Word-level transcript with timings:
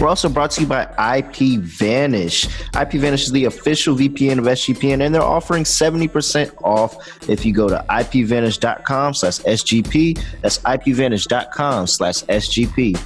We're 0.00 0.08
also 0.08 0.28
brought 0.28 0.50
to 0.52 0.62
you 0.62 0.66
by 0.66 0.84
IP 1.18 1.60
Vanish. 1.60 2.46
IP 2.78 2.92
Vanish 2.92 3.24
is 3.24 3.32
the 3.32 3.46
official 3.46 3.96
VPN 3.96 4.38
of 4.38 4.44
SGPN, 4.44 5.04
and 5.04 5.14
they're 5.14 5.22
offering 5.22 5.64
70% 5.64 6.52
off 6.62 7.28
if 7.28 7.44
you 7.44 7.52
go 7.52 7.68
to 7.68 7.84
ipvanish.com 7.88 9.14
slash 9.14 9.38
SGP. 9.40 10.22
That's 10.42 10.58
ipvanish.com 10.58 11.86
slash 11.86 12.22
SGP. 12.24 13.00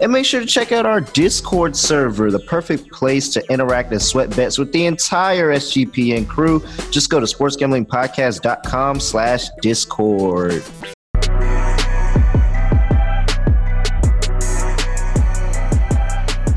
And 0.00 0.12
make 0.12 0.24
sure 0.24 0.40
to 0.40 0.46
check 0.46 0.70
out 0.70 0.86
our 0.86 1.00
Discord 1.00 1.74
server, 1.76 2.30
the 2.30 2.38
perfect 2.40 2.90
place 2.92 3.28
to 3.30 3.52
interact 3.52 3.90
and 3.90 4.00
sweat 4.00 4.34
bets 4.34 4.56
with 4.56 4.72
the 4.72 4.86
entire 4.86 5.52
SGPN 5.54 6.28
crew. 6.28 6.60
Just 6.90 7.10
go 7.10 7.18
to 7.18 7.26
sportsgamblingpodcast.com 7.26 9.00
slash 9.00 9.48
Discord. 9.60 10.62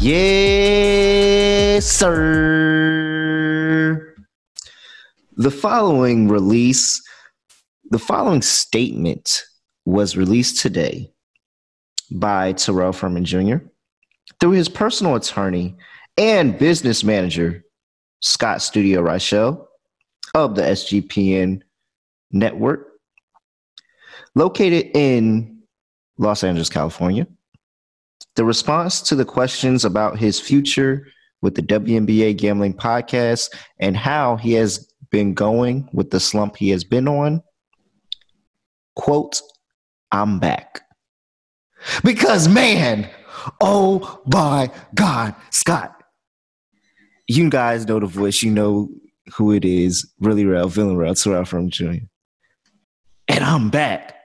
Yes, 0.04 1.86
sir. 1.86 2.16
The 5.38 5.52
following 5.52 6.28
release, 6.28 7.00
the 7.92 8.00
following 8.00 8.42
statement 8.42 9.44
was 9.86 10.18
released 10.18 10.60
today 10.60 11.14
by 12.10 12.54
Terrell 12.54 12.94
Furman 12.94 13.26
Jr. 13.26 13.58
through 14.40 14.54
his 14.54 14.70
personal 14.70 15.14
attorney 15.16 15.76
and 16.18 16.58
business 16.58 17.04
manager, 17.04 17.64
Scott 18.22 18.64
Studio 18.64 19.04
Reichel 19.04 19.68
of 20.34 20.56
the 20.56 20.64
SGPN 20.64 21.62
network, 22.32 22.88
located 24.34 24.90
in 24.96 25.62
Los 26.18 26.44
Angeles, 26.44 26.70
California. 26.70 27.28
The 28.36 28.46
response 28.46 29.02
to 29.02 29.16
the 29.16 29.26
questions 29.26 29.84
about 29.84 30.18
his 30.18 30.40
future 30.40 31.08
with 31.42 31.56
the 31.56 31.62
WNBA 31.62 32.38
Gambling 32.38 32.76
Podcast 32.76 33.50
and 33.80 33.98
how 33.98 34.38
he 34.38 34.54
has 34.54 34.92
been 35.10 35.34
going 35.34 35.90
with 35.92 36.12
the 36.12 36.20
slump 36.20 36.56
he 36.56 36.70
has 36.70 36.84
been 36.84 37.08
on. 37.08 37.42
Quote, 38.96 39.42
I'm 40.12 40.40
back. 40.40 40.82
Because, 42.04 42.48
man, 42.48 43.10
oh 43.60 44.22
my 44.28 44.72
God, 44.94 45.36
Scott, 45.50 46.04
you 47.28 47.50
guys 47.50 47.88
know 47.88 48.00
the 48.00 48.06
voice, 48.06 48.44
you 48.44 48.52
know 48.52 48.90
who 49.36 49.52
it 49.52 49.66
is. 49.66 50.10
Really 50.20 50.46
real, 50.46 50.68
villain 50.68 50.98
real, 50.98 51.16
Terrell 51.16 51.46
Furman 51.46 51.70
Jr. 51.70 52.06
And 53.28 53.44
I'm 53.44 53.70
back. 53.70 54.21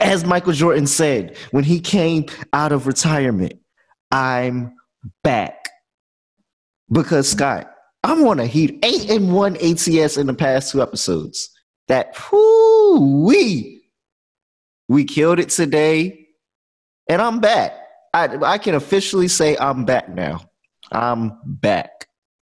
As 0.00 0.24
Michael 0.24 0.52
Jordan 0.52 0.86
said 0.86 1.36
when 1.50 1.64
he 1.64 1.80
came 1.80 2.26
out 2.52 2.72
of 2.72 2.86
retirement, 2.86 3.54
I'm 4.10 4.74
back. 5.22 5.68
Because 6.90 7.28
Scott, 7.28 7.70
I'm 8.04 8.26
on 8.26 8.40
a 8.40 8.46
heat 8.46 8.78
eight 8.82 9.10
and 9.10 9.34
one 9.34 9.56
ATS 9.56 10.16
in 10.16 10.26
the 10.26 10.34
past 10.34 10.72
two 10.72 10.80
episodes. 10.80 11.50
That 11.88 12.16
whoo 12.30 13.24
we 13.26 13.82
we 14.88 15.04
killed 15.04 15.38
it 15.38 15.50
today, 15.50 16.26
and 17.08 17.20
I'm 17.20 17.40
back. 17.40 17.72
I 18.14 18.28
I 18.42 18.58
can 18.58 18.74
officially 18.74 19.28
say 19.28 19.56
I'm 19.58 19.84
back 19.84 20.08
now. 20.08 20.42
I'm 20.92 21.38
back. 21.44 22.06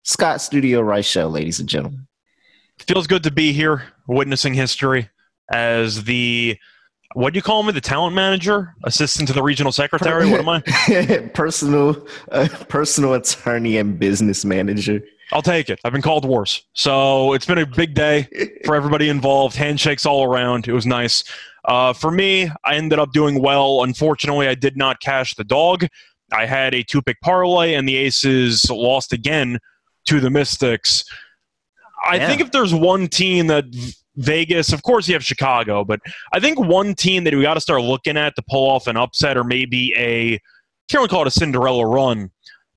Scott 0.03 0.41
Studio 0.41 0.81
Reichel, 0.81 1.31
ladies 1.31 1.59
and 1.59 1.69
gentlemen. 1.69 2.07
Feels 2.79 3.07
good 3.07 3.23
to 3.23 3.31
be 3.31 3.53
here, 3.53 3.83
witnessing 4.07 4.53
history 4.53 5.09
as 5.51 6.03
the 6.03 6.57
what 7.13 7.33
do 7.33 7.37
you 7.37 7.41
call 7.41 7.63
me? 7.63 7.71
The 7.71 7.81
talent 7.81 8.15
manager, 8.15 8.75
assistant 8.83 9.27
to 9.29 9.33
the 9.33 9.41
regional 9.41 9.71
secretary. 9.71 10.29
What 10.29 10.39
am 10.39 10.49
I? 10.49 11.29
personal, 11.33 12.07
uh, 12.31 12.47
personal 12.67 13.13
attorney 13.15 13.77
and 13.77 13.97
business 13.97 14.45
manager. 14.45 15.01
I'll 15.31 15.41
take 15.41 15.69
it. 15.69 15.79
I've 15.83 15.91
been 15.91 16.01
called 16.01 16.25
worse. 16.25 16.63
So 16.73 17.33
it's 17.33 17.45
been 17.45 17.59
a 17.59 17.65
big 17.65 17.93
day 17.93 18.27
for 18.65 18.75
everybody 18.75 19.09
involved. 19.09 19.55
Handshakes 19.55 20.05
all 20.05 20.23
around. 20.23 20.67
It 20.67 20.73
was 20.73 20.85
nice. 20.85 21.23
Uh, 21.65 21.93
for 21.93 22.11
me, 22.11 22.49
I 22.63 22.75
ended 22.75 22.99
up 22.99 23.11
doing 23.11 23.41
well. 23.41 23.83
Unfortunately, 23.83 24.47
I 24.47 24.55
did 24.55 24.77
not 24.77 24.99
cash 25.01 25.35
the 25.35 25.43
dog. 25.43 25.85
I 26.31 26.45
had 26.45 26.73
a 26.73 26.83
two 26.83 27.01
pick 27.01 27.19
parlay, 27.21 27.73
and 27.73 27.87
the 27.87 27.95
Aces 27.95 28.69
lost 28.69 29.13
again 29.13 29.59
to 30.05 30.19
the 30.19 30.29
Mystics. 30.29 31.03
I 32.03 32.15
yeah. 32.15 32.27
think 32.27 32.41
if 32.41 32.51
there's 32.51 32.73
one 32.73 33.07
team 33.07 33.47
that 33.47 33.65
Vegas, 34.15 34.73
of 34.73 34.83
course, 34.83 35.07
you 35.07 35.13
have 35.13 35.23
Chicago, 35.23 35.83
but 35.83 35.99
I 36.33 36.39
think 36.39 36.59
one 36.59 36.93
team 36.95 37.23
that 37.23 37.33
we 37.33 37.41
got 37.41 37.53
to 37.53 37.61
start 37.61 37.81
looking 37.81 38.17
at 38.17 38.35
to 38.35 38.43
pull 38.49 38.69
off 38.69 38.87
an 38.87 38.97
upset 38.97 39.37
or 39.37 39.43
maybe 39.43 39.93
a, 39.95 40.31
can't 40.89 40.99
really 40.99 41.07
call 41.07 41.21
it 41.21 41.27
a 41.27 41.31
Cinderella 41.31 41.85
run, 41.85 42.31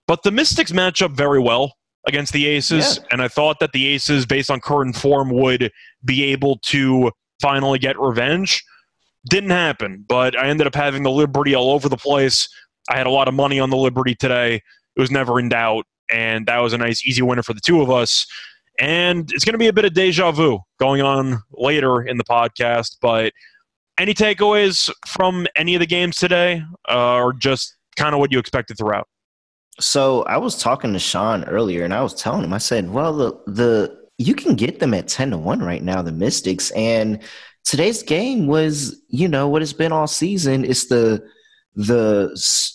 but 0.06 0.22
the 0.22 0.30
Mystics 0.30 0.72
match 0.72 1.02
up 1.02 1.12
very 1.12 1.40
well 1.40 1.74
against 2.06 2.32
the 2.32 2.46
Aces, 2.46 2.98
yeah. 2.98 3.04
and 3.10 3.22
I 3.22 3.28
thought 3.28 3.60
that 3.60 3.72
the 3.72 3.86
Aces, 3.86 4.26
based 4.26 4.50
on 4.50 4.60
current 4.60 4.96
form, 4.96 5.30
would 5.30 5.70
be 6.04 6.24
able 6.24 6.58
to 6.64 7.12
finally 7.40 7.78
get 7.78 7.98
revenge. 7.98 8.64
Didn't 9.28 9.50
happen, 9.50 10.04
but 10.08 10.36
I 10.36 10.48
ended 10.48 10.66
up 10.66 10.74
having 10.74 11.04
the 11.04 11.10
Liberty 11.10 11.54
all 11.54 11.70
over 11.70 11.88
the 11.88 11.96
place. 11.96 12.48
I 12.88 12.96
had 12.96 13.06
a 13.06 13.10
lot 13.10 13.28
of 13.28 13.34
money 13.34 13.60
on 13.60 13.70
the 13.70 13.76
Liberty 13.76 14.14
today. 14.14 14.56
It 14.96 15.00
was 15.00 15.10
never 15.10 15.38
in 15.38 15.48
doubt, 15.48 15.86
and 16.10 16.46
that 16.46 16.58
was 16.58 16.72
a 16.72 16.78
nice, 16.78 17.06
easy 17.06 17.22
winner 17.22 17.42
for 17.42 17.54
the 17.54 17.60
two 17.60 17.80
of 17.80 17.90
us. 17.90 18.26
And 18.78 19.30
it's 19.32 19.44
going 19.44 19.52
to 19.52 19.58
be 19.58 19.68
a 19.68 19.72
bit 19.72 19.84
of 19.84 19.94
deja 19.94 20.32
vu 20.32 20.58
going 20.78 21.02
on 21.02 21.42
later 21.52 22.02
in 22.02 22.16
the 22.16 22.24
podcast. 22.24 22.96
But 23.00 23.32
any 23.98 24.14
takeaways 24.14 24.90
from 25.06 25.46
any 25.56 25.74
of 25.74 25.80
the 25.80 25.86
games 25.86 26.16
today, 26.16 26.62
uh, 26.88 27.14
or 27.16 27.32
just 27.32 27.76
kind 27.96 28.14
of 28.14 28.20
what 28.20 28.32
you 28.32 28.38
expected 28.38 28.78
throughout? 28.78 29.08
So 29.80 30.22
I 30.24 30.36
was 30.38 30.58
talking 30.58 30.92
to 30.92 30.98
Sean 30.98 31.44
earlier, 31.44 31.84
and 31.84 31.94
I 31.94 32.02
was 32.02 32.14
telling 32.14 32.44
him, 32.44 32.52
I 32.52 32.58
said, 32.58 32.90
"Well, 32.90 33.14
the 33.14 33.32
the 33.46 34.02
you 34.18 34.34
can 34.34 34.54
get 34.54 34.80
them 34.80 34.94
at 34.94 35.08
ten 35.08 35.30
to 35.30 35.38
one 35.38 35.60
right 35.60 35.82
now, 35.82 36.02
the 36.02 36.12
Mystics, 36.12 36.70
and 36.72 37.20
today's 37.64 38.02
game 38.02 38.46
was, 38.46 39.00
you 39.08 39.28
know, 39.28 39.48
what 39.48 39.62
it's 39.62 39.72
been 39.72 39.92
all 39.92 40.06
season. 40.06 40.64
It's 40.64 40.86
the 40.86 41.24
the 41.74 42.28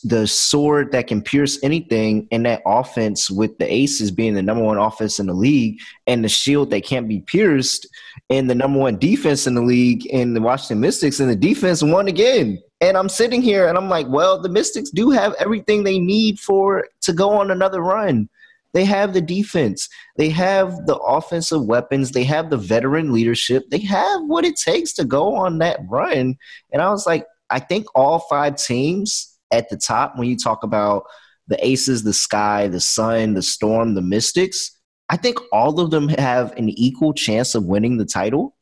the 0.05 0.25
sword 0.25 0.91
that 0.91 1.05
can 1.05 1.21
pierce 1.21 1.59
anything 1.61 2.27
in 2.31 2.43
that 2.43 2.63
offense 2.65 3.29
with 3.29 3.55
the 3.59 3.71
aces 3.71 4.09
being 4.09 4.33
the 4.33 4.41
number 4.41 4.63
one 4.63 4.77
offense 4.77 5.19
in 5.19 5.27
the 5.27 5.33
league 5.33 5.79
and 6.07 6.23
the 6.23 6.29
shield 6.29 6.71
that 6.71 6.83
can't 6.83 7.07
be 7.07 7.19
pierced 7.19 7.87
and 8.31 8.49
the 8.49 8.55
number 8.55 8.79
one 8.79 8.97
defense 8.97 9.45
in 9.45 9.53
the 9.53 9.61
league 9.61 10.05
in 10.07 10.33
the 10.33 10.41
Washington 10.41 10.79
Mystics 10.79 11.19
and 11.19 11.29
the 11.29 11.35
defense 11.35 11.83
won 11.83 12.07
again. 12.07 12.59
And 12.81 12.97
I'm 12.97 13.09
sitting 13.09 13.41
here 13.41 13.67
and 13.67 13.77
I'm 13.77 13.89
like, 13.89 14.07
well, 14.07 14.41
the 14.41 14.49
Mystics 14.49 14.89
do 14.89 15.11
have 15.11 15.35
everything 15.35 15.83
they 15.83 15.99
need 15.99 16.39
for 16.39 16.87
to 17.01 17.13
go 17.13 17.29
on 17.31 17.51
another 17.51 17.81
run. 17.81 18.27
They 18.73 18.83
have 18.85 19.13
the 19.13 19.21
defense. 19.21 19.89
They 20.17 20.29
have 20.29 20.85
the 20.87 20.97
offensive 20.97 21.65
weapons. 21.65 22.11
They 22.11 22.23
have 22.25 22.49
the 22.49 22.57
veteran 22.57 23.13
leadership. 23.13 23.69
They 23.69 23.79
have 23.79 24.21
what 24.25 24.45
it 24.45 24.55
takes 24.55 24.93
to 24.93 25.05
go 25.05 25.35
on 25.35 25.59
that 25.59 25.79
run. 25.87 26.35
And 26.71 26.81
I 26.81 26.89
was 26.89 27.05
like, 27.07 27.25
I 27.49 27.59
think 27.59 27.85
all 27.95 28.19
five 28.19 28.55
teams 28.55 29.37
at 29.51 29.69
the 29.69 29.77
top, 29.77 30.17
when 30.17 30.27
you 30.27 30.37
talk 30.37 30.63
about 30.63 31.03
the 31.47 31.65
Aces, 31.65 32.03
the 32.03 32.13
Sky, 32.13 32.67
the 32.67 32.79
Sun, 32.79 33.33
the 33.33 33.41
Storm, 33.41 33.95
the 33.95 34.01
Mystics, 34.01 34.71
I 35.09 35.17
think 35.17 35.37
all 35.53 35.79
of 35.79 35.91
them 35.91 36.09
have 36.09 36.51
an 36.57 36.69
equal 36.69 37.13
chance 37.13 37.55
of 37.55 37.65
winning 37.65 37.97
the 37.97 38.05
title. 38.05 38.57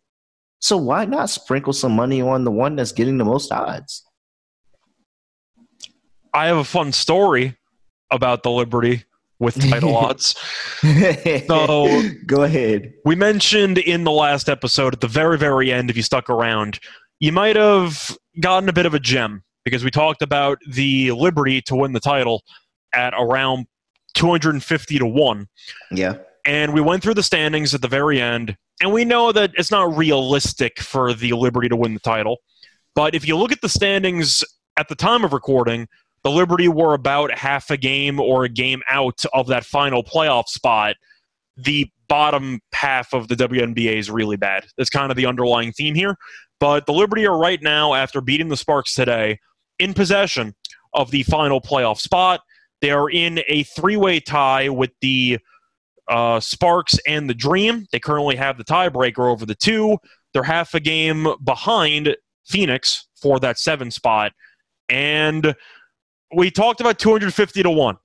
So 0.59 0.77
why 0.77 1.05
not 1.05 1.29
sprinkle 1.29 1.73
some 1.73 1.93
money 1.93 2.21
on 2.21 2.43
the 2.43 2.51
one 2.51 2.75
that's 2.75 2.91
getting 2.91 3.17
the 3.17 3.25
most 3.25 3.51
odds? 3.51 4.03
I 6.33 6.47
have 6.47 6.57
a 6.57 6.63
fun 6.63 6.91
story 6.91 7.55
about 8.11 8.43
the 8.43 8.51
Liberty 8.51 9.03
with 9.39 9.59
title 9.69 9.95
odds. 9.97 10.35
So 11.47 12.03
go 12.25 12.43
ahead. 12.43 12.93
We 13.05 13.15
mentioned 13.15 13.77
in 13.77 14.03
the 14.03 14.11
last 14.11 14.49
episode 14.49 14.93
at 14.93 15.01
the 15.01 15.07
very, 15.07 15.38
very 15.38 15.71
end, 15.71 15.89
if 15.89 15.97
you 15.97 16.03
stuck 16.03 16.29
around, 16.29 16.79
you 17.19 17.31
might 17.31 17.55
have 17.55 18.17
gotten 18.39 18.69
a 18.69 18.73
bit 18.73 18.85
of 18.85 18.93
a 18.93 18.99
gem 18.99 19.43
because 19.63 19.83
we 19.83 19.91
talked 19.91 20.21
about 20.21 20.59
the 20.67 21.11
Liberty 21.11 21.61
to 21.63 21.75
win 21.75 21.93
the 21.93 21.99
title 21.99 22.43
at 22.93 23.13
around 23.17 23.65
250 24.13 24.99
to 24.99 25.05
1. 25.05 25.47
Yeah. 25.91 26.17
And 26.45 26.73
we 26.73 26.81
went 26.81 27.03
through 27.03 27.15
the 27.15 27.23
standings 27.23 27.73
at 27.73 27.81
the 27.81 27.87
very 27.87 28.21
end, 28.21 28.55
and 28.81 28.93
we 28.93 29.03
know 29.03 29.31
that 29.31 29.51
it's 29.55 29.71
not 29.71 29.95
realistic 29.97 30.79
for 30.79 31.13
the 31.13 31.33
Liberty 31.33 31.69
to 31.69 31.75
win 31.75 31.93
the 31.93 31.99
title. 31.99 32.37
But 32.93 33.15
if 33.15 33.27
you 33.27 33.35
look 33.35 33.51
at 33.51 33.61
the 33.61 33.69
standings 33.69 34.43
at 34.77 34.88
the 34.88 34.95
time 34.95 35.23
of 35.23 35.33
recording, 35.33 35.88
the 36.23 36.31
Liberty 36.31 36.67
were 36.67 36.93
about 36.93 37.31
half 37.38 37.69
a 37.69 37.77
game 37.77 38.19
or 38.19 38.45
a 38.45 38.49
game 38.49 38.81
out 38.89 39.23
of 39.33 39.47
that 39.47 39.65
final 39.65 40.03
playoff 40.03 40.47
spot. 40.47 40.95
The 41.57 41.89
bottom 42.07 42.59
half 42.73 43.13
of 43.13 43.27
the 43.27 43.35
WNBA 43.35 43.95
is 43.95 44.09
really 44.09 44.38
bad. 44.38 44.65
That's 44.77 44.89
kind 44.89 45.11
of 45.11 45.17
the 45.17 45.25
underlying 45.25 45.71
theme 45.71 45.95
here. 45.95 46.15
But 46.59 46.85
the 46.85 46.93
Liberty 46.93 47.25
are 47.27 47.37
right 47.37 47.61
now, 47.61 47.93
after 47.93 48.21
beating 48.21 48.47
the 48.47 48.57
Sparks 48.57 48.93
today, 48.93 49.39
in 49.79 49.93
possession 49.93 50.55
of 50.93 51.11
the 51.11 51.23
final 51.23 51.61
playoff 51.61 51.99
spot. 51.99 52.41
They 52.81 52.91
are 52.91 53.09
in 53.09 53.41
a 53.47 53.63
three 53.63 53.97
way 53.97 54.19
tie 54.19 54.69
with 54.69 54.91
the 55.01 55.39
uh, 56.09 56.39
Sparks 56.39 56.97
and 57.07 57.29
the 57.29 57.33
Dream. 57.33 57.85
They 57.91 57.99
currently 57.99 58.35
have 58.35 58.57
the 58.57 58.63
tiebreaker 58.63 59.29
over 59.29 59.45
the 59.45 59.55
two. 59.55 59.97
They're 60.33 60.43
half 60.43 60.73
a 60.73 60.79
game 60.79 61.27
behind 61.43 62.15
Phoenix 62.45 63.07
for 63.21 63.39
that 63.39 63.57
seven 63.57 63.91
spot. 63.91 64.33
And 64.89 65.55
we 66.35 66.51
talked 66.51 66.81
about 66.81 66.99
250 66.99 67.63
to 67.63 67.69
1. 67.69 67.97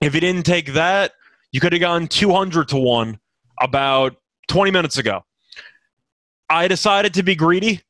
If 0.00 0.14
you 0.14 0.20
didn't 0.20 0.44
take 0.44 0.72
that, 0.72 1.12
you 1.52 1.60
could 1.60 1.72
have 1.72 1.80
gone 1.80 2.08
200 2.08 2.68
to 2.68 2.76
1 2.76 3.18
about 3.60 4.16
20 4.48 4.70
minutes 4.70 4.98
ago. 4.98 5.24
I 6.52 6.68
decided 6.68 7.14
to 7.14 7.22
be 7.22 7.34
greedy, 7.34 7.80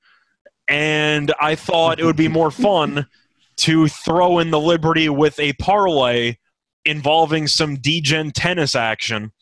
and 0.69 1.35
I 1.41 1.57
thought 1.57 1.99
it 1.99 2.05
would 2.05 2.17
be 2.17 2.29
more 2.29 2.53
fun 2.53 3.09
to 3.57 3.89
throw 3.89 4.39
in 4.39 4.53
the 4.53 4.61
Liberty 4.61 5.09
with 5.09 5.39
a 5.41 5.53
parlay 5.55 6.37
involving 6.85 7.49
some 7.49 7.77
DGen 7.77 8.31
tennis 8.33 8.77
action. 8.77 9.33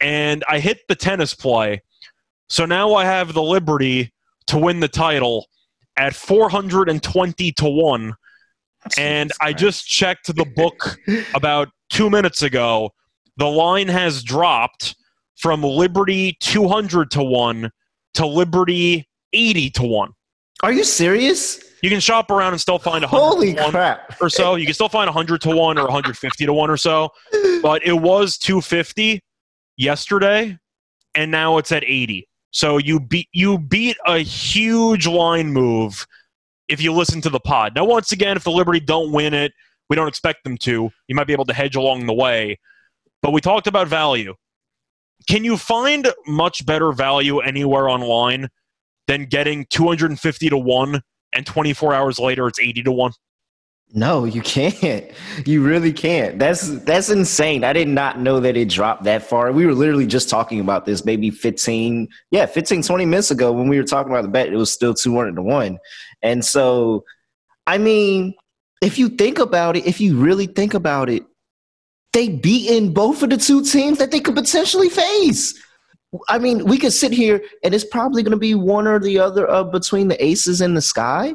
And 0.00 0.42
I 0.48 0.58
hit 0.58 0.80
the 0.88 0.96
tennis 0.96 1.32
play. 1.32 1.82
So 2.48 2.66
now 2.66 2.94
I 2.94 3.04
have 3.04 3.34
the 3.34 3.42
Liberty 3.42 4.12
to 4.48 4.58
win 4.58 4.80
the 4.80 4.88
title 4.88 5.46
at 5.96 6.16
420 6.16 7.52
to 7.52 7.68
1. 7.68 8.14
And 8.98 9.30
I 9.40 9.52
just 9.52 9.86
checked 9.86 10.34
the 10.34 10.44
book 10.44 10.98
about 11.34 11.68
two 11.88 12.10
minutes 12.10 12.42
ago. 12.42 12.90
The 13.36 13.46
line 13.46 13.86
has 13.86 14.24
dropped 14.24 14.96
from 15.36 15.62
Liberty 15.62 16.36
200 16.40 17.12
to 17.12 17.22
1 17.22 17.70
to 18.14 18.26
Liberty 18.26 19.08
80 19.32 19.70
to 19.70 19.82
1. 19.82 20.12
Are 20.62 20.72
you 20.72 20.84
serious? 20.84 21.62
You 21.82 21.88
can 21.88 22.00
shop 22.00 22.30
around 22.30 22.52
and 22.52 22.60
still 22.60 22.78
find 22.78 23.02
a 23.02 23.06
Holy 23.06 23.54
crap. 23.54 24.20
or 24.20 24.28
so. 24.28 24.56
You 24.56 24.66
can 24.66 24.74
still 24.74 24.88
find 24.90 25.08
100 25.08 25.40
to 25.42 25.48
1 25.56 25.78
or 25.78 25.84
150 25.84 26.46
to 26.46 26.52
1 26.52 26.70
or 26.70 26.76
so. 26.76 27.08
But 27.62 27.82
it 27.84 27.94
was 27.94 28.36
250 28.36 29.22
yesterday, 29.78 30.58
and 31.14 31.30
now 31.30 31.56
it's 31.58 31.72
at 31.72 31.82
80. 31.84 32.28
So 32.50 32.78
you 32.78 33.00
beat 33.00 33.28
you 33.32 33.58
beat 33.58 33.96
a 34.06 34.18
huge 34.18 35.06
line 35.06 35.52
move 35.52 36.06
if 36.68 36.82
you 36.82 36.92
listen 36.92 37.20
to 37.22 37.30
the 37.30 37.40
pod. 37.40 37.74
Now, 37.74 37.84
once 37.84 38.12
again, 38.12 38.36
if 38.36 38.44
the 38.44 38.50
Liberty 38.50 38.80
don't 38.80 39.12
win 39.12 39.32
it, 39.32 39.52
we 39.88 39.96
don't 39.96 40.08
expect 40.08 40.44
them 40.44 40.56
to. 40.58 40.90
You 41.08 41.14
might 41.14 41.26
be 41.26 41.32
able 41.32 41.46
to 41.46 41.54
hedge 41.54 41.76
along 41.76 42.06
the 42.06 42.12
way. 42.12 42.58
But 43.22 43.32
we 43.32 43.40
talked 43.40 43.66
about 43.66 43.88
value. 43.88 44.34
Can 45.28 45.44
you 45.44 45.56
find 45.56 46.08
much 46.26 46.64
better 46.66 46.92
value 46.92 47.40
anywhere 47.40 47.88
online 47.88 48.48
than 49.06 49.24
getting 49.24 49.66
250 49.70 50.50
to 50.50 50.58
1 50.58 51.00
and 51.32 51.46
24 51.46 51.94
hours 51.94 52.18
later 52.18 52.46
it's 52.46 52.60
80 52.60 52.82
to 52.84 52.92
1? 52.92 53.12
No, 53.92 54.24
you 54.24 54.40
can't. 54.40 55.10
You 55.44 55.62
really 55.64 55.92
can't. 55.92 56.38
That's 56.38 56.68
that's 56.84 57.10
insane. 57.10 57.64
I 57.64 57.72
did 57.72 57.88
not 57.88 58.20
know 58.20 58.38
that 58.38 58.56
it 58.56 58.68
dropped 58.68 59.02
that 59.04 59.22
far. 59.22 59.50
We 59.50 59.66
were 59.66 59.74
literally 59.74 60.06
just 60.06 60.28
talking 60.28 60.60
about 60.60 60.86
this 60.86 61.04
maybe 61.04 61.30
15, 61.30 62.06
yeah, 62.30 62.46
15 62.46 62.82
20 62.82 63.04
minutes 63.04 63.32
ago 63.32 63.50
when 63.50 63.68
we 63.68 63.76
were 63.76 63.84
talking 63.84 64.12
about 64.12 64.22
the 64.22 64.28
bet, 64.28 64.52
it 64.52 64.56
was 64.56 64.70
still 64.72 64.94
200 64.94 65.34
to 65.34 65.42
1. 65.42 65.78
And 66.22 66.44
so 66.44 67.04
I 67.66 67.78
mean, 67.78 68.34
if 68.80 68.98
you 68.98 69.08
think 69.08 69.38
about 69.38 69.76
it, 69.76 69.86
if 69.86 70.00
you 70.00 70.16
really 70.16 70.46
think 70.46 70.74
about 70.74 71.08
it, 71.10 71.24
they 72.12 72.28
beaten 72.28 72.92
both 72.92 73.22
of 73.22 73.30
the 73.30 73.36
two 73.36 73.62
teams 73.62 73.98
that 73.98 74.10
they 74.10 74.20
could 74.20 74.34
potentially 74.34 74.88
face. 74.88 75.54
I 76.28 76.38
mean, 76.38 76.64
we 76.64 76.78
could 76.78 76.92
sit 76.92 77.12
here 77.12 77.42
and 77.62 77.74
it's 77.74 77.84
probably 77.84 78.22
going 78.22 78.32
to 78.32 78.38
be 78.38 78.54
one 78.54 78.88
or 78.88 78.98
the 78.98 79.18
other 79.18 79.46
of 79.46 79.70
between 79.70 80.08
the 80.08 80.22
aces 80.24 80.60
and 80.60 80.76
the 80.76 80.82
sky. 80.82 81.34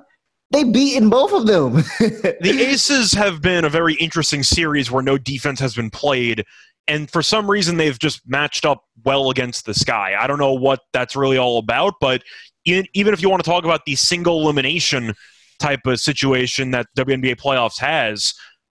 They 0.51 0.63
beaten 0.63 1.10
both 1.10 1.33
of 1.33 1.48
them. 1.48 1.74
the 2.00 2.68
Aces 2.69 3.13
have 3.13 3.42
been 3.42 3.66
a 3.66 3.69
very 3.69 3.95
interesting 3.95 4.44
series 4.44 4.92
where 4.92 5.01
no 5.01 5.18
defense 5.18 5.60
has 5.60 5.75
been 5.75 5.89
played, 5.89 6.45
and 6.88 7.10
for 7.10 7.24
some 7.24 7.50
reason 7.50 7.78
they've 7.78 7.98
just 7.98 8.21
matched 8.28 8.63
up 8.63 8.83
well 9.04 9.31
against 9.31 9.66
the 9.66 9.74
Sky. 9.74 10.16
I 10.18 10.28
don't 10.28 10.38
know 10.38 10.54
what 10.54 10.81
that's 10.94 11.16
really 11.16 11.38
all 11.38 11.57
about, 11.57 11.95
but 12.00 12.21
even 12.63 12.88
if 12.94 13.21
you 13.21 13.30
want 13.30 13.44
to 13.44 13.50
talk 13.50 13.63
about 13.63 13.86
the 13.86 13.95
single 13.95 14.42
elimination 14.42 15.13
type 15.60 15.86
of 15.86 16.00
situation 16.00 16.71
that 16.71 16.88
WNBA 16.98 17.36
playoffs 17.36 17.80
has, 17.80 18.33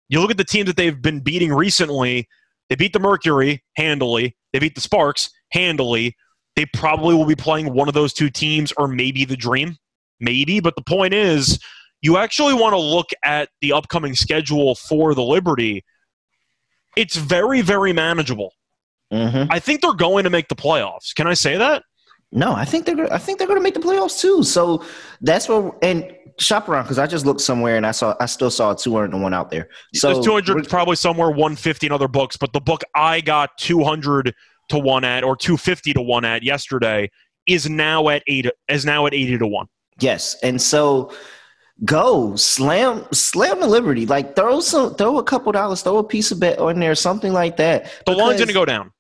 you 0.09 0.19
look 0.19 0.31
at 0.31 0.37
the 0.37 0.43
teams 0.43 0.67
that 0.67 0.77
they've 0.77 1.01
been 1.01 1.19
beating 1.19 1.53
recently. 1.53 2.27
They 2.69 2.75
beat 2.75 2.93
the 2.93 2.99
Mercury 2.99 3.63
handily. 3.75 4.35
They 4.51 4.59
beat 4.59 4.75
the 4.75 4.81
Sparks 4.81 5.29
handily. 5.51 6.15
They 6.55 6.65
probably 6.65 7.15
will 7.15 7.25
be 7.25 7.35
playing 7.35 7.73
one 7.73 7.87
of 7.87 7.93
those 7.93 8.13
two 8.13 8.29
teams 8.29 8.73
or 8.73 8.87
maybe 8.87 9.25
the 9.25 9.37
Dream 9.37 9.77
maybe. 10.19 10.59
But 10.59 10.75
the 10.75 10.81
point 10.81 11.13
is, 11.13 11.59
you 12.01 12.17
actually 12.17 12.53
want 12.53 12.73
to 12.73 12.79
look 12.79 13.09
at 13.23 13.49
the 13.61 13.73
upcoming 13.73 14.15
schedule 14.15 14.75
for 14.75 15.13
the 15.13 15.23
Liberty. 15.23 15.83
It's 16.95 17.15
very, 17.15 17.61
very 17.61 17.93
manageable. 17.93 18.53
Mm-hmm. 19.13 19.51
I 19.51 19.59
think 19.59 19.81
they're 19.81 19.93
going 19.93 20.23
to 20.25 20.29
make 20.29 20.47
the 20.47 20.55
playoffs. 20.55 21.13
Can 21.15 21.27
I 21.27 21.33
say 21.33 21.57
that? 21.57 21.83
No, 22.31 22.53
I 22.53 22.65
think 22.65 22.85
they're. 22.85 23.11
I 23.11 23.17
think 23.17 23.37
they're 23.37 23.47
going 23.47 23.59
to 23.59 23.63
make 23.63 23.73
the 23.73 23.79
playoffs 23.79 24.19
too. 24.19 24.43
So 24.43 24.83
that's 25.21 25.47
what. 25.47 25.77
And 25.81 26.13
shop 26.39 26.69
around 26.69 26.83
because 26.83 26.99
I 26.99 27.07
just 27.07 27.25
looked 27.25 27.41
somewhere 27.41 27.77
and 27.77 27.85
I 27.85 27.91
saw. 27.91 28.15
I 28.19 28.25
still 28.25 28.51
saw 28.51 28.71
a 28.71 28.75
two 28.75 28.93
hundred 28.93 29.13
and 29.13 29.23
one 29.23 29.33
out 29.33 29.49
there. 29.49 29.69
So 29.93 30.13
There's 30.13 30.25
two 30.25 30.33
hundred, 30.33 30.67
probably 30.67 30.97
somewhere 30.97 31.31
one 31.31 31.55
fifty 31.55 31.87
in 31.87 31.93
other 31.93 32.09
books. 32.09 32.35
But 32.35 32.51
the 32.51 32.59
book 32.59 32.83
I 32.95 33.21
got 33.21 33.57
two 33.57 33.83
hundred 33.83 34.35
to 34.69 34.77
one 34.77 35.05
at 35.05 35.23
or 35.23 35.37
two 35.37 35.55
fifty 35.55 35.93
to 35.93 36.01
one 36.01 36.25
at 36.25 36.43
yesterday 36.43 37.09
is 37.47 37.69
now 37.69 38.09
at 38.09 38.23
eight. 38.27 38.47
Is 38.67 38.85
now 38.85 39.05
at 39.05 39.13
eighty 39.13 39.37
to 39.37 39.47
one. 39.47 39.67
Yes, 39.99 40.35
and 40.43 40.61
so 40.61 41.13
go 41.85 42.35
slam 42.35 43.05
slam 43.13 43.61
the 43.61 43.67
Liberty. 43.67 44.05
Like 44.05 44.35
throw 44.35 44.59
some 44.59 44.95
throw 44.95 45.17
a 45.17 45.23
couple 45.23 45.53
dollars, 45.53 45.81
throw 45.81 45.97
a 45.99 46.03
piece 46.03 46.31
of 46.31 46.41
bet 46.41 46.59
on 46.59 46.79
there, 46.79 46.93
something 46.93 47.31
like 47.31 47.55
that. 47.57 47.89
The 48.05 48.11
line's 48.11 48.39
gonna 48.41 48.51
go 48.51 48.65
down. 48.65 48.91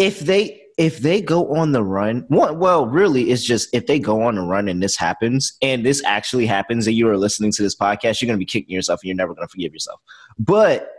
If 0.00 0.20
they 0.20 0.62
if 0.78 1.00
they 1.00 1.20
go 1.20 1.54
on 1.54 1.72
the 1.72 1.84
run, 1.84 2.24
well, 2.30 2.86
really, 2.86 3.30
it's 3.30 3.44
just 3.44 3.68
if 3.74 3.86
they 3.86 3.98
go 3.98 4.22
on 4.22 4.36
the 4.36 4.40
run 4.40 4.66
and 4.66 4.82
this 4.82 4.96
happens, 4.96 5.58
and 5.60 5.84
this 5.84 6.02
actually 6.06 6.46
happens, 6.46 6.86
and 6.86 6.96
you 6.96 7.06
are 7.10 7.18
listening 7.18 7.52
to 7.52 7.62
this 7.62 7.76
podcast, 7.76 8.20
you're 8.20 8.26
going 8.26 8.38
to 8.38 8.42
be 8.42 8.46
kicking 8.46 8.74
yourself, 8.74 9.00
and 9.02 9.08
you're 9.08 9.16
never 9.16 9.34
going 9.34 9.46
to 9.46 9.50
forgive 9.50 9.74
yourself. 9.74 10.00
But 10.38 10.90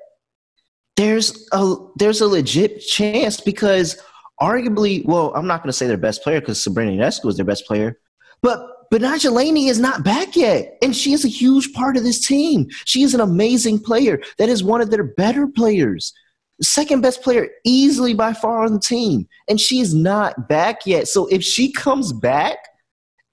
there's 0.98 1.48
a 1.52 1.76
there's 1.96 2.22
a 2.22 2.28
legit 2.28 2.82
chance 2.82 3.42
because 3.42 4.00
arguably, 4.40 5.04
well, 5.04 5.34
I'm 5.36 5.48
not 5.48 5.64
going 5.64 5.70
to 5.70 5.74
say 5.74 5.88
their 5.88 5.98
best 5.98 6.22
player 6.24 6.40
because 6.40 6.62
Sabrina 6.62 6.92
Ionescu 6.92 7.26
is 7.26 7.38
their 7.38 7.46
best 7.46 7.66
player, 7.66 8.00
but 8.44 8.68
Laney 8.92 9.68
is 9.68 9.80
not 9.80 10.04
back 10.04 10.36
yet, 10.36 10.78
and 10.82 10.96
she 10.96 11.14
is 11.14 11.26
a 11.26 11.30
huge 11.30 11.74
part 11.74 11.98
of 11.98 12.04
this 12.04 12.26
team. 12.26 12.68
She 12.86 13.02
is 13.02 13.16
an 13.16 13.22
amazing 13.22 13.80
player. 13.80 14.22
That 14.38 14.50
is 14.50 14.64
one 14.64 14.82
of 14.82 14.92
their 14.92 15.04
better 15.04 15.48
players. 15.48 16.14
Second 16.62 17.02
best 17.02 17.24
player 17.24 17.50
easily 17.66 18.14
by 18.14 18.34
far 18.34 18.64
on 18.64 18.74
the 18.74 18.80
team, 18.80 19.28
and 19.48 19.60
she 19.60 19.80
is 19.80 19.94
not 19.94 20.48
back 20.48 20.86
yet. 20.86 21.08
So 21.08 21.28
if 21.28 21.44
she 21.44 21.72
comes 21.72 22.14
back 22.14 22.58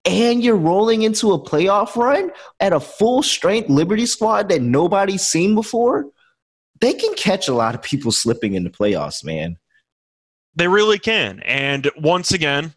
and 0.05 0.43
you're 0.43 0.57
rolling 0.57 1.03
into 1.03 1.33
a 1.33 1.43
playoff 1.43 1.95
run 1.97 2.31
at 2.61 2.73
a 2.73 2.81
full 2.81 3.23
strength 3.23 3.69
Liberty 3.69 4.07
squad 4.07 4.49
that 4.49 4.63
nobody's 4.63 5.27
seen 5.27 5.55
before, 5.55 6.07
they 6.81 6.95
can 6.95 7.15
catch 7.15 7.49
a 7.49 7.55
lot 7.55 7.75
of 7.75 7.83
people 7.83 8.13
slipping 8.13 8.55
in 8.55 8.65
the 8.65 8.71
playoffs, 8.71 9.23
man. 9.25 9.59
They 10.55 10.69
really 10.69 10.99
can. 10.99 11.41
And 11.41 11.91
once 11.99 12.33
again, 12.33 12.73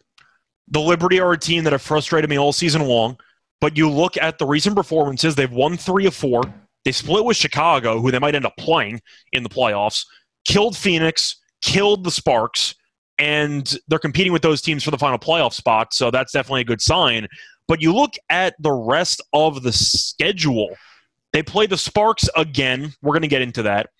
the 0.68 0.80
Liberty 0.80 1.20
are 1.20 1.32
a 1.32 1.38
team 1.38 1.64
that 1.64 1.72
have 1.72 1.82
frustrated 1.82 2.28
me 2.28 2.38
all 2.38 2.52
season 2.52 2.82
long. 2.82 3.18
But 3.60 3.76
you 3.76 3.88
look 3.88 4.16
at 4.16 4.38
the 4.38 4.46
recent 4.46 4.74
performances, 4.74 5.34
they've 5.34 5.50
won 5.50 5.76
three 5.76 6.06
of 6.06 6.14
four. 6.14 6.42
They 6.84 6.92
split 6.92 7.24
with 7.24 7.36
Chicago, 7.36 8.00
who 8.00 8.10
they 8.10 8.18
might 8.18 8.34
end 8.34 8.44
up 8.44 8.56
playing 8.56 9.00
in 9.32 9.44
the 9.44 9.48
playoffs, 9.48 10.04
killed 10.46 10.76
Phoenix, 10.76 11.36
killed 11.62 12.04
the 12.04 12.10
Sparks, 12.10 12.74
and 13.18 13.76
they're 13.88 13.98
competing 13.98 14.32
with 14.32 14.42
those 14.42 14.62
teams 14.62 14.82
for 14.82 14.90
the 14.90 14.98
final 14.98 15.18
playoff 15.18 15.52
spot. 15.52 15.94
So 15.94 16.10
that's 16.10 16.32
definitely 16.32 16.62
a 16.62 16.64
good 16.64 16.80
sign. 16.80 17.28
But 17.68 17.80
you 17.80 17.94
look 17.94 18.14
at 18.28 18.54
the 18.60 18.72
rest 18.72 19.20
of 19.32 19.62
the 19.62 19.72
schedule. 19.72 20.76
They 21.32 21.42
play 21.42 21.66
the 21.66 21.78
Sparks 21.78 22.28
again. 22.36 22.92
We're 23.02 23.12
going 23.12 23.22
to 23.22 23.28
get 23.28 23.42
into 23.42 23.62
that. 23.62 23.90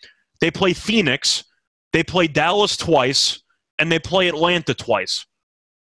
They 0.41 0.51
play 0.51 0.73
Phoenix. 0.73 1.45
They 1.93 2.03
play 2.03 2.27
Dallas 2.27 2.77
twice. 2.77 3.43
And 3.79 3.91
they 3.91 3.99
play 3.99 4.29
Atlanta 4.29 4.75
twice. 4.75 5.27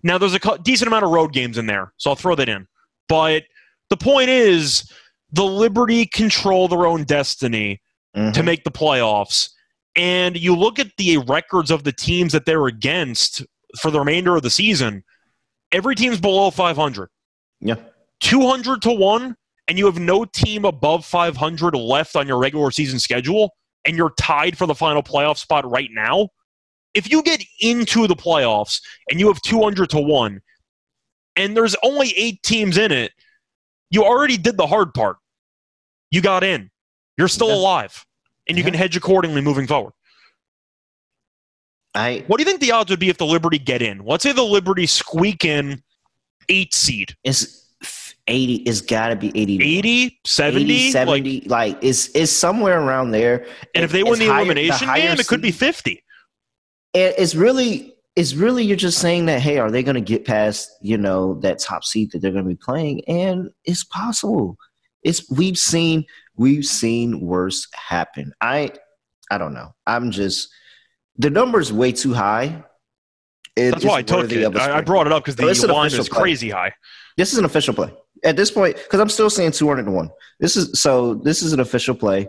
Now, 0.03 0.19
there's 0.19 0.35
a 0.35 0.59
decent 0.63 0.87
amount 0.87 1.05
of 1.05 1.11
road 1.11 1.33
games 1.33 1.59
in 1.59 1.67
there, 1.67 1.93
so 1.97 2.11
I'll 2.11 2.17
throw 2.17 2.35
that 2.37 2.49
in. 2.49 2.67
But 3.09 3.45
the 3.91 3.97
point 3.97 4.29
is, 4.29 4.91
the 5.33 5.45
Liberty 5.45 6.07
control 6.07 6.69
their 6.69 6.87
own 6.87 7.05
destiny 7.05 7.81
mm-hmm. 8.17 8.33
to 8.33 8.43
make 8.43 8.65
the 8.65 8.71
playoffs. 8.71 9.51
And 9.97 10.37
you 10.37 10.55
look 10.55 10.79
at 10.79 10.89
the 10.99 11.19
records 11.19 11.71
of 11.71 11.85
the 11.85 11.93
teams 11.93 12.33
that 12.33 12.45
they're 12.45 12.67
against 12.67 13.45
for 13.81 13.91
the 13.91 13.99
remainder 13.99 14.37
of 14.37 14.43
the 14.43 14.51
season, 14.51 15.03
every 15.73 15.95
team's 15.95 16.21
below 16.21 16.51
500. 16.51 17.09
Yeah. 17.61 17.77
200 18.21 18.83
to 18.83 18.93
1, 18.93 19.35
and 19.69 19.79
you 19.79 19.87
have 19.87 19.99
no 19.99 20.25
team 20.25 20.65
above 20.65 21.05
500 21.05 21.75
left 21.75 22.15
on 22.17 22.27
your 22.27 22.39
regular 22.39 22.71
season 22.71 22.99
schedule, 22.99 23.55
and 23.87 23.97
you're 23.97 24.13
tied 24.19 24.57
for 24.59 24.67
the 24.67 24.75
final 24.75 25.03
playoff 25.03 25.39
spot 25.39 25.69
right 25.71 25.91
now. 25.93 26.29
if 26.95 27.11
you 27.11 27.23
get 27.23 27.45
into 27.61 28.07
the 28.07 28.17
playoffs 28.17 28.81
and 29.11 29.21
you 29.21 29.27
have 29.29 29.39
200 29.43 29.91
to 29.91 29.99
1 30.01 30.41
and 31.37 31.55
there's 31.55 31.77
only 31.83 32.15
8 32.17 32.43
teams 32.43 32.79
in 32.79 32.91
it, 32.91 33.13
you 33.91 34.03
already 34.03 34.39
did 34.39 34.57
the 34.57 34.67
hard 34.67 34.95
part. 34.95 35.19
You 36.11 36.23
got 36.23 36.43
in. 36.43 36.71
You're 37.19 37.29
still 37.29 37.49
Yeah. 37.49 37.57
alive 37.57 38.06
and 38.49 38.57
you 38.57 38.63
Yeah. 38.65 38.71
can 38.71 38.79
hedge 38.79 38.97
accordingly 38.97 39.41
moving 39.41 39.67
forward. 39.67 39.93
I 41.95 42.25
What 42.27 42.37
do 42.39 42.43
you 42.43 42.47
think 42.49 42.61
the 42.61 42.73
odds 42.73 42.91
would 42.91 43.01
be 43.01 43.09
if 43.09 43.19
the 43.19 43.27
Liberty 43.27 43.59
get 43.59 43.83
in? 43.83 43.99
Let's 44.05 44.23
say 44.23 44.33
the 44.33 44.43
Liberty 44.43 44.87
squeak 44.87 45.45
in 45.45 45.83
8 46.49 46.75
seed. 46.75 47.17
it's 47.25 47.63
80 48.29 48.55
it's 48.57 48.81
got 48.81 49.09
to 49.11 49.17
be 49.17 49.29
80 49.41 49.79
80, 49.79 50.21
70, 50.27 50.65
80, 50.65 50.83
like 50.85 50.93
70 50.93 51.41
like, 51.49 51.79
it's 51.81 52.09
it's 52.15 52.33
somewhere 52.33 52.81
around 52.81 53.13
there 53.13 53.47
and 53.75 53.85
if 53.85 53.93
they 53.93 54.03
win 54.03 54.19
the 54.19 54.27
higher- 54.27 54.39
elimination 54.43 54.89
higher 54.89 55.03
game, 55.11 55.21
it 55.21 55.27
could 55.29 55.41
be 55.43 55.53
50. 55.53 56.03
it- 56.95 57.15
it's 57.19 57.35
really 57.37 57.95
it's 58.17 58.35
really 58.35 58.65
you're 58.65 58.77
just 58.77 58.99
saying 58.99 59.27
that 59.27 59.41
hey 59.41 59.59
are 59.59 59.71
they 59.71 59.83
going 59.85 59.95
to 59.95 60.01
get 60.01 60.25
past 60.25 60.71
you 60.81 60.97
know 60.99 61.35
that 61.41 61.59
top 61.61 61.85
seed 61.85 62.11
that 62.13 62.21
they're 62.21 62.33
going 62.33 62.45
to 62.45 62.49
be 62.49 62.57
playing 62.57 63.05
and 63.07 63.51
it's 63.65 63.85
possible 63.85 64.57
it's 65.05 65.31
we've 65.31 65.59
seen 65.59 66.05
we've 66.37 66.65
seen 66.65 67.21
worse 67.21 67.69
happen. 67.75 68.33
I 68.41 68.73
i 69.31 69.39
don't 69.39 69.55
know. 69.55 69.75
I'm 69.87 70.11
just 70.11 70.49
the 71.17 71.31
number's 71.31 71.73
way 71.73 71.93
too 71.93 72.13
high. 72.15 72.65
It- 73.57 73.71
That's 73.73 73.85
why 73.85 73.99
I 73.99 74.03
took 74.03 74.31
it. 74.31 74.57
I, 74.57 74.79
I 74.79 74.81
brought 74.83 75.07
it 75.07 75.13
up 75.13 75.25
because 75.25 75.37
the 75.37 75.73
line 75.73 75.87
is 75.87 76.09
play. 76.09 76.21
crazy 76.21 76.51
high. 76.51 76.73
this 77.17 77.33
is 77.33 77.39
an 77.39 77.45
official 77.45 77.75
play. 77.75 77.93
At 78.25 78.37
this 78.37 78.51
point 78.51 78.77
because 78.77 78.99
i'm 79.01 79.11
still 79.11 79.29
saying 79.29 79.53
201. 79.53 80.11
this 80.41 80.57
is 80.57 80.81
so 80.81 81.15
this 81.15 81.43
is 81.43 81.53
an 81.53 81.61
official 81.61 81.95
play. 81.95 82.29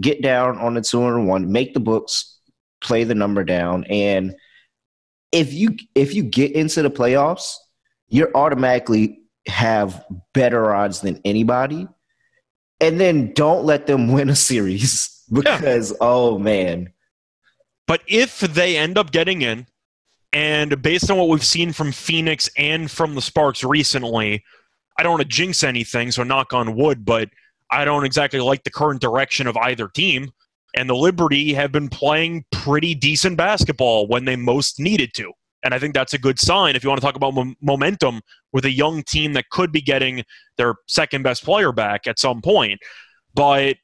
Get 0.00 0.22
down 0.22 0.58
on 0.58 0.74
the 0.74 0.80
201 0.82 1.50
make 1.50 1.74
the 1.74 1.80
books. 1.80 2.38
Play 2.80 3.04
the 3.04 3.14
number 3.14 3.44
down. 3.44 3.84
And 3.84 4.34
if 5.30 5.52
you 5.52 5.76
if 5.94 6.14
you 6.14 6.22
get 6.22 6.52
into 6.52 6.82
the 6.82 6.90
playoffs 6.90 7.54
you're 8.08 8.30
automatically 8.36 9.20
have 9.46 10.04
better 10.34 10.72
odds 10.74 11.00
than 11.00 11.20
anybody 11.24 11.88
and 12.82 13.00
then 13.00 13.32
don't 13.32 13.64
let 13.64 13.86
them 13.86 14.12
win 14.12 14.28
a 14.28 14.36
series 14.36 15.24
because 15.32 15.96
oh 16.00 16.38
man 16.38 16.92
But 17.86 18.02
if 18.06 18.40
they 18.40 18.76
end 18.76 18.98
up 18.98 19.12
getting 19.12 19.42
in, 19.42 19.66
and 20.32 20.80
based 20.80 21.10
on 21.10 21.18
what 21.18 21.28
we've 21.28 21.44
seen 21.44 21.72
from 21.72 21.92
Phoenix 21.92 22.48
and 22.56 22.90
from 22.90 23.14
the 23.14 23.20
Sparks 23.20 23.62
recently, 23.62 24.42
I 24.98 25.02
don't 25.02 25.12
want 25.12 25.22
to 25.22 25.28
jinx 25.28 25.62
anything, 25.62 26.10
so 26.10 26.22
knock 26.22 26.52
on 26.52 26.74
wood, 26.74 27.04
but 27.04 27.28
I 27.70 27.84
don't 27.84 28.04
exactly 28.04 28.40
like 28.40 28.64
the 28.64 28.70
current 28.70 29.00
direction 29.00 29.46
of 29.46 29.56
either 29.56 29.88
team. 29.88 30.30
And 30.74 30.88
the 30.88 30.94
Liberty 30.94 31.52
have 31.52 31.70
been 31.70 31.90
playing 31.90 32.46
pretty 32.50 32.94
decent 32.94 33.36
basketball 33.36 34.06
when 34.06 34.24
they 34.24 34.36
most 34.36 34.80
needed 34.80 35.12
to. 35.14 35.32
And 35.64 35.72
I 35.74 35.78
think 35.78 35.94
that's 35.94 36.14
a 36.14 36.18
good 36.18 36.38
sign 36.38 36.74
if 36.76 36.82
you 36.82 36.90
want 36.90 37.00
to 37.00 37.06
talk 37.06 37.16
about 37.16 37.34
mom- 37.34 37.56
momentum 37.60 38.20
with 38.52 38.64
a 38.64 38.70
young 38.70 39.02
team 39.04 39.32
that 39.34 39.48
could 39.50 39.72
be 39.72 39.80
getting 39.80 40.24
their 40.56 40.74
second 40.88 41.22
best 41.22 41.44
player 41.44 41.72
back 41.72 42.06
at 42.06 42.18
some 42.18 42.42
point. 42.42 42.80
But 43.34 43.76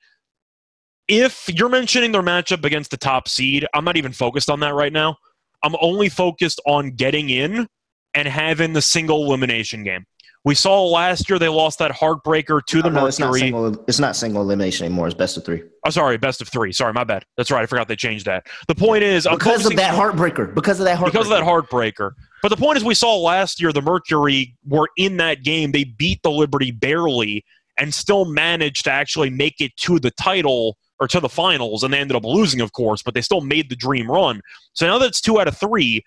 if 1.06 1.48
you're 1.48 1.68
mentioning 1.68 2.12
their 2.12 2.22
matchup 2.22 2.64
against 2.64 2.90
the 2.90 2.96
top 2.96 3.28
seed, 3.28 3.66
I'm 3.74 3.84
not 3.84 3.96
even 3.96 4.12
focused 4.12 4.50
on 4.50 4.60
that 4.60 4.74
right 4.74 4.92
now. 4.92 5.16
I'm 5.62 5.74
only 5.80 6.08
focused 6.08 6.60
on 6.66 6.92
getting 6.92 7.30
in 7.30 7.66
and 8.14 8.28
having 8.28 8.72
the 8.72 8.82
single 8.82 9.24
elimination 9.24 9.84
game. 9.84 10.04
We 10.48 10.54
saw 10.54 10.82
last 10.82 11.28
year 11.28 11.38
they 11.38 11.50
lost 11.50 11.78
that 11.80 11.90
heartbreaker 11.90 12.64
to 12.64 12.80
the 12.80 12.88
no, 12.88 13.04
it's 13.04 13.18
not 13.18 13.26
Mercury. 13.26 13.40
single 13.40 13.84
it's 13.86 13.98
not 13.98 14.16
single 14.16 14.40
elimination 14.40 14.86
anymore 14.86 15.06
it's 15.06 15.14
best 15.14 15.36
of 15.36 15.44
three 15.44 15.62
Oh, 15.84 15.90
sorry, 15.90 16.16
best 16.16 16.40
of 16.40 16.48
three. 16.48 16.72
Sorry, 16.72 16.90
my 16.94 17.04
bad. 17.04 17.26
That's 17.36 17.50
right. 17.50 17.62
I 17.62 17.66
forgot 17.66 17.86
they 17.86 17.96
changed 17.96 18.24
that. 18.24 18.46
The 18.66 18.74
point 18.74 19.02
is, 19.02 19.28
because 19.30 19.66
of 19.66 19.76
that 19.76 19.94
heartbreaker 19.94 20.54
because 20.54 20.80
of 20.80 20.86
that 20.86 20.96
heartbreaker 20.98 21.12
because 21.12 21.26
of 21.26 21.32
that 21.32 21.42
heartbreaker. 21.42 22.12
But 22.40 22.48
the 22.48 22.56
point 22.56 22.78
is, 22.78 22.84
we 22.84 22.94
saw 22.94 23.18
last 23.18 23.60
year 23.60 23.74
the 23.74 23.82
Mercury 23.82 24.56
were 24.66 24.88
in 24.96 25.18
that 25.18 25.42
game. 25.42 25.72
They 25.72 25.84
beat 25.84 26.22
the 26.22 26.30
Liberty 26.30 26.70
barely 26.70 27.44
and 27.76 27.92
still 27.92 28.24
managed 28.24 28.84
to 28.84 28.90
actually 28.90 29.28
make 29.28 29.60
it 29.60 29.76
to 29.80 29.98
the 29.98 30.12
title 30.12 30.78
or 30.98 31.08
to 31.08 31.20
the 31.20 31.28
finals. 31.28 31.82
And 31.84 31.92
they 31.92 31.98
ended 31.98 32.16
up 32.16 32.24
losing, 32.24 32.62
of 32.62 32.72
course, 32.72 33.02
but 33.02 33.12
they 33.12 33.20
still 33.20 33.42
made 33.42 33.68
the 33.68 33.76
dream 33.76 34.10
run. 34.10 34.40
So 34.72 34.86
now 34.86 34.96
that's 34.96 35.20
two 35.20 35.38
out 35.40 35.46
of 35.46 35.58
three. 35.58 36.02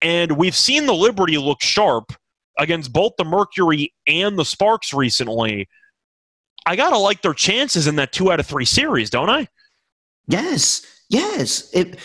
And 0.00 0.38
we've 0.38 0.56
seen 0.56 0.86
the 0.86 0.94
Liberty 0.94 1.36
look 1.36 1.60
sharp 1.60 2.14
against 2.58 2.92
both 2.92 3.12
the 3.18 3.24
Mercury 3.24 3.92
and 4.06 4.38
the 4.38 4.44
Sparks 4.44 4.92
recently. 4.92 5.68
I 6.66 6.76
got 6.76 6.90
to 6.90 6.98
like 6.98 7.22
their 7.22 7.34
chances 7.34 7.86
in 7.86 7.96
that 7.96 8.12
two 8.12 8.30
out 8.30 8.40
of 8.40 8.46
three 8.46 8.64
series, 8.64 9.10
don't 9.10 9.30
I? 9.30 9.48
Yes, 10.28 10.82
yes. 11.08 11.70
It 11.72 11.98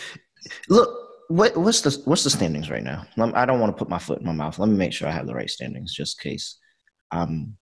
look 0.68 0.90
what 1.28 1.56
what's 1.56 1.82
the 1.82 2.00
what's 2.06 2.24
the 2.24 2.30
standings 2.30 2.70
right 2.70 2.82
now? 2.82 3.06
I 3.34 3.46
don't 3.46 3.60
want 3.60 3.76
to 3.76 3.78
put 3.78 3.88
my 3.88 3.98
foot 3.98 4.20
in 4.20 4.26
my 4.26 4.32
mouth. 4.32 4.58
Let 4.58 4.68
me 4.68 4.76
make 4.76 4.92
sure 4.92 5.08
I 5.08 5.12
have 5.12 5.26
the 5.26 5.34
right 5.34 5.50
standings, 5.50 5.94
just 5.94 6.24
in 6.24 6.30
case. 6.30 6.58
Um. 7.12 7.56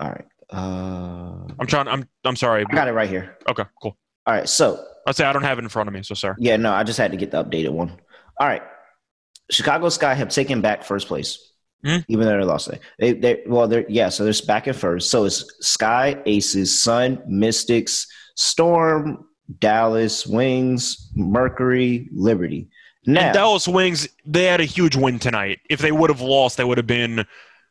All 0.00 0.08
right. 0.08 0.24
Uh, 0.50 1.46
I'm 1.58 1.66
trying. 1.66 1.88
I'm. 1.88 2.08
I'm 2.24 2.36
sorry. 2.36 2.64
I 2.68 2.74
got 2.74 2.88
it 2.88 2.92
right 2.92 3.08
here. 3.08 3.36
Okay, 3.48 3.64
cool. 3.82 3.96
All 4.26 4.34
right. 4.34 4.48
So 4.48 4.82
I'd 5.06 5.16
say 5.16 5.24
I 5.24 5.32
don't 5.32 5.42
have 5.42 5.58
it 5.58 5.62
in 5.62 5.68
front 5.68 5.88
of 5.88 5.94
me, 5.94 6.02
so 6.02 6.14
sorry. 6.14 6.36
yeah, 6.38 6.56
no, 6.56 6.72
I 6.72 6.84
just 6.84 6.98
had 6.98 7.10
to 7.10 7.16
get 7.16 7.30
the 7.30 7.44
updated 7.44 7.70
one. 7.70 7.90
All 8.40 8.46
right. 8.46 8.62
Chicago 9.52 9.88
Sky 9.88 10.14
have 10.14 10.28
taken 10.28 10.60
back 10.60 10.82
first 10.82 11.06
place, 11.08 11.52
Hmm. 11.84 11.98
even 12.08 12.26
though 12.26 12.38
they 12.38 12.44
lost 12.44 12.68
it. 12.68 12.80
They, 12.98 13.12
they, 13.12 13.42
well, 13.46 13.68
they're 13.68 13.84
yeah, 13.88 14.08
so 14.08 14.24
they're 14.24 14.34
back 14.46 14.66
in 14.68 14.74
first. 14.74 15.10
So 15.10 15.24
it's 15.24 15.44
Sky, 15.60 16.20
Aces, 16.26 16.82
Sun, 16.82 17.22
Mystics, 17.28 18.06
Storm, 18.36 19.26
Dallas, 19.58 20.26
Wings, 20.26 21.10
Mercury, 21.14 22.08
Liberty. 22.12 22.68
Now, 23.04 23.20
And 23.26 23.34
Dallas 23.34 23.66
Wings, 23.68 24.08
they 24.24 24.44
had 24.44 24.60
a 24.60 24.64
huge 24.64 24.96
win 24.96 25.18
tonight. 25.18 25.58
If 25.68 25.80
they 25.80 25.92
would 25.92 26.08
have 26.08 26.20
lost, 26.20 26.56
they 26.56 26.64
would 26.64 26.78
have 26.78 26.86
been 26.86 27.24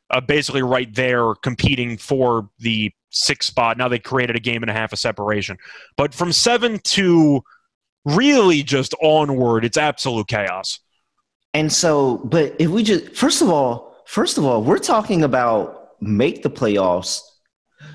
uh, 0.09 0.21
basically 0.21 0.61
right 0.61 0.93
there 0.93 1.33
competing 1.35 1.97
for 1.97 2.49
the 2.59 2.91
sixth 3.11 3.47
spot. 3.49 3.77
Now 3.77 3.87
they 3.87 3.99
created 3.99 4.35
a 4.35 4.39
game 4.41 4.61
and 4.61 4.69
a 4.69 4.73
half 4.73 4.91
of 4.91 4.99
separation. 4.99 5.57
But 5.95 6.13
from 6.13 6.33
seven 6.33 6.79
to 6.79 7.41
really 8.03 8.61
just 8.61 8.93
onward, 9.01 9.63
it's 9.63 9.77
absolute 9.77 10.27
chaos. 10.27 10.79
And 11.53 11.71
so, 11.71 12.17
but 12.25 12.55
if 12.59 12.69
we 12.69 12.83
just 12.83 13.15
first 13.15 13.41
of 13.41 13.49
all, 13.49 13.95
first 14.05 14.37
of 14.37 14.45
all, 14.45 14.63
we're 14.63 14.79
talking 14.79 15.23
about 15.23 15.89
make 16.01 16.43
the 16.43 16.49
playoffs. 16.49 17.21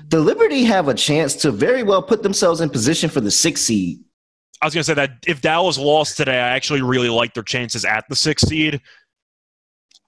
The 0.09 0.19
Liberty 0.19 0.63
have 0.63 0.87
a 0.87 0.93
chance 0.93 1.35
to 1.37 1.51
very 1.51 1.83
well 1.83 2.01
put 2.01 2.23
themselves 2.23 2.61
in 2.61 2.69
position 2.69 3.09
for 3.09 3.21
the 3.21 3.31
sixth 3.31 3.63
seed. 3.65 3.99
I 4.61 4.65
was 4.65 4.73
going 4.73 4.81
to 4.81 4.85
say 4.85 4.93
that 4.95 5.11
if 5.27 5.41
Dallas 5.41 5.77
lost 5.77 6.17
today, 6.17 6.35
I 6.35 6.49
actually 6.49 6.81
really 6.81 7.09
like 7.09 7.33
their 7.33 7.43
chances 7.43 7.85
at 7.85 8.05
the 8.09 8.15
sixth 8.15 8.47
seed. 8.47 8.81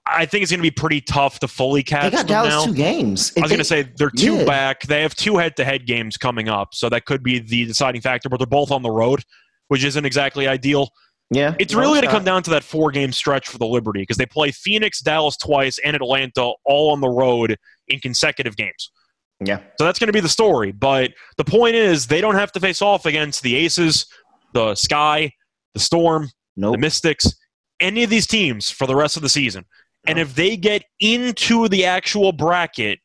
I 0.06 0.26
think 0.26 0.42
it's 0.42 0.50
going 0.50 0.58
to 0.58 0.62
be 0.62 0.70
pretty 0.72 1.00
tough 1.00 1.38
to 1.40 1.48
fully 1.48 1.82
catch 1.84 2.10
They 2.10 2.16
got 2.16 2.26
Dallas 2.26 2.50
now. 2.50 2.64
two 2.64 2.74
games. 2.74 3.32
I 3.36 3.42
was 3.42 3.50
going 3.50 3.58
to 3.58 3.64
say 3.64 3.82
they're 3.96 4.10
two 4.10 4.38
Yeah. 4.38 4.44
back. 4.44 4.82
They 4.82 5.02
have 5.02 5.14
two 5.14 5.36
head-to-head 5.36 5.86
games 5.86 6.16
coming 6.16 6.48
up, 6.48 6.74
so 6.74 6.88
that 6.88 7.04
could 7.04 7.22
be 7.22 7.38
the 7.38 7.64
deciding 7.66 8.00
factor. 8.00 8.28
But 8.28 8.38
they're 8.38 8.46
both 8.46 8.72
on 8.72 8.82
the 8.82 8.90
road, 8.90 9.22
which 9.68 9.84
isn't 9.84 10.04
exactly 10.04 10.48
ideal. 10.48 10.88
Yeah, 11.30 11.54
It's 11.60 11.74
really 11.74 12.00
going 12.00 12.02
to 12.02 12.10
come 12.10 12.24
down 12.24 12.42
to 12.42 12.50
that 12.50 12.64
four-game 12.64 13.12
stretch 13.12 13.48
for 13.48 13.58
the 13.58 13.66
Liberty 13.66 14.00
because 14.00 14.16
they 14.16 14.26
play 14.26 14.50
Phoenix, 14.50 15.00
Dallas 15.00 15.36
twice, 15.36 15.78
and 15.84 15.94
Atlanta 15.94 16.52
all 16.64 16.90
on 16.90 17.00
the 17.00 17.08
road 17.08 17.56
in 17.86 18.00
consecutive 18.00 18.56
games. 18.56 18.90
Yeah, 19.42 19.60
So 19.78 19.84
that's 19.84 19.98
going 19.98 20.08
to 20.08 20.12
be 20.12 20.20
the 20.20 20.28
story. 20.28 20.72
But 20.72 21.12
the 21.36 21.44
point 21.44 21.76
is, 21.76 22.08
they 22.08 22.20
don't 22.20 22.34
have 22.34 22.52
to 22.52 22.60
face 22.60 22.82
off 22.82 23.06
against 23.06 23.42
the 23.42 23.54
Aces, 23.56 24.06
the 24.52 24.74
Sky, 24.74 25.32
the 25.72 25.80
Storm, 25.80 26.28
nope. 26.56 26.72
the 26.72 26.78
Mystics, 26.78 27.32
any 27.78 28.02
of 28.02 28.10
these 28.10 28.26
teams 28.26 28.68
for 28.68 28.86
the 28.86 28.96
rest 28.96 29.16
of 29.16 29.22
the 29.22 29.28
season. 29.28 29.64
And 30.06 30.18
if 30.18 30.34
they 30.34 30.56
get 30.56 30.82
into 30.98 31.68
the 31.68 31.84
actual 31.84 32.32
bracket, 32.32 32.98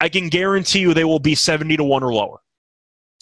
I 0.00 0.08
can 0.08 0.28
guarantee 0.28 0.80
you 0.80 0.94
they 0.94 1.04
will 1.04 1.18
be 1.18 1.34
70 1.34 1.76
to 1.76 1.84
1 1.84 2.02
or 2.02 2.12
lower. 2.12 2.40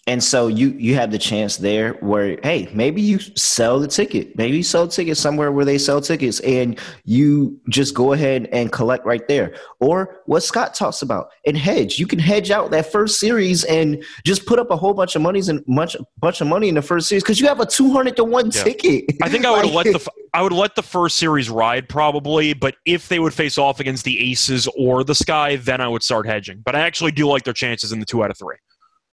And 0.08 0.24
so 0.24 0.46
you 0.48 0.70
you 0.70 0.94
have 0.94 1.10
the 1.10 1.18
chance 1.18 1.58
there 1.58 1.92
where 2.00 2.38
hey 2.42 2.68
maybe 2.72 3.02
you 3.02 3.18
sell 3.18 3.78
the 3.78 3.86
ticket 3.86 4.36
maybe 4.38 4.56
you 4.56 4.62
sell 4.62 4.88
tickets 4.88 5.20
somewhere 5.20 5.52
where 5.52 5.66
they 5.66 5.76
sell 5.76 6.00
tickets 6.00 6.40
and 6.40 6.78
you 7.04 7.60
just 7.68 7.94
go 7.94 8.14
ahead 8.14 8.48
and 8.50 8.72
collect 8.72 9.04
right 9.04 9.28
there 9.28 9.54
or 9.80 10.22
what 10.24 10.42
Scott 10.42 10.74
talks 10.74 11.02
about 11.02 11.28
and 11.46 11.58
hedge 11.58 11.98
you 11.98 12.06
can 12.06 12.18
hedge 12.18 12.50
out 12.50 12.70
that 12.70 12.90
first 12.90 13.20
series 13.20 13.64
and 13.64 14.02
just 14.24 14.46
put 14.46 14.58
up 14.58 14.70
a 14.70 14.76
whole 14.76 14.94
bunch 14.94 15.14
of 15.14 15.20
monies 15.20 15.50
and 15.50 15.62
much 15.68 15.94
bunch 16.18 16.40
of 16.40 16.46
money 16.46 16.70
in 16.70 16.74
the 16.74 16.82
first 16.82 17.06
series 17.06 17.22
because 17.22 17.38
you 17.38 17.46
have 17.46 17.60
a 17.60 17.66
two 17.66 17.92
hundred 17.92 18.16
to 18.16 18.24
one 18.24 18.46
Yeah. 18.46 18.62
ticket. 18.64 19.04
I 19.22 19.28
think 19.28 19.44
I 19.44 19.50
would 19.50 19.66
Like- 19.74 19.86
let 19.86 19.92
the 20.02 20.10
I 20.32 20.40
would 20.42 20.52
let 20.52 20.74
the 20.74 20.82
first 20.82 21.16
series 21.18 21.50
ride 21.50 21.86
probably, 21.88 22.54
but 22.54 22.76
if 22.86 23.08
they 23.08 23.18
would 23.18 23.34
face 23.34 23.58
off 23.58 23.78
against 23.80 24.04
the 24.04 24.30
Aces 24.30 24.68
or 24.76 25.04
the 25.04 25.14
Sky, 25.14 25.56
then 25.56 25.80
I 25.80 25.88
would 25.88 26.02
start 26.02 26.26
hedging. 26.26 26.62
But 26.64 26.74
I 26.76 26.80
actually 26.80 27.12
do 27.12 27.26
like 27.26 27.44
their 27.44 27.54
chances 27.54 27.92
in 27.92 27.98
the 28.00 28.04
2 28.06 28.22
out 28.24 28.30
of 28.30 28.38
3. 28.38 28.56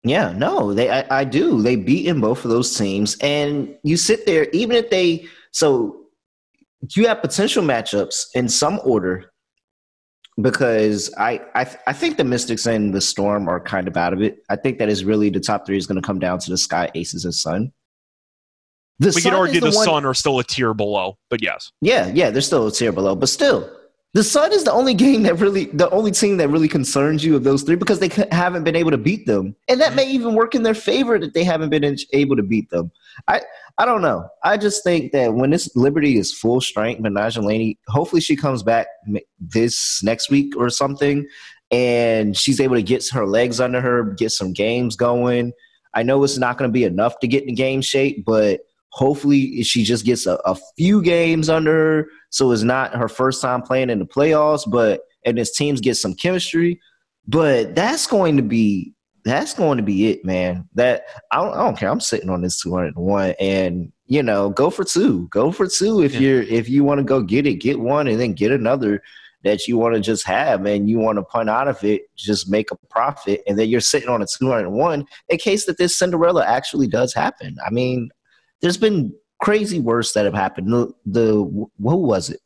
Yeah, 0.04 0.32
no, 0.32 0.74
they 0.74 0.90
I, 0.90 1.22
I 1.22 1.24
do. 1.26 1.62
They 1.62 1.76
beat 1.76 2.08
in 2.08 2.22
both 2.22 2.46
of 2.46 2.52
those 2.52 2.78
teams, 2.78 3.18
and 3.22 3.76
you 3.84 3.98
sit 3.98 4.26
there 4.26 4.48
even 4.52 4.76
if 4.78 4.90
they 4.90 5.26
so 5.52 6.06
you 6.96 7.08
have 7.08 7.22
potential 7.22 7.64
matchups 7.64 8.28
in 8.34 8.48
some 8.48 8.80
order 8.86 9.32
because 10.42 11.14
I 11.18 11.42
I 11.54 11.68
I 11.88 11.94
think 11.94 12.18
the 12.18 12.24
Mystics 12.24 12.66
and 12.66 12.94
the 12.94 13.02
Storm 13.02 13.50
are 13.50 13.60
kind 13.60 13.88
of 13.88 13.98
out 13.98 14.14
of 14.14 14.22
it. 14.22 14.38
I 14.50 14.56
think 14.56 14.78
that 14.80 14.88
is 14.90 15.04
really 15.04 15.30
the 15.30 15.40
top 15.40 15.66
three 15.66 15.78
is 15.78 15.86
going 15.86 16.02
to 16.02 16.06
come 16.06 16.20
down 16.20 16.40
to 16.40 16.50
the 16.50 16.58
Sky 16.58 16.90
Aces 16.96 17.26
and 17.26 17.34
Sun. 17.34 17.74
The 19.00 19.08
we 19.10 19.14
could 19.16 19.24
Sun 19.24 19.34
is 19.34 19.40
argue 19.40 19.60
the, 19.62 19.66
one- 19.76 19.86
Sun 19.86 20.06
are 20.06 20.14
still 20.14 20.40
a 20.40 20.44
tier 20.44 20.74
below, 20.74 21.18
but 21.30 21.42
yes. 21.42 21.72
Yeah, 21.82 22.08
yeah, 22.14 22.30
they're 22.30 22.42
still 22.42 22.68
a 22.68 22.72
tier 22.72 22.92
below, 22.92 23.16
but 23.16 23.30
still, 23.30 23.70
the 24.14 24.24
Sun 24.24 24.54
is 24.54 24.64
the 24.64 24.72
only 24.72 24.96
game 24.96 25.24
that 25.24 25.36
really, 25.36 25.66
the 25.66 25.90
only 25.92 26.12
team 26.12 26.38
that 26.38 26.50
really 26.50 26.68
concerns 26.68 27.24
you 27.24 27.36
of 27.36 27.44
those 27.44 27.62
three 27.62 27.76
because 27.76 28.00
they 28.00 28.10
haven't 28.32 28.64
been 28.64 28.76
able 28.76 28.90
to 28.90 28.98
beat 28.98 29.28
them, 29.28 29.56
and 29.68 29.80
that 29.80 29.94
may 29.94 30.10
even 30.10 30.34
work 30.34 30.56
in 30.56 30.64
their 30.64 30.74
favor 30.74 31.20
that 31.20 31.34
they 31.34 31.44
haven't 31.44 31.70
been 31.70 31.96
able 32.14 32.36
to 32.36 32.44
beat 32.44 32.70
them. 32.72 32.92
I, 33.28 33.42
I 33.78 33.86
don't 33.86 34.02
know. 34.02 34.28
I 34.44 34.58
just 34.58 34.84
think 34.84 35.12
that 35.12 35.36
when 35.36 35.52
this 35.52 35.76
Liberty 35.76 36.18
is 36.18 36.34
full 36.34 36.60
strength, 36.60 37.02
Laney, 37.02 37.78
hopefully 37.88 38.22
she 38.22 38.36
comes 38.36 38.64
back 38.64 38.88
this 39.40 40.02
next 40.04 40.32
week 40.32 40.56
or 40.58 40.72
something, 40.72 41.28
and 41.70 42.36
she's 42.36 42.60
able 42.60 42.76
to 42.76 42.84
get 42.84 43.08
her 43.12 43.28
legs 43.28 43.60
under 43.60 43.80
her, 43.80 44.04
get 44.04 44.32
some 44.32 44.54
games 44.54 44.96
going. 44.96 45.54
I 45.94 46.04
know 46.04 46.24
it's 46.24 46.38
not 46.38 46.58
going 46.58 46.70
to 46.70 46.74
be 46.74 46.84
enough 46.84 47.20
to 47.20 47.28
get 47.28 47.48
in 47.48 47.56
game 47.56 47.82
shape, 47.82 48.26
but 48.26 48.62
hopefully 48.92 49.62
she 49.64 49.84
just 49.84 50.06
gets 50.06 50.26
a, 50.26 50.40
a 50.46 50.58
few 50.78 51.02
games 51.02 51.50
under 51.50 51.72
her 51.72 52.08
so 52.32 52.52
it's 52.52 52.64
not 52.64 52.96
her 52.96 53.08
first 53.08 53.42
time 53.42 53.62
playing 53.62 53.90
in 53.90 54.00
the 54.00 54.06
playoffs 54.06 54.70
but 54.70 55.02
and 55.26 55.38
his 55.38 55.52
teams 55.52 55.82
get 55.82 55.96
some 55.96 56.14
chemistry. 56.14 56.80
But 57.28 57.76
that's 57.76 58.08
going 58.08 58.38
to 58.38 58.44
be 58.44 58.94
that's 59.26 59.54
going 59.54 59.78
to 59.78 59.84
be 59.84 60.08
it 60.10 60.24
man. 60.26 60.68
That 60.76 61.04
i 61.32 61.38
don't, 61.38 61.54
I 61.54 61.58
don't 61.58 61.78
care. 61.78 61.90
I'm 61.90 62.00
sitting 62.00 62.30
on 62.30 62.42
this 62.42 62.62
201 62.62 63.36
and 63.40 63.92
you 64.06 64.24
know 64.24 64.50
go 64.50 64.70
for 64.70 64.84
two. 64.84 65.28
Go 65.30 65.52
for 65.52 65.68
two 65.68 66.02
if 66.02 66.14
Yeah. 66.14 66.20
you're 66.22 66.42
if 66.44 66.70
you 66.70 66.84
want 66.84 67.00
to 67.00 67.04
go 67.04 67.22
get 67.22 67.46
it 67.46 67.56
get 67.56 67.80
one 67.80 68.08
and 68.08 68.20
then 68.20 68.34
get 68.34 68.52
another 68.52 69.02
that 69.44 69.68
you 69.68 69.78
want 69.78 69.96
to 69.96 70.02
just 70.02 70.26
have 70.26 70.66
and 70.66 70.90
you 70.90 70.98
want 71.00 71.18
to 71.18 71.24
punt 71.24 71.50
out 71.50 71.68
of 71.70 71.82
it 71.84 72.02
just 72.18 72.50
make 72.50 72.72
a 72.72 72.78
profit 72.90 73.42
and 73.48 73.58
then 73.58 73.70
you're 73.70 73.80
sitting 73.80 74.10
on 74.10 74.22
a 74.22 74.26
201 74.26 75.06
in 75.30 75.38
case 75.38 75.66
that 75.66 75.78
this 75.78 75.98
cinderella 75.98 76.46
actually 76.46 76.88
does 76.88 77.14
happen. 77.14 77.56
I 77.66 77.70
mean 77.70 78.10
there's 78.62 78.78
been 78.78 79.14
crazy 79.40 79.80
worse 79.80 80.14
that 80.14 80.26
have 80.26 80.34
happened. 80.34 80.72
The, 80.72 80.94
the 81.06 81.34
who 81.34 81.68
was 81.78 82.30
it? 82.30 82.40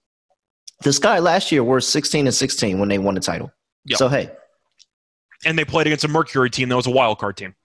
The 0.84 0.93
Sky 0.93 1.20
last 1.20 1.51
year 1.51 1.63
were 1.63 1.82
16 1.82 2.27
and 2.27 2.36
16 2.36 2.79
when 2.79 2.89
they 2.89 2.98
won 2.98 3.15
the 3.15 3.22
title. 3.22 3.51
Yep. 3.86 3.98
So 3.98 4.10
hey, 4.10 4.32
And 5.46 5.58
they 5.58 5.65
played 5.65 5.88
against 5.88 6.03
a 6.03 6.08
Mercury 6.08 6.50
team 6.50 6.70
that 6.70 6.75
was 6.75 6.88
a 6.88 6.91
wild 6.91 7.20
card 7.20 7.38
team, 7.38 7.55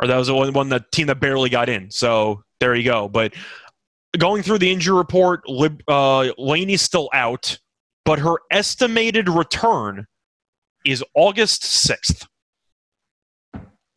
or 0.00 0.06
that 0.06 0.16
was 0.16 0.28
the 0.28 0.34
one, 0.34 0.52
one 0.52 0.68
that 0.70 0.92
team 0.92 1.06
that 1.08 1.20
barely 1.20 1.50
got 1.50 1.68
in. 1.68 1.90
So 1.90 2.42
there 2.60 2.74
you 2.74 2.84
go. 2.84 3.08
But 3.08 3.34
going 4.18 4.42
through 4.42 4.58
the 4.58 4.72
injury 4.72 4.96
report, 4.96 5.48
Lib, 5.48 5.82
uh, 5.88 6.30
Laney's 6.38 6.82
still 6.82 7.08
out, 7.12 7.58
but 8.04 8.18
her 8.18 8.36
estimated 8.50 9.28
return 9.28 10.06
is 10.84 11.02
August 11.14 11.64
sixth. 11.64 12.26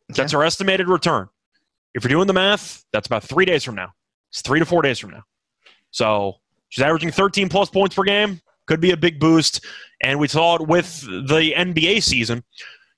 That's 0.08 0.32
her 0.32 0.42
estimated 0.42 0.88
return. 0.88 1.28
If 1.94 2.02
you're 2.04 2.10
doing 2.10 2.26
the 2.26 2.32
math, 2.34 2.84
that's 2.92 3.06
about 3.06 3.24
three 3.24 3.44
days 3.44 3.64
from 3.64 3.74
now. 3.74 3.92
It's 4.30 4.42
three 4.42 4.58
to 4.60 4.66
four 4.66 4.82
days 4.82 4.98
from 4.98 5.10
now. 5.10 5.22
So 5.90 6.36
she's 6.68 6.82
averaging 6.84 7.10
13 7.10 7.48
plus 7.48 7.70
points 7.70 7.94
per 7.94 8.02
game. 8.04 8.40
Could 8.66 8.80
be 8.80 8.90
a 8.90 8.96
big 8.96 9.18
boost. 9.18 9.64
And 10.02 10.18
we 10.20 10.28
saw 10.28 10.56
it 10.56 10.68
with 10.68 11.00
the 11.02 11.54
NBA 11.56 12.02
season. 12.02 12.44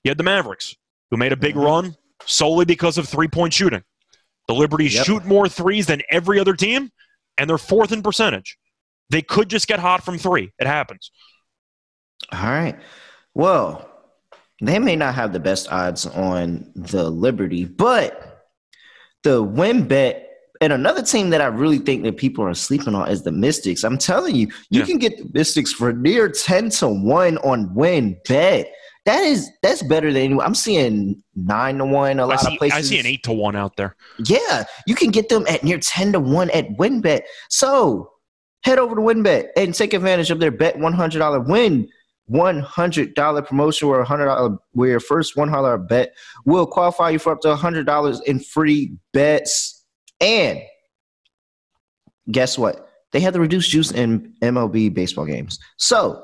You 0.03 0.09
had 0.09 0.17
the 0.17 0.23
Mavericks, 0.23 0.75
who 1.09 1.17
made 1.17 1.31
a 1.31 1.37
big 1.37 1.55
Mhm. 1.55 1.63
run 1.63 1.95
solely 2.25 2.65
because 2.65 2.97
of 2.97 3.07
three 3.07 3.27
point 3.27 3.53
shooting. 3.53 3.83
The 4.47 4.53
Liberty 4.53 4.85
Yep. 4.89 5.05
shoot 5.05 5.25
more 5.25 5.47
threes 5.47 5.85
than 5.85 6.01
every 6.09 6.39
other 6.39 6.53
team, 6.53 6.91
and 7.37 7.49
they're 7.49 7.57
fourth 7.57 7.91
in 7.91 8.03
percentage. 8.03 8.57
They 9.09 9.21
could 9.21 9.49
just 9.49 9.67
get 9.67 9.79
hot 9.79 10.03
from 10.03 10.17
three. 10.17 10.51
It 10.59 10.67
happens. 10.67 11.11
all 12.31 12.43
right. 12.43 12.79
Well, 13.33 13.89
they 14.61 14.77
may 14.79 14.95
not 14.95 15.15
have 15.15 15.33
the 15.33 15.39
best 15.39 15.71
odds 15.71 16.05
on 16.05 16.71
the 16.75 17.09
Liberty, 17.09 17.65
but 17.65 18.30
the 19.23 19.43
WynnBET 19.43 20.23
and 20.61 20.73
another 20.73 21.01
team 21.01 21.29
that 21.31 21.41
I 21.41 21.47
really 21.47 21.79
think 21.79 22.03
that 22.03 22.17
people 22.17 22.43
are 22.45 22.53
sleeping 22.53 22.93
on 22.95 23.09
is 23.09 23.23
the 23.23 23.31
Mystics. 23.31 23.83
I'm 23.83 23.97
telling 23.97 24.35
you, 24.35 24.47
you 24.69 24.81
Yeah. 24.81 24.85
can 24.85 24.97
get 24.99 25.17
the 25.17 25.29
Mystics 25.33 25.73
for 25.73 25.91
near 25.93 26.29
10 26.29 26.69
to 26.71 26.87
1 26.87 27.37
on 27.39 27.73
win 27.73 28.17
bet. 28.27 28.71
That 29.05 29.23
is 29.23 29.49
that's 29.63 29.81
better 29.81 30.13
than 30.13 30.21
anyone. 30.21 30.45
I'm 30.45 30.53
seeing 30.53 31.23
nine 31.35 31.79
to 31.79 31.85
one 31.85 32.19
a 32.19 32.23
I 32.23 32.25
lot 32.25 32.39
see, 32.41 32.53
of 32.53 32.59
places. 32.59 32.77
I 32.77 32.81
see 32.81 32.99
an 32.99 33.07
eight 33.07 33.23
to 33.23 33.33
one 33.33 33.55
out 33.55 33.75
there. 33.75 33.95
Yeah, 34.19 34.65
you 34.85 34.93
can 34.93 35.09
get 35.09 35.27
them 35.27 35.43
at 35.49 35.63
near 35.63 35.79
10 35.79 36.11
to 36.13 36.19
1 36.19 36.51
at 36.51 36.69
WynnBET. 36.77 37.21
So 37.49 38.11
head 38.63 38.77
over 38.77 38.93
to 38.93 39.01
WynnBET 39.01 39.47
and 39.57 39.73
take 39.73 39.95
advantage 39.95 40.29
of 40.29 40.39
their 40.39 40.51
bet 40.51 40.77
$100 40.77 41.47
win. 41.47 41.89
$100 42.31 43.45
promotion 43.47 43.87
or 43.87 44.05
$100 44.05 44.57
where 44.71 44.89
your 44.89 44.99
first 44.99 45.35
$100 45.35 45.87
bet 45.87 46.13
will 46.45 46.65
qualify 46.65 47.09
you 47.09 47.19
for 47.19 47.33
up 47.33 47.41
to 47.41 47.53
$100 47.53 48.23
in 48.23 48.39
free 48.39 48.93
bets. 49.13 49.85
And 50.19 50.61
guess 52.31 52.57
what? 52.57 52.87
They 53.11 53.19
have 53.19 53.33
the 53.33 53.41
reduced 53.41 53.69
juice 53.69 53.91
in 53.91 54.33
MLB 54.41 54.93
baseball 54.93 55.25
games. 55.25 55.59
So 55.77 56.23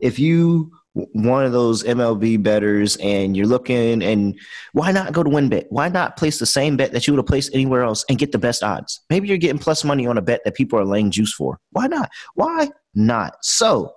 if 0.00 0.18
you 0.18 0.72
one 0.94 1.44
of 1.44 1.52
those 1.52 1.82
MLB 1.82 2.42
betters 2.42 2.96
and 2.98 3.36
you're 3.36 3.46
looking 3.46 4.02
and 4.02 4.38
why 4.72 4.92
not 4.92 5.12
go 5.12 5.24
to 5.24 5.30
WynnBET? 5.30 5.64
Why 5.70 5.88
not 5.88 6.16
place 6.16 6.38
the 6.38 6.46
same 6.46 6.76
bet 6.76 6.92
that 6.92 7.06
you 7.06 7.12
would 7.12 7.18
have 7.18 7.26
placed 7.26 7.52
anywhere 7.52 7.82
else 7.82 8.04
and 8.08 8.18
get 8.18 8.30
the 8.30 8.38
best 8.38 8.62
odds? 8.62 9.00
Maybe 9.10 9.26
you're 9.26 9.36
getting 9.36 9.58
plus 9.58 9.82
money 9.82 10.06
on 10.06 10.18
a 10.18 10.22
bet 10.22 10.42
that 10.44 10.54
people 10.54 10.78
are 10.78 10.84
laying 10.84 11.10
juice 11.10 11.34
for. 11.34 11.58
Why 11.70 11.88
not? 11.88 12.10
Why 12.34 12.70
not? 12.94 13.34
So 13.42 13.92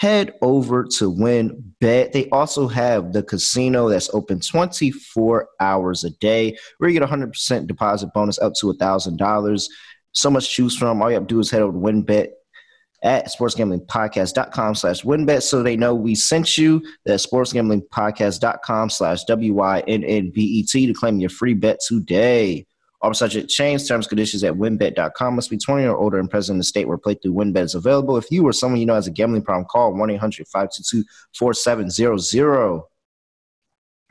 head 0.00 0.32
over 0.40 0.84
to 0.84 1.12
WynnBET. 1.12 2.12
They 2.12 2.26
also 2.30 2.66
have 2.68 3.12
the 3.12 3.22
casino 3.22 3.90
that's 3.90 4.08
open 4.14 4.40
24 4.40 5.46
hours 5.60 6.04
a 6.04 6.10
day 6.10 6.56
where 6.78 6.88
you 6.88 6.98
get 6.98 7.06
100% 7.06 7.66
deposit 7.66 8.08
bonus 8.14 8.38
up 8.38 8.54
to 8.54 8.72
$1,000. 8.72 9.68
So 10.12 10.30
much 10.30 10.48
to 10.48 10.50
choose 10.50 10.74
from. 10.74 11.02
All 11.02 11.10
you 11.10 11.14
have 11.14 11.26
to 11.26 11.34
do 11.34 11.38
is 11.38 11.50
head 11.50 11.60
over 11.60 11.72
to 11.72 11.78
WynnBET 11.78 12.28
at 13.02 13.26
sportsgamblingpodcast.com 13.26 14.74
slash 14.74 15.02
WynnBET 15.02 15.42
so 15.42 15.62
they 15.62 15.76
know 15.76 15.94
we 15.94 16.14
sent 16.14 16.56
you 16.56 16.82
that's 17.04 17.26
sportsgamblingpodcast.com 17.26 18.88
slash 18.90 19.24
w-i-n-n-b-e-t 19.24 20.86
to 20.86 20.94
claim 20.94 21.20
your 21.20 21.30
free 21.30 21.54
bet 21.54 21.78
today 21.86 22.66
all 23.02 23.14
subject 23.14 23.48
change 23.48 23.88
terms 23.88 24.06
conditions 24.06 24.44
at 24.44 24.52
wynnbet.com 24.54 25.34
must 25.34 25.50
be 25.50 25.58
20 25.58 25.86
or 25.86 25.96
older 25.96 26.18
and 26.18 26.30
present 26.30 26.54
in 26.54 26.58
the 26.58 26.64
state 26.64 26.86
where 26.86 26.98
playthrough 26.98 27.32
WynnBET 27.32 27.62
is 27.62 27.74
available 27.74 28.16
if 28.16 28.30
you 28.30 28.46
or 28.46 28.52
someone 28.52 28.80
you 28.80 28.86
know 28.86 28.94
has 28.94 29.06
a 29.06 29.10
gambling 29.10 29.42
problem 29.42 29.66
call 29.66 29.92
1-800-522-4700 29.94 32.82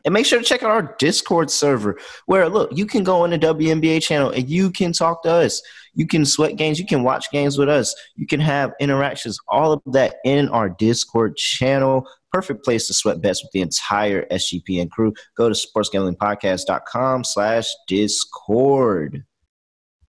and 0.06 0.14
make 0.14 0.26
sure 0.26 0.40
to 0.40 0.46
check 0.46 0.64
out 0.64 0.72
our 0.72 0.96
Discord 0.98 1.52
server 1.52 2.00
where, 2.26 2.48
look, 2.48 2.72
you 2.74 2.86
can 2.86 3.04
go 3.04 3.24
on 3.24 3.32
the 3.32 3.40
WNBA 3.40 4.02
channel 4.02 4.32
and 4.32 4.50
you 4.50 4.72
can 4.72 4.94
talk 4.94 5.24
to 5.24 5.30
us. 5.30 5.62
You 5.94 6.08
can 6.08 6.26
sweat 6.26 6.56
games. 6.56 6.80
You 6.80 6.86
can 6.86 7.04
watch 7.04 7.30
games 7.32 7.58
with 7.58 7.68
us. 7.68 7.94
You 8.16 8.26
can 8.26 8.40
have 8.40 8.72
interactions, 8.80 9.38
all 9.48 9.74
of 9.74 9.82
that 9.88 10.16
in 10.24 10.48
our 10.50 10.70
Discord 10.70 11.36
channel. 11.36 12.08
Perfect 12.32 12.64
place 12.64 12.88
to 12.88 12.94
sweat 12.94 13.22
bets 13.22 13.44
with 13.44 13.52
the 13.52 13.62
entire 13.62 14.26
SGPN 14.28 14.90
crew. 14.92 15.14
Go 15.36 15.50
to 15.50 15.56
sportsgamblingpodcast.com 15.56 17.24
slash 17.24 17.68
Discord. 17.88 19.24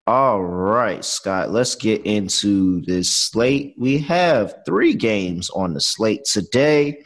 All 0.07 0.41
right, 0.41 1.03
Scott, 1.03 1.51
let's 1.51 1.75
get 1.75 2.05
into 2.05 2.81
this 2.85 3.13
slate. 3.13 3.75
We 3.77 3.97
have 3.99 4.55
three 4.65 4.93
games 4.93 5.49
on 5.49 5.73
the 5.73 5.81
slate 5.81 6.23
today. 6.23 7.03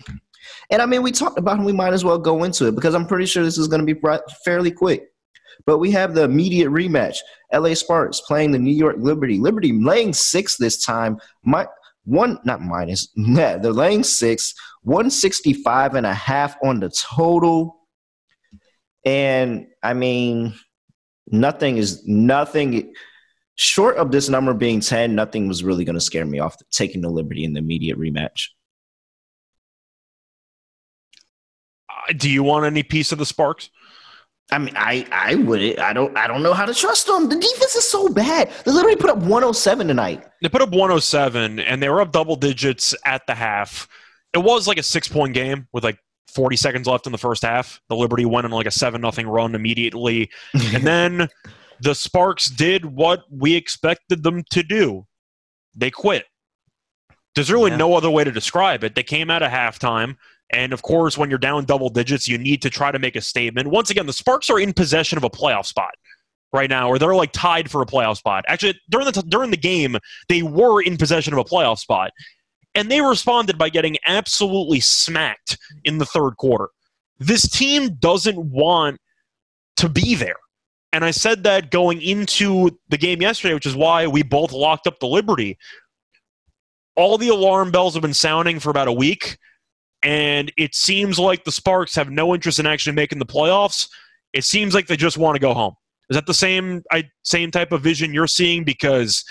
And 0.70 0.84
I 0.84 0.86
mean, 0.86 1.02
we 1.02 1.12
talked 1.12 1.40
about 1.40 1.58
them. 1.58 1.66
We 1.66 1.74
might 1.74 1.94
as 1.94 2.06
well 2.06 2.20
go 2.20 2.44
into 2.44 2.68
it 2.68 2.76
because 2.76 2.94
I'm 2.94 3.08
pretty 3.08 3.26
sure 3.26 3.44
this 3.44 3.58
is 3.58 3.68
going 3.68 3.86
to 3.86 3.94
be 3.94 4.00
fairly 4.46 4.70
quick. 4.70 5.08
But 5.66 5.80
we 5.80 5.92
have 5.92 6.14
the 6.14 6.24
immediate 6.24 6.70
rematch. 6.70 7.18
LA 7.54 7.74
Sparks 7.74 8.22
playing 8.22 8.52
the 8.52 8.60
New 8.60 8.74
York 8.74 8.98
Liberty. 9.00 9.40
Liberty 9.40 9.74
laying 9.74 10.14
six 10.14 10.58
this 10.58 10.84
time. 10.84 11.18
My, 11.44 11.68
one, 12.06 12.40
not 12.46 12.62
minus, 12.62 13.10
yeah, 13.16 13.58
they're 13.62 13.74
laying 13.74 14.04
six, 14.04 14.54
165 14.84 15.96
and 15.96 16.06
a 16.06 16.14
half 16.14 16.56
on 16.64 16.80
the 16.80 16.90
total. 16.90 17.78
And 19.06 19.68
I 19.84 19.94
mean, 19.94 20.54
nothing 21.28 21.78
is 21.78 22.06
nothing 22.08 22.94
short 23.56 23.98
of 23.98 24.12
this 24.12 24.30
number 24.30 24.54
being 24.54 24.80
10, 24.80 25.14
nothing 25.14 25.48
was 25.48 25.64
really 25.64 25.86
going 25.86 25.96
to 25.96 26.02
scare 26.02 26.26
me 26.26 26.40
off 26.40 26.56
taking 26.72 27.02
the 27.02 27.10
Liberty 27.10 27.44
in 27.44 27.54
the 27.54 27.60
immediate 27.60 28.00
rematch. 28.00 28.48
Uh, 31.90 32.14
do 32.18 32.30
you 32.30 32.44
want 32.44 32.66
any 32.66 32.84
piece 32.84 33.12
of 33.12 33.20
the 33.20 33.26
Sparks? 33.26 33.70
I 34.52 34.58
mean, 34.58 34.74
I 34.76 35.08
I 35.12 35.36
would 35.36 35.80
I 35.80 35.94
don't 35.94 36.16
I 36.18 36.28
don't 36.28 36.44
know 36.44 36.54
how 36.54 36.66
to 36.66 36.74
trust 36.74 37.08
them. 37.08 37.30
The 37.30 37.36
defense 37.36 37.76
is 37.76 37.90
so 37.90 38.10
bad. 38.10 38.52
They 38.66 38.72
literally 38.72 38.98
put 38.98 39.10
up 39.10 39.20
107 39.20 39.88
tonight. 39.88 40.26
They 40.42 40.50
put 40.50 40.62
up 40.62 40.72
107, 40.72 41.60
and 41.60 41.82
they 41.82 41.88
were 41.88 42.02
up 42.02 42.12
double 42.12 42.36
digits 42.36 42.94
at 43.06 43.26
the 43.28 43.36
half. 43.36 43.88
It 44.34 44.40
was 44.40 44.68
like 44.68 44.78
a 44.78 44.84
six 44.84 45.08
point 45.08 45.34
game 45.34 45.68
with 45.74 45.84
like 45.84 45.98
40 46.34 46.56
seconds 46.56 46.88
left 46.88 47.06
in 47.06 47.12
the 47.12 47.18
first 47.18 47.44
half. 47.44 47.82
The 47.90 47.96
Liberty 47.96 48.26
went 48.26 48.46
on 48.46 48.52
like 48.52 48.66
a 48.68 48.72
7 48.72 49.02
nothing 49.02 49.28
run 49.28 49.56
immediately. 49.56 50.30
And 50.74 50.84
then 50.88 51.28
the 51.82 51.94
Sparks 51.96 52.48
did 52.50 52.86
what 52.86 53.24
we 53.30 53.56
expected 53.56 54.24
them 54.24 54.44
to 54.52 54.64
do 54.64 55.06
they 55.76 55.90
quit. 55.92 56.26
There's 57.36 57.52
really 57.52 57.72
Yeah. 57.72 57.78
no 57.78 57.94
other 57.96 58.10
way 58.10 58.24
to 58.26 58.32
describe 58.32 58.84
it. 58.84 58.94
They 58.96 59.04
came 59.04 59.30
out 59.30 59.42
of 59.42 59.52
halftime. 59.52 60.18
And 60.54 60.74
of 60.74 60.82
course, 60.82 61.18
when 61.18 61.30
you're 61.30 61.40
down 61.40 61.64
double 61.64 61.90
digits, 61.90 62.28
you 62.28 62.38
need 62.38 62.62
to 62.64 62.70
try 62.70 62.92
to 62.92 63.00
make 63.00 63.16
a 63.16 63.22
statement. 63.22 63.70
Once 63.70 63.90
again, 63.90 64.06
the 64.06 64.12
Sparks 64.14 64.50
are 64.50 64.60
in 64.60 64.74
possession 64.74 65.18
of 65.18 65.24
a 65.24 65.30
playoff 65.30 65.66
spot. 65.66 65.94
right 66.54 66.70
now, 66.70 66.90
or 66.90 67.00
they're 67.00 67.16
like 67.16 67.32
tied 67.32 67.72
for 67.72 67.82
a 67.82 67.86
playoff 67.86 68.18
spot. 68.18 68.44
Actually, 68.50 68.78
during 68.90 69.06
the 69.06 69.24
during 69.30 69.52
the 69.52 69.56
game, 69.56 69.96
they 70.28 70.42
were 70.44 70.82
in 70.82 70.98
possession 70.98 71.32
of 71.32 71.40
a 71.40 71.46
playoff 71.46 71.80
spot, 71.80 72.12
and 72.76 72.90
they 72.90 73.02
responded 73.02 73.58
by 73.58 73.70
getting 73.70 73.98
absolutely 74.08 74.80
smacked 74.80 75.58
in 75.84 75.98
the 75.98 76.06
third 76.06 76.38
quarter. 76.38 76.70
This 77.20 77.50
team 77.50 77.96
doesn't 78.00 78.38
want 78.38 79.00
to 79.78 79.90
be 79.90 80.16
there. 80.16 80.38
And 80.94 81.06
I 81.06 81.12
said 81.12 81.44
that 81.44 81.72
going 81.72 82.02
into 82.02 82.72
the 82.90 82.98
game 82.98 83.22
yesterday, 83.22 83.54
which 83.54 83.66
is 83.66 83.76
why 83.76 84.08
we 84.08 84.24
both 84.24 84.52
locked 84.52 84.88
up 84.88 85.00
the 85.00 85.08
Liberty. 85.08 85.58
All 86.96 87.18
the 87.18 87.30
alarm 87.30 87.72
bells 87.72 87.94
have 87.94 88.02
been 88.02 88.14
sounding 88.14 88.60
for 88.60 88.70
about 88.70 88.90
a 88.90 88.94
week, 88.94 89.38
and 90.04 90.52
it 90.58 90.76
seems 90.76 91.18
like 91.18 91.44
the 91.46 91.52
Sparks 91.52 91.96
have 91.96 92.10
no 92.10 92.34
interest 92.36 92.60
in 92.60 92.66
actually 92.66 92.96
making 92.96 93.20
the 93.20 93.26
playoffs. 93.26 93.88
It 94.34 94.44
seems 94.44 94.74
like 94.74 94.88
they 94.88 94.98
just 94.98 95.18
want 95.18 95.36
to 95.36 95.40
go 95.40 95.54
home. 95.54 95.76
Is 96.10 96.16
that 96.16 96.26
the 96.26 96.34
same 96.34 96.84
I, 96.92 97.06
same 97.24 97.52
type 97.52 97.72
of 97.72 97.82
vision 97.82 98.14
you're 98.14 98.28
seeing? 98.28 98.66
Because 98.66 99.24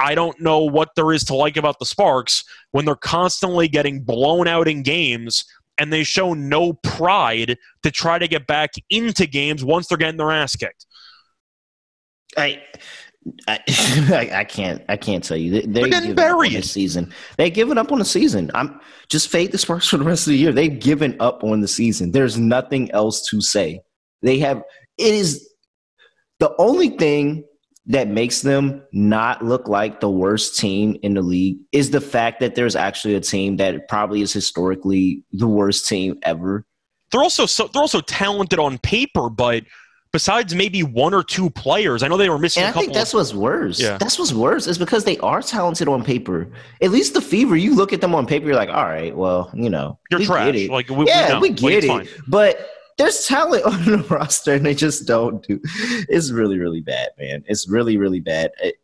I 0.00 0.14
don't 0.14 0.40
know 0.40 0.60
what 0.60 0.90
there 0.94 1.12
is 1.12 1.24
to 1.24 1.34
like 1.34 1.56
about 1.56 1.78
the 1.78 1.86
Sparks 1.86 2.44
when 2.70 2.84
they're 2.84 2.94
constantly 2.94 3.68
getting 3.68 4.02
blown 4.02 4.46
out 4.46 4.68
in 4.68 4.82
games 4.82 5.44
and 5.78 5.92
they 5.92 6.04
show 6.04 6.34
no 6.34 6.72
pride 6.72 7.56
to 7.82 7.90
try 7.90 8.18
to 8.18 8.28
get 8.28 8.46
back 8.46 8.70
into 8.90 9.26
games 9.26 9.64
once 9.64 9.86
they're 9.86 9.98
getting 9.98 10.16
their 10.16 10.32
ass 10.32 10.56
kicked. 10.56 10.86
I, 12.36 12.62
I, 13.46 13.58
I 14.34 14.44
can't, 14.44 14.82
I 14.88 14.96
can't 14.96 15.22
tell 15.22 15.36
you. 15.36 15.50
They're, 15.50 15.62
They're 15.62 15.88
getting 15.88 16.10
giving 16.10 16.18
up 16.18 16.32
on 16.32 16.36
buried. 16.38 16.52
the 16.52 16.62
season. 16.62 17.12
They've 17.36 17.52
given 17.52 17.78
up 17.78 17.92
on 17.92 17.98
the 17.98 18.04
season. 18.04 18.50
I'm 18.54 18.80
just 19.08 19.28
fade 19.28 19.52
the 19.52 19.58
Sparks 19.58 19.88
for 19.90 19.96
the 19.96 20.04
rest 20.04 20.26
of 20.26 20.32
the 20.32 20.38
year. 20.38 20.52
They've 20.52 20.78
given 20.78 21.16
up 21.20 21.44
on 21.44 21.60
the 21.60 21.68
season. 21.68 22.12
There's 22.12 22.38
nothing 22.38 22.90
else 22.92 23.26
to 23.30 23.40
say. 23.40 23.80
They 24.22 24.38
have. 24.40 24.62
It 24.96 25.14
is 25.14 25.48
the 26.40 26.54
only 26.58 26.90
thing 26.90 27.44
that 27.88 28.06
makes 28.06 28.42
them 28.42 28.82
not 28.92 29.42
look 29.42 29.66
like 29.66 30.00
the 30.00 30.10
worst 30.10 30.58
team 30.58 30.96
in 31.02 31.14
the 31.14 31.22
league 31.22 31.58
is 31.72 31.90
the 31.90 32.00
fact 32.00 32.38
that 32.40 32.54
there's 32.54 32.76
actually 32.76 33.14
a 33.14 33.20
team 33.20 33.56
that 33.56 33.88
probably 33.88 34.20
is 34.20 34.32
historically 34.32 35.22
the 35.32 35.48
worst 35.48 35.88
team 35.88 36.18
ever. 36.22 36.66
They're 37.10 37.22
also 37.22 37.46
so, 37.46 37.68
they're 37.72 37.80
also 37.80 38.02
talented 38.02 38.58
on 38.58 38.76
paper, 38.78 39.30
but 39.30 39.64
besides 40.12 40.54
maybe 40.54 40.82
one 40.82 41.14
or 41.14 41.22
two 41.22 41.48
players, 41.48 42.02
I 42.02 42.08
know 42.08 42.18
they 42.18 42.28
were 42.28 42.38
missing. 42.38 42.62
And 42.62 42.74
I 42.74 42.78
think 42.78 42.92
that's 42.92 43.14
of, 43.14 43.18
what's 43.20 43.32
worse. 43.32 43.80
Yeah. 43.80 43.96
That's 43.96 44.18
what's 44.18 44.34
worse 44.34 44.66
is 44.66 44.76
because 44.76 45.04
they 45.04 45.16
are 45.18 45.40
talented 45.40 45.88
on 45.88 46.04
paper. 46.04 46.52
At 46.82 46.90
least 46.90 47.14
the 47.14 47.22
Fever, 47.22 47.56
you 47.56 47.74
look 47.74 47.94
at 47.94 48.02
them 48.02 48.14
on 48.14 48.26
paper, 48.26 48.46
you're 48.46 48.54
like, 48.54 48.68
all 48.68 48.84
right, 48.84 49.16
well, 49.16 49.50
you 49.54 49.70
know, 49.70 49.98
you're 50.10 50.20
we 50.20 50.26
trash. 50.26 50.52
Get 50.52 50.56
it. 50.56 50.70
Like 50.70 50.90
we, 50.90 51.06
yeah, 51.06 51.40
we, 51.40 51.40
we. 51.40 51.48
Like, 51.48 51.58
get 51.58 51.72
it's 51.72 51.84
it. 51.86 51.88
fine. 51.88 52.08
But 52.26 52.70
there's 52.98 53.26
talent 53.26 53.64
on 53.64 53.84
the 53.84 53.98
roster, 54.10 54.54
and 54.54 54.66
they 54.66 54.74
just 54.74 55.06
don't 55.06 55.46
do. 55.46 55.60
It's 56.08 56.30
really, 56.30 56.58
really 56.58 56.80
bad, 56.82 57.10
man. 57.18 57.44
It's 57.46 57.68
really, 57.68 57.96
really 57.96 58.20
bad. 58.20 58.50
It- 58.60 58.76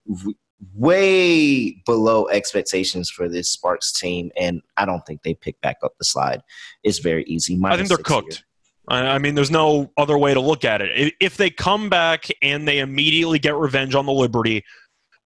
way 0.75 1.73
below 1.85 2.27
expectations 2.29 3.11
for 3.11 3.29
this 3.29 3.51
Sparks 3.51 3.93
team, 3.93 4.31
and 4.37 4.63
I 4.77 4.87
don't 4.87 5.05
think 5.05 5.23
they 5.23 5.35
pick 5.35 5.61
back 5.61 5.77
up 5.83 5.93
the 5.99 6.05
slide. 6.05 6.43
It's 6.83 7.01
very 7.01 7.25
easy. 7.25 7.59
I 7.63 7.77
think 7.77 7.89
they're 7.89 7.99
here. 7.99 8.05
cooked. 8.05 8.45
I 8.89 9.01
I 9.01 9.19
mean, 9.19 9.35
there's 9.35 9.51
no 9.51 9.91
other 9.97 10.17
way 10.17 10.33
to 10.33 10.41
look 10.41 10.65
at 10.65 10.81
it. 10.81 11.15
If 11.21 11.37
they 11.37 11.51
come 11.51 11.91
back 11.91 12.29
and 12.41 12.67
they 12.67 12.79
immediately 12.79 13.39
get 13.39 13.57
revenge 13.57 13.95
on 13.95 14.07
the 14.07 14.13
Liberty, 14.13 14.65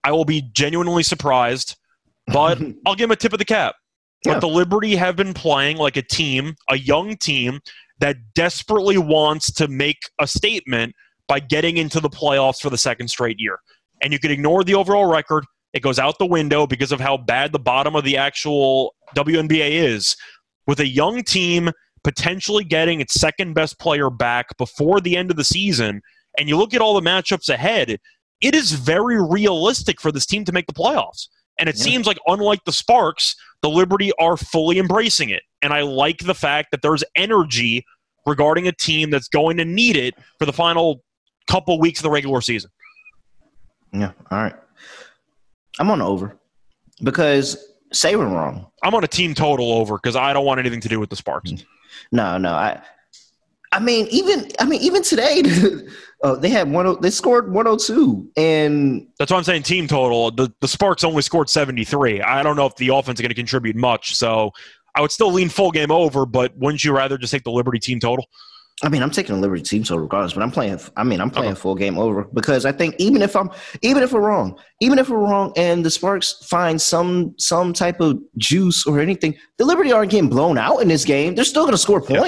I 0.03 0.13
will 0.13 0.25
be 0.25 0.43
genuinely 0.53 1.03
surprised. 1.03 1.77
But 2.27 2.61
I'll 2.87 2.95
give 2.95 3.09
them 3.09 3.13
a 3.13 3.17
tip 3.17 3.33
of 3.33 3.39
the 3.39 3.45
cap. 3.45 3.77
Yeah. 4.25 4.35
But 4.35 4.41
the 4.41 4.49
Liberty 4.49 4.97
have 4.97 5.15
been 5.15 5.35
playing 5.35 5.77
like 5.77 5.97
a 5.97 6.03
team, 6.03 6.57
a 6.69 6.77
young 6.77 7.17
team 7.17 7.61
that 8.01 8.17
desperately 8.35 8.99
wants 8.99 9.53
to 9.53 9.69
make 9.69 9.99
a 10.21 10.27
statement 10.27 10.95
by 11.27 11.41
getting 11.41 11.77
into 11.77 12.01
the 12.01 12.11
playoffs 12.11 12.61
for 12.61 12.71
the 12.71 12.79
second 12.79 13.09
straight 13.09 13.39
year. 13.39 13.59
And 14.03 14.13
you 14.13 14.19
could 14.19 14.31
ignore 14.31 14.65
the 14.65 14.75
overall 14.75 15.11
record. 15.11 15.45
It 15.73 15.83
goes 15.83 15.99
out 15.99 16.19
the 16.19 16.27
window 16.27 16.67
because 16.67 16.93
of 16.93 17.01
how 17.01 17.17
bad 17.17 17.53
the 17.53 17.59
bottom 17.59 17.95
of 17.95 18.05
the 18.05 18.17
actual 18.17 18.95
WNBA 19.17 19.71
is. 19.71 20.17
With 20.67 20.81
a 20.81 20.87
young 20.87 21.23
team 21.23 21.71
potentially 22.05 22.65
getting 22.65 23.01
its 23.01 23.15
second 23.15 23.55
best 23.55 23.79
player 23.79 24.09
back 24.09 24.57
before 24.57 25.01
the 25.01 25.17
end 25.17 25.31
of 25.31 25.37
the 25.37 25.45
season, 25.45 26.01
and 26.39 26.49
you 26.49 26.57
look 26.57 26.73
at 26.73 26.81
all 26.81 26.95
the 26.95 27.07
matchups 27.07 27.49
ahead, 27.49 27.99
it 28.41 28.55
is 28.55 28.73
very 28.73 29.21
realistic 29.21 30.01
for 30.01 30.13
this 30.13 30.25
team 30.25 30.45
to 30.45 30.53
make 30.53 30.67
the 30.67 30.73
playoffs. 30.73 31.29
And 31.59 31.69
it 31.69 31.77
Yeah. 31.77 31.83
seems 31.85 32.07
like, 32.07 32.19
unlike 32.27 32.65
the 32.65 32.73
Sparks, 32.73 33.35
the 33.63 33.69
Liberty 33.71 34.13
are 34.21 34.37
fully 34.37 34.79
embracing 34.79 35.31
it. 35.31 35.43
And 35.63 35.73
I 35.73 35.81
like 35.83 36.19
the 36.19 36.35
fact 36.35 36.69
that 36.71 36.83
there's 36.83 37.03
energy 37.17 37.85
regarding 38.27 38.69
a 38.69 38.73
team 38.73 39.11
that's 39.11 39.29
going 39.29 39.57
to 39.57 39.65
need 39.65 39.97
it 39.97 40.15
for 40.39 40.47
the 40.47 40.53
final 40.53 41.03
couple 41.49 41.79
weeks 41.81 41.99
of 42.01 42.05
the 42.05 42.11
regular 42.11 42.41
season. 42.41 42.71
Yeah. 43.93 44.13
All 44.31 44.39
right. 44.43 44.55
I'm 45.81 45.91
on 45.91 46.03
over 46.03 46.37
because 47.03 47.57
say 47.93 48.15
we're 48.17 48.27
wrong. 48.27 48.67
I'm 48.83 48.95
on 48.95 49.03
a 49.03 49.09
team 49.09 49.35
total 49.35 49.73
over 49.73 49.97
because 49.97 50.15
I 50.17 50.33
don't 50.33 50.45
want 50.45 50.61
anything 50.61 50.81
to 50.83 50.89
do 50.89 51.01
with 51.01 51.11
the 51.11 51.17
Sparks. 51.17 51.53
No, 52.13 52.37
no. 52.39 52.53
I 52.53 52.81
I 53.73 53.79
mean, 53.81 54.07
even 54.11 54.51
I 54.59 54.65
mean, 54.65 54.81
even 54.81 55.03
today, 55.03 55.43
uh, 56.23 56.37
they 56.37 56.49
had 56.49 56.71
one. 56.71 57.01
They 57.01 57.11
scored 57.11 57.53
102, 57.53 58.31
and 58.37 59.07
That's 59.19 59.31
why 59.31 59.39
I'm 59.39 59.45
saying 59.45 59.63
team 59.65 59.87
total. 59.87 60.31
The, 60.31 60.53
the 60.61 60.69
Sparks 60.69 61.05
only 61.05 61.23
scored 61.23 61.51
73. 61.51 62.23
I 62.23 62.43
don't 62.43 62.57
know 62.57 62.67
if 62.67 62.77
the 62.77 62.89
offense 62.89 63.19
is 63.19 63.23
going 63.23 63.31
to 63.31 63.35
contribute 63.35 63.77
much. 63.77 64.15
So 64.15 64.53
I 64.95 65.01
would 65.01 65.11
still 65.13 65.31
lean 65.33 65.49
full 65.49 65.71
game 65.71 65.91
over, 65.91 66.25
but 66.27 66.57
wouldn't 66.57 66.83
you 66.83 66.97
rather 66.97 67.19
just 67.19 67.31
take 67.33 67.45
the 67.45 67.51
Liberty 67.51 67.79
team 67.79 68.01
total? 68.01 68.27
I 68.83 68.89
mean, 68.89 69.03
I'm 69.03 69.11
taking 69.11 69.35
the 69.35 69.41
Liberty 69.41 69.63
team 69.63 69.83
total 69.83 69.99
regardless. 70.05 70.33
But 70.35 70.45
I'm 70.45 70.53
playing. 70.53 70.79
I 70.97 71.03
mean, 71.05 71.21
I'm 71.21 71.31
playing 71.31 71.51
Okay. 71.53 71.61
full 71.61 71.75
game 71.75 71.99
over 71.99 72.25
because 72.33 72.65
I 72.65 72.73
think 72.73 72.95
even 72.99 73.23
if 73.23 73.35
I'm, 73.37 73.51
even 73.83 74.03
if 74.03 74.13
we're 74.13 74.21
wrong, 74.23 74.57
even 74.81 74.99
if 75.01 75.11
we're 75.11 75.19
wrong, 75.19 75.53
and 75.57 75.85
the 75.85 75.91
Sparks 75.91 76.35
find 76.47 76.81
some 76.81 77.35
some 77.39 77.73
type 77.73 78.01
of 78.01 78.19
juice 78.39 78.87
or 78.87 79.01
anything, 79.01 79.35
the 79.59 79.65
Liberty 79.65 79.91
aren't 79.93 80.11
getting 80.13 80.31
blown 80.31 80.57
out 80.59 80.79
in 80.79 80.89
this 80.89 81.05
game. 81.05 81.35
They're 81.35 81.45
still 81.45 81.65
going 81.65 81.73
to 81.75 81.79
score 81.79 82.03
Yeah. 82.09 82.21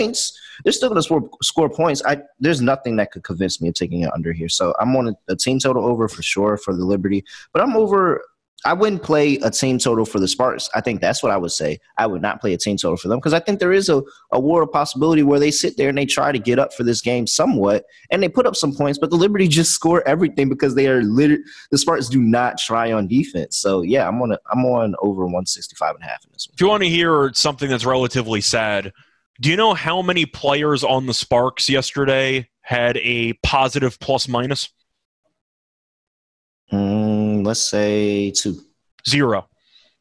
They're 0.64 0.72
still 0.72 0.88
going 0.88 0.98
to 0.98 1.02
score 1.02 1.28
score 1.42 1.70
points. 1.70 2.02
I 2.04 2.18
there's 2.38 2.60
nothing 2.60 2.96
that 2.96 3.12
could 3.12 3.24
convince 3.24 3.60
me 3.60 3.68
of 3.68 3.74
taking 3.74 4.02
it 4.02 4.12
under 4.12 4.32
here. 4.32 4.48
So 4.48 4.74
I'm 4.80 4.94
on 4.96 5.08
a, 5.08 5.32
a 5.32 5.36
team 5.36 5.58
total 5.58 5.84
over 5.84 6.08
for 6.08 6.22
sure 6.22 6.56
for 6.56 6.74
the 6.74 6.84
Liberty, 6.84 7.24
but 7.52 7.62
I'm 7.62 7.76
over. 7.76 8.22
I 8.66 8.74
wouldn't 8.74 9.02
play 9.02 9.36
a 9.36 9.50
team 9.50 9.78
total 9.78 10.04
for 10.04 10.20
the 10.20 10.28
Sparks. 10.28 10.68
I 10.74 10.82
think 10.82 11.00
that's 11.00 11.22
what 11.22 11.32
I 11.32 11.38
would 11.38 11.50
say. 11.50 11.78
I 11.96 12.06
would 12.06 12.20
not 12.20 12.42
play 12.42 12.52
a 12.52 12.58
team 12.58 12.76
total 12.76 12.98
for 12.98 13.08
them 13.08 13.18
because 13.18 13.32
I 13.32 13.40
think 13.40 13.58
there 13.58 13.72
is 13.72 13.88
a, 13.88 14.02
a 14.32 14.38
war 14.38 14.62
of 14.62 14.70
possibility 14.70 15.22
where 15.22 15.40
they 15.40 15.50
sit 15.50 15.78
there 15.78 15.88
and 15.88 15.96
they 15.96 16.04
try 16.04 16.30
to 16.30 16.38
get 16.38 16.58
up 16.58 16.74
for 16.74 16.84
this 16.84 17.00
game 17.00 17.26
somewhat 17.26 17.84
and 18.10 18.22
they 18.22 18.28
put 18.28 18.46
up 18.46 18.54
some 18.54 18.74
points, 18.74 18.98
but 18.98 19.08
the 19.08 19.16
Liberty 19.16 19.48
just 19.60 19.72
score 19.72 20.06
everything 20.06 20.50
because 20.50 20.74
they 20.74 20.88
are 20.88 21.02
literally 21.02 21.42
the 21.70 21.78
Spartans 21.78 22.10
do 22.10 22.20
not 22.20 22.58
try 22.58 22.92
on 22.92 23.06
defense. 23.06 23.56
So 23.56 23.80
yeah, 23.80 24.06
I'm 24.06 24.20
on 24.20 24.32
a, 24.32 24.38
I'm 24.52 24.64
on 24.66 24.94
over 25.00 25.22
165 25.22 25.94
and 25.94 26.04
a 26.04 26.06
half 26.06 26.22
in 26.24 26.30
this 26.32 26.46
one. 26.46 26.54
If 26.54 26.60
you 26.60 26.68
want 26.68 26.82
to 26.82 26.88
hear 26.88 27.30
something 27.32 27.70
that's 27.70 27.86
relatively 27.86 28.42
sad, 28.42 28.92
do 29.40 29.48
you 29.50 29.56
know 29.56 29.74
how 29.74 30.02
many 30.02 30.26
players 30.26 30.84
on 30.84 31.06
the 31.06 31.14
Sparks 31.14 31.68
yesterday 31.68 32.48
had 32.62 32.96
a 32.98 33.32
positive 33.42 33.98
plus 33.98 34.28
minus? 34.28 34.68
Mm, 36.72 37.44
let's 37.44 37.60
say 37.62 38.30
two. 38.30 38.60
Zero. 39.08 39.48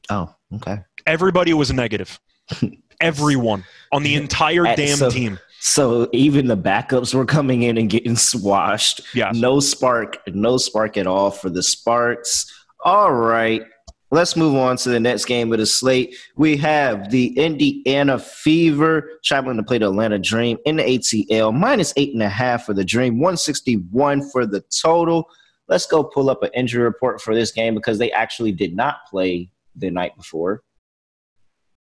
Oh, 0.09 0.33
okay. 0.55 0.79
Everybody 1.07 1.53
was 1.53 1.71
negative. 1.71 2.19
Everyone 3.01 3.63
on 3.91 4.03
the 4.03 4.15
entire 4.15 4.67
Uh, 4.67 4.75
damn 4.75 4.97
so- 4.97 5.09
team. 5.09 5.39
So 5.61 6.07
even 6.13 6.47
the 6.47 6.55
backups 6.55 7.13
were 7.13 7.25
coming 7.25 7.63
in 7.63 7.77
and 7.77 7.89
getting 7.89 8.15
swashed. 8.31 9.01
Yes. 9.13 9.35
No 9.35 9.59
spark, 9.59 10.17
no 10.27 10.57
spark 10.57 10.95
at 10.95 11.05
all 11.05 11.31
for 11.31 11.49
the 11.49 11.61
Sparks. 11.61 12.45
All 12.85 13.11
right. 13.11 13.63
Let's 14.11 14.35
move 14.35 14.55
on 14.55 14.77
to 14.77 14.89
the 14.89 14.99
next 14.99 15.25
game 15.25 15.53
of 15.53 15.59
the 15.59 15.67
slate. 15.67 16.15
We 16.35 16.57
have 16.57 17.11
the 17.11 17.27
Indiana 17.37 18.17
Fever 18.17 19.19
traveling 19.23 19.57
to 19.57 19.63
play 19.63 19.77
the 19.77 19.87
Atlanta 19.87 20.17
Dream 20.17 20.57
in 20.65 20.77
the 20.77 20.83
ATL, 20.83 21.53
minus 21.53 21.93
eight 21.95 22.13
and 22.13 22.23
a 22.23 22.29
half 22.29 22.65
for 22.65 22.73
the 22.73 22.83
Dream, 22.83 23.19
161 23.19 24.29
for 24.31 24.47
the 24.47 24.63
total. 24.81 25.29
Let's 25.67 25.85
go 25.85 26.03
pull 26.03 26.31
up 26.31 26.41
an 26.41 26.49
injury 26.55 26.83
report 26.83 27.21
for 27.21 27.35
this 27.35 27.51
game 27.51 27.75
because 27.75 27.99
they 27.99 28.11
actually 28.11 28.51
did 28.51 28.75
not 28.75 29.05
play 29.07 29.51
the 29.75 29.91
night 29.91 30.17
before. 30.17 30.63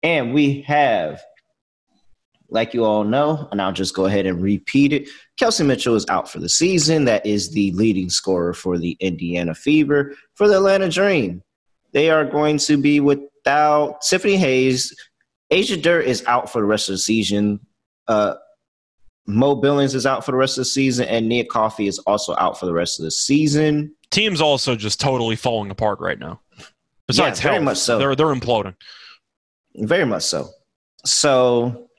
And 0.03 0.35
we 0.35 0.61
have 0.61 1.23
like 2.53 2.75
you 2.75 2.85
all 2.85 3.03
know, 3.03 3.47
and 3.51 3.59
I'll 3.59 3.73
just 3.73 3.95
go 3.95 4.05
ahead 4.05 4.27
and 4.27 4.39
repeat 4.39 4.93
it. 4.93 5.09
Kelsey 5.39 5.63
Mitchell 5.63 5.95
is 5.95 6.05
out 6.07 6.29
for 6.29 6.39
the 6.39 6.47
season. 6.47 7.05
That 7.05 7.25
is 7.25 7.51
the 7.51 7.71
leading 7.71 8.11
scorer 8.11 8.53
for 8.53 8.77
the 8.77 8.95
Indiana 8.99 9.55
Fever. 9.55 10.13
For 10.35 10.47
the 10.47 10.57
Atlanta 10.57 10.87
Dream, 10.87 11.41
they 11.93 12.09
are 12.09 12.25
going 12.25 12.57
to 12.59 12.77
be 12.77 12.99
without 12.99 14.01
Tiffany 14.01 14.35
Hayes. 14.37 14.93
Asia 15.49 15.77
Durr 15.77 16.01
is 16.01 16.23
out 16.25 16.51
for 16.51 16.59
the 16.59 16.65
rest 16.65 16.89
of 16.89 16.93
the 16.93 16.99
season. 16.99 17.59
Uh, 18.07 18.35
Mo 19.25 19.55
Billings 19.55 19.95
is 19.95 20.05
out 20.05 20.25
for 20.25 20.31
the 20.31 20.37
rest 20.37 20.57
of 20.57 20.61
the 20.61 20.69
season, 20.69 21.07
and 21.07 21.29
Nia 21.29 21.45
Coffey 21.45 21.87
is 21.87 21.99
also 21.99 22.35
out 22.37 22.59
for 22.59 22.65
the 22.65 22.73
rest 22.73 22.99
of 22.99 23.05
the 23.05 23.11
season. 23.11 23.95
Team's 24.11 24.41
also 24.41 24.75
just 24.75 24.99
totally 24.99 25.35
falling 25.35 25.71
apart 25.71 25.99
right 25.99 26.19
now. 26.19 26.41
Besides 27.07 27.39
yeah, 27.39 27.43
very 27.43 27.55
health, 27.55 27.65
much 27.65 27.77
so. 27.77 27.99
They're, 27.99 28.15
they're 28.15 28.27
imploding. 28.27 28.75
Very 29.75 30.05
much 30.05 30.23
so. 30.23 30.49
So 31.05 31.89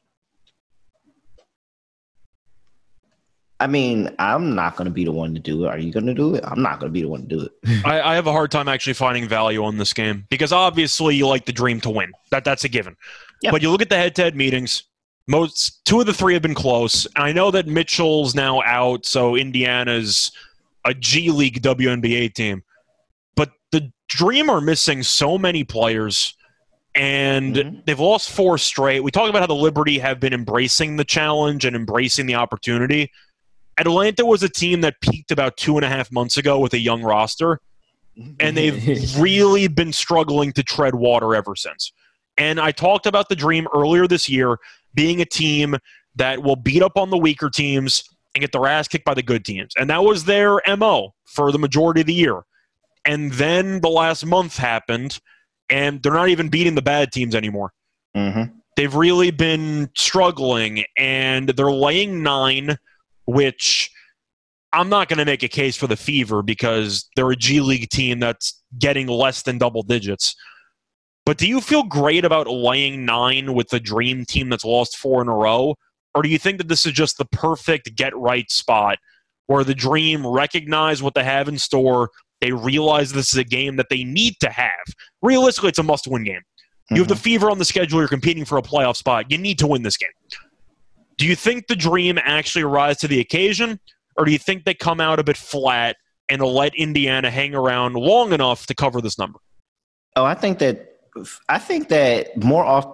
I 3.61 3.67
mean, 3.67 4.15
I'm 4.19 4.55
not 4.55 4.77
going 4.77 4.87
to 4.87 4.91
be 4.91 5.05
the 5.05 5.13
one 5.13 5.33
to 5.35 5.41
do 5.41 5.65
it. 5.65 5.69
Are 5.69 5.79
you 5.79 5.93
going 5.93 6.07
to 6.07 6.15
do 6.15 6.35
it? 6.35 6.45
I'm 6.45 6.61
not 6.61 6.81
going 6.81 6.91
to 6.91 6.93
be 6.93 7.03
the 7.03 7.09
one 7.09 7.23
to 7.23 7.27
do 7.27 7.41
it. 7.41 7.53
I, 7.85 8.01
I, 8.01 8.15
have 8.17 8.27
a 8.27 8.33
hard 8.33 8.51
time 8.51 8.69
actually 8.69 8.95
finding 8.95 9.29
value 9.29 9.65
on 9.65 9.77
this 9.77 9.93
game 9.93 10.27
because 10.29 10.53
obviously 10.53 11.15
you 11.15 11.29
like 11.29 11.47
the 11.47 11.53
dream 11.53 11.81
to 11.83 11.91
win. 11.91 12.13
That 12.31 12.45
that's 12.45 12.65
a 12.65 12.69
given. 12.69 12.97
Yep. 13.43 13.53
But 13.53 13.63
you 13.63 13.71
look 13.71 13.83
at 13.83 13.89
the 13.89 13.97
head-to-head 13.97 14.35
meetings. 14.35 14.85
Most 15.27 15.85
two 15.87 16.01
of 16.01 16.07
the 16.07 16.13
three 16.13 16.35
have 16.35 16.43
been 16.43 16.55
close. 16.55 17.07
I 17.17 17.33
know 17.33 17.51
that 17.53 17.67
Mitchell's 17.67 18.35
now 18.35 18.61
out, 18.63 19.07
so 19.07 19.37
Indiana's 19.37 20.33
a 20.85 20.93
G 20.93 21.31
League 21.31 21.63
WNBA 21.63 22.35
team. 22.35 22.63
But 23.37 23.53
the 23.71 23.91
Dream 24.09 24.51
are 24.51 24.61
missing 24.61 25.03
so 25.03 25.39
many 25.39 25.65
players 25.65 26.35
and 26.95 27.57
mm-hmm. 27.57 27.79
they've 27.87 27.99
lost 27.99 28.31
four 28.31 28.59
straight. 28.59 29.01
We 29.01 29.11
talked 29.11 29.31
about 29.31 29.41
how 29.41 29.47
the 29.47 29.55
Liberty 29.55 29.99
have 29.99 30.21
been 30.21 30.33
embracing 30.33 30.97
the 30.97 31.05
challenge 31.05 31.65
and 31.65 31.75
embracing 31.75 32.27
the 32.27 32.37
opportunity. 32.37 33.11
Atlanta 33.79 34.25
was 34.25 34.43
a 34.43 34.49
team 34.49 34.81
that 34.83 35.01
peaked 35.01 35.31
about 35.31 35.57
two 35.57 35.77
and 35.77 35.85
a 35.85 35.89
half 35.89 36.13
months 36.13 36.37
ago 36.37 36.59
with 36.59 36.73
a 36.75 36.79
young 36.79 37.03
roster, 37.03 37.61
and 38.41 38.57
they've 38.57 39.19
really 39.19 39.69
been 39.69 39.93
struggling 39.93 40.53
to 40.53 40.63
tread 40.63 40.95
water 40.95 41.35
ever 41.35 41.57
since. 41.57 41.93
And 42.37 42.61
I 42.61 42.73
talked 42.73 43.07
about 43.07 43.29
the 43.29 43.37
dream 43.37 43.67
earlier 43.75 44.07
this 44.07 44.29
year 44.29 44.59
being 44.95 45.21
a 45.21 45.25
team 45.25 45.77
that 46.17 46.43
will 46.43 46.57
beat 46.57 46.83
up 46.83 46.97
on 46.97 47.11
the 47.11 47.19
weaker 47.19 47.51
teams 47.51 48.05
and 48.35 48.41
get 48.41 48.53
their 48.53 48.67
ass 48.67 48.89
kicked 48.89 49.05
by 49.05 49.15
the 49.15 49.23
good 49.23 49.45
teams. 49.45 49.73
And 49.79 49.91
that 49.91 50.03
was 50.03 50.25
their 50.25 50.61
MO 50.77 51.15
for 51.25 51.53
the 51.53 51.59
majority 51.59 52.01
of 52.01 52.07
the 52.07 52.15
year. 52.15 52.43
And 53.05 53.33
then 53.33 53.81
the 53.81 53.89
last 53.89 54.25
month 54.25 54.57
happened, 54.57 55.21
and 55.69 56.03
they're 56.03 56.13
not 56.13 56.29
even 56.29 56.49
beating 56.49 56.75
the 56.75 56.83
bad 56.83 57.13
teams 57.13 57.35
anymore. 57.35 57.73
Mm-hmm. 58.17 58.57
They've 58.77 58.95
really 58.95 59.31
been 59.31 59.91
struggling, 59.97 60.85
and 60.97 61.49
they're 61.49 61.73
laying 61.73 62.23
nine– 62.23 62.79
which 63.27 63.91
I'm 64.73 64.89
not 64.89 65.09
going 65.09 65.19
to 65.19 65.25
make 65.25 65.43
a 65.43 65.49
case 65.49 65.77
for 65.77 65.87
the 65.87 65.97
Fever 65.97 66.43
because 66.43 67.09
they're 67.15 67.31
a 67.31 67.37
G 67.37 67.61
League 67.61 67.89
team 67.91 68.19
that's 68.21 68.63
getting 68.79 69.07
less 69.07 69.43
than 69.43 69.59
double 69.59 69.83
digits. 69.83 70.35
But 71.25 71.39
do 71.39 71.49
you 71.49 71.61
feel 71.61 71.85
great 71.85 72.25
about 72.25 72.49
laying 72.49 73.05
nine 73.05 73.55
with 73.55 73.69
the 73.69 73.81
dream 73.81 74.25
team 74.27 74.51
that's 74.51 74.65
lost 74.65 74.99
four 74.99 75.23
in 75.23 75.29
a 75.29 75.35
row? 75.35 75.77
Or 76.15 76.23
do 76.23 76.29
you 76.29 76.39
think 76.39 76.59
that 76.59 76.69
this 76.69 76.85
is 76.85 76.93
just 76.93 77.19
the 77.19 77.25
perfect 77.25 77.97
get 77.97 78.17
right 78.17 78.51
spot 78.51 78.99
where 79.47 79.65
the 79.65 79.75
dream 79.75 80.27
recognize 80.27 81.03
what 81.03 81.15
they 81.15 81.25
have 81.25 81.49
in 81.49 81.59
store? 81.59 82.11
They 82.41 82.53
realize 82.53 83.13
this 83.13 83.33
is 83.33 83.39
a 83.39 83.45
game 83.45 83.77
that 83.77 83.87
they 83.89 84.05
need 84.05 84.35
to 84.41 84.51
have. 84.51 84.85
Realistically, 85.23 85.71
it's 85.71 85.79
a 85.79 85.83
must 85.83 86.07
win 86.07 86.25
game. 86.25 86.37
Mm-hmm. 86.37 86.97
You 86.97 87.01
have 87.03 87.09
the 87.09 87.15
mm-hmm. 87.15 87.23
Fever 87.23 87.51
on 87.51 87.59
the 87.59 87.65
schedule, 87.65 88.01
you're 88.01 88.09
competing 88.09 88.45
for 88.45 88.59
a 88.59 88.63
playoff 88.63 88.97
spot. 88.97 89.31
You 89.31 89.39
need 89.39 89.59
to 89.61 89.67
win 89.67 89.83
this 89.83 89.97
game. 89.97 90.11
Do 91.17 91.27
you 91.27 91.37
think 91.37 91.67
the 91.67 91.77
dream 91.77 92.19
actually 92.23 92.65
rise 92.65 92.99
to 92.99 93.09
the 93.09 93.21
occasion, 93.21 93.79
or 94.17 94.25
do 94.25 94.33
you 94.33 94.39
think 94.39 94.65
they 94.65 94.75
come 94.75 95.01
out 95.01 95.19
a 95.19 95.25
bit 95.25 95.37
flat 95.37 95.97
and 96.29 96.43
let 96.43 96.75
Indiana 96.75 97.31
hang 97.31 97.55
around 97.55 97.95
long 97.95 98.33
enough 98.33 98.67
to 98.67 98.75
cover 98.75 99.01
this 99.01 99.19
number? 99.19 99.39
Oh, 100.17 100.25
I 100.25 100.35
think 100.35 100.59
that 100.59 100.91
I 101.49 101.59
think 101.59 101.89
that 101.89 102.43
more 102.43 102.65
off. 102.65 102.87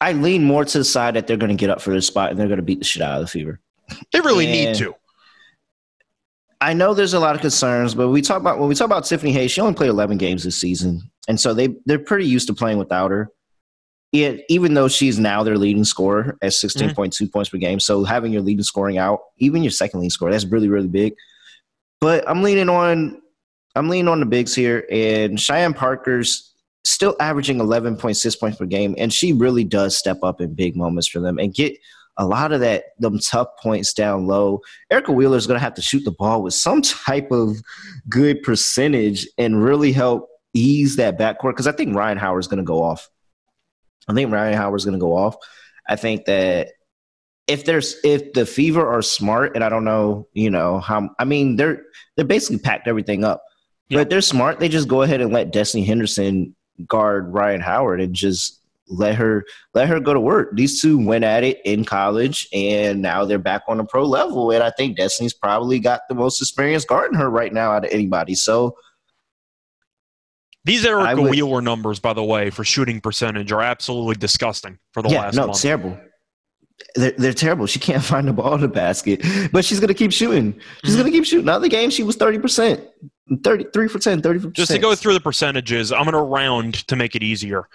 I 0.00 0.12
lean 0.12 0.44
more 0.44 0.64
to 0.64 0.78
the 0.78 0.84
side 0.84 1.14
that 1.14 1.26
they're 1.26 1.36
going 1.36 1.50
to 1.50 1.56
get 1.56 1.70
up 1.70 1.80
for 1.80 1.90
this 1.90 2.06
spot 2.06 2.30
and 2.30 2.38
they're 2.38 2.46
going 2.46 2.58
to 2.58 2.62
beat 2.62 2.78
the 2.78 2.84
shit 2.84 3.02
out 3.02 3.16
of 3.16 3.22
the 3.22 3.26
Fever. 3.26 3.58
They 4.12 4.20
really 4.20 4.44
and 4.44 4.52
need 4.52 4.76
to. 4.76 4.94
I 6.60 6.72
know 6.72 6.94
there's 6.94 7.14
a 7.14 7.20
lot 7.20 7.34
of 7.34 7.40
concerns, 7.40 7.94
but 7.94 8.08
we 8.08 8.22
talk 8.22 8.40
about 8.40 8.58
when 8.58 8.68
we 8.68 8.74
talk 8.74 8.84
about 8.84 9.04
Tiffany 9.04 9.32
Hayes, 9.32 9.50
she 9.50 9.60
only 9.60 9.74
played 9.74 9.90
11 9.90 10.18
games 10.18 10.44
this 10.44 10.56
season, 10.56 11.10
and 11.26 11.40
so 11.40 11.54
they 11.54 11.74
they're 11.86 11.98
pretty 11.98 12.26
used 12.26 12.46
to 12.48 12.54
playing 12.54 12.78
without 12.78 13.10
her 13.10 13.30
it, 14.12 14.44
even 14.48 14.74
though 14.74 14.88
she's 14.88 15.18
now 15.18 15.42
their 15.42 15.58
leading 15.58 15.84
scorer 15.84 16.36
at 16.40 16.52
16.2 16.52 16.92
mm-hmm. 16.92 17.26
points 17.26 17.50
per 17.50 17.58
game. 17.58 17.80
So 17.80 18.04
having 18.04 18.32
your 18.32 18.42
leading 18.42 18.62
scoring 18.62 18.98
out, 18.98 19.20
even 19.38 19.62
your 19.62 19.70
second 19.70 20.00
leading 20.00 20.10
scorer, 20.10 20.32
that's 20.32 20.46
really, 20.46 20.68
really 20.68 20.88
big. 20.88 21.14
But 22.00 22.28
I'm 22.28 22.42
leaning 22.42 22.68
on 22.68 23.20
I'm 23.74 23.88
leaning 23.88 24.08
on 24.08 24.20
the 24.20 24.26
bigs 24.26 24.54
here, 24.54 24.86
and 24.90 25.38
Cheyenne 25.38 25.74
Parker's 25.74 26.52
still 26.84 27.14
averaging 27.20 27.58
11.6 27.58 28.40
points 28.40 28.58
per 28.58 28.66
game, 28.66 28.94
and 28.98 29.12
she 29.12 29.32
really 29.32 29.62
does 29.62 29.96
step 29.96 30.18
up 30.22 30.40
in 30.40 30.54
big 30.54 30.74
moments 30.74 31.06
for 31.06 31.20
them 31.20 31.38
and 31.38 31.54
get 31.54 31.76
a 32.16 32.26
lot 32.26 32.50
of 32.50 32.60
that 32.60 32.84
them 32.98 33.18
tough 33.20 33.48
points 33.62 33.92
down 33.92 34.26
low. 34.26 34.60
Erica 34.90 35.12
Wheeler 35.12 35.36
is 35.36 35.46
going 35.46 35.58
to 35.58 35.62
have 35.62 35.74
to 35.74 35.82
shoot 35.82 36.04
the 36.04 36.10
ball 36.10 36.42
with 36.42 36.54
some 36.54 36.82
type 36.82 37.30
of 37.30 37.56
good 38.08 38.42
percentage 38.42 39.26
and 39.38 39.62
really 39.62 39.92
help 39.92 40.28
ease 40.54 40.96
that 40.96 41.18
backcourt 41.18 41.50
because 41.52 41.68
I 41.68 41.72
think 41.72 41.94
Rhyne 41.94 42.16
Howard 42.16 42.40
is 42.40 42.48
going 42.48 42.58
to 42.58 42.64
go 42.64 42.82
off. 42.82 43.08
I 44.08 44.14
think 44.14 44.32
Rhyne 44.32 44.54
Howard's 44.54 44.84
going 44.84 44.98
to 44.98 45.00
go 45.00 45.16
off. 45.16 45.36
I 45.88 45.96
think 45.96 46.24
that 46.26 46.70
if 47.46 47.64
there's 47.64 47.96
if 48.04 48.32
the 48.34 48.46
Fever 48.46 48.86
are 48.86 49.02
smart, 49.02 49.54
and 49.54 49.64
I 49.64 49.68
don't 49.68 49.84
know, 49.84 50.28
you 50.32 50.50
know 50.50 50.80
how. 50.80 51.10
I 51.18 51.24
mean, 51.24 51.56
they're 51.56 51.82
they're 52.16 52.24
basically 52.24 52.58
packed 52.58 52.86
everything 52.88 53.24
up. 53.24 53.42
Yeah. 53.88 54.00
But 54.00 54.10
they're 54.10 54.20
smart. 54.20 54.60
They 54.60 54.68
just 54.68 54.88
go 54.88 55.02
ahead 55.02 55.20
and 55.20 55.32
let 55.32 55.50
Destiny 55.50 55.84
Henderson 55.84 56.54
guard 56.86 57.32
Rhyne 57.32 57.60
Howard 57.60 58.00
and 58.00 58.14
just 58.14 58.60
let 58.90 59.14
her 59.16 59.44
let 59.74 59.88
her 59.88 60.00
go 60.00 60.14
to 60.14 60.20
work. 60.20 60.50
These 60.54 60.80
two 60.80 61.04
went 61.04 61.24
at 61.24 61.44
it 61.44 61.60
in 61.64 61.84
college, 61.84 62.48
and 62.52 63.00
now 63.00 63.24
they're 63.24 63.38
back 63.38 63.62
on 63.66 63.80
a 63.80 63.84
pro 63.84 64.04
level. 64.04 64.50
And 64.50 64.62
I 64.62 64.70
think 64.70 64.96
Destiny's 64.96 65.34
probably 65.34 65.78
got 65.78 66.02
the 66.08 66.14
most 66.14 66.40
experience 66.40 66.84
guarding 66.84 67.18
her 67.18 67.30
right 67.30 67.52
now 67.52 67.72
out 67.72 67.84
of 67.84 67.90
anybody. 67.90 68.34
So 68.34 68.76
these 70.68 70.84
Erica 70.84 71.20
would, 71.20 71.30
Wheeler 71.30 71.60
numbers, 71.62 71.98
by 71.98 72.12
the 72.12 72.22
way, 72.22 72.50
for 72.50 72.64
shooting 72.64 73.00
percentage 73.00 73.50
are 73.52 73.62
absolutely 73.62 74.14
disgusting 74.14 74.78
for 74.92 75.02
the 75.02 75.08
last. 75.08 75.14
yeah, 75.14 75.22
last 75.22 75.34
no, 75.34 75.46
month. 75.46 75.62
terrible. 75.62 75.98
They're, 76.94 77.12
they're 77.12 77.32
terrible. 77.32 77.66
She 77.66 77.78
can't 77.78 78.02
find 78.12 78.28
the 78.28 78.32
ball 78.32 78.54
in 78.54 78.60
the 78.60 78.68
basket, 78.68 79.24
but 79.52 79.64
she's 79.64 79.80
going 79.80 79.88
to 79.88 79.94
keep 79.94 80.12
shooting. 80.12 80.54
She's 80.84 80.92
mm-hmm. 80.92 81.00
going 81.00 81.12
to 81.12 81.18
keep 81.18 81.24
shooting. 81.24 81.48
Other 81.48 81.68
game, 81.68 81.90
she 81.90 82.02
was 82.02 82.16
30%, 82.16 82.86
33 83.42 83.88
for 83.88 83.98
10, 83.98 84.22
30 84.22 84.50
Just 84.52 84.70
to 84.70 84.78
go 84.78 84.94
through 84.94 85.14
the 85.14 85.20
percentages, 85.20 85.92
I'm 85.92 86.04
going 86.04 86.12
to 86.12 86.20
round 86.20 86.86
to 86.88 86.96
make 86.96 87.14
it 87.14 87.22
easier 87.22 87.68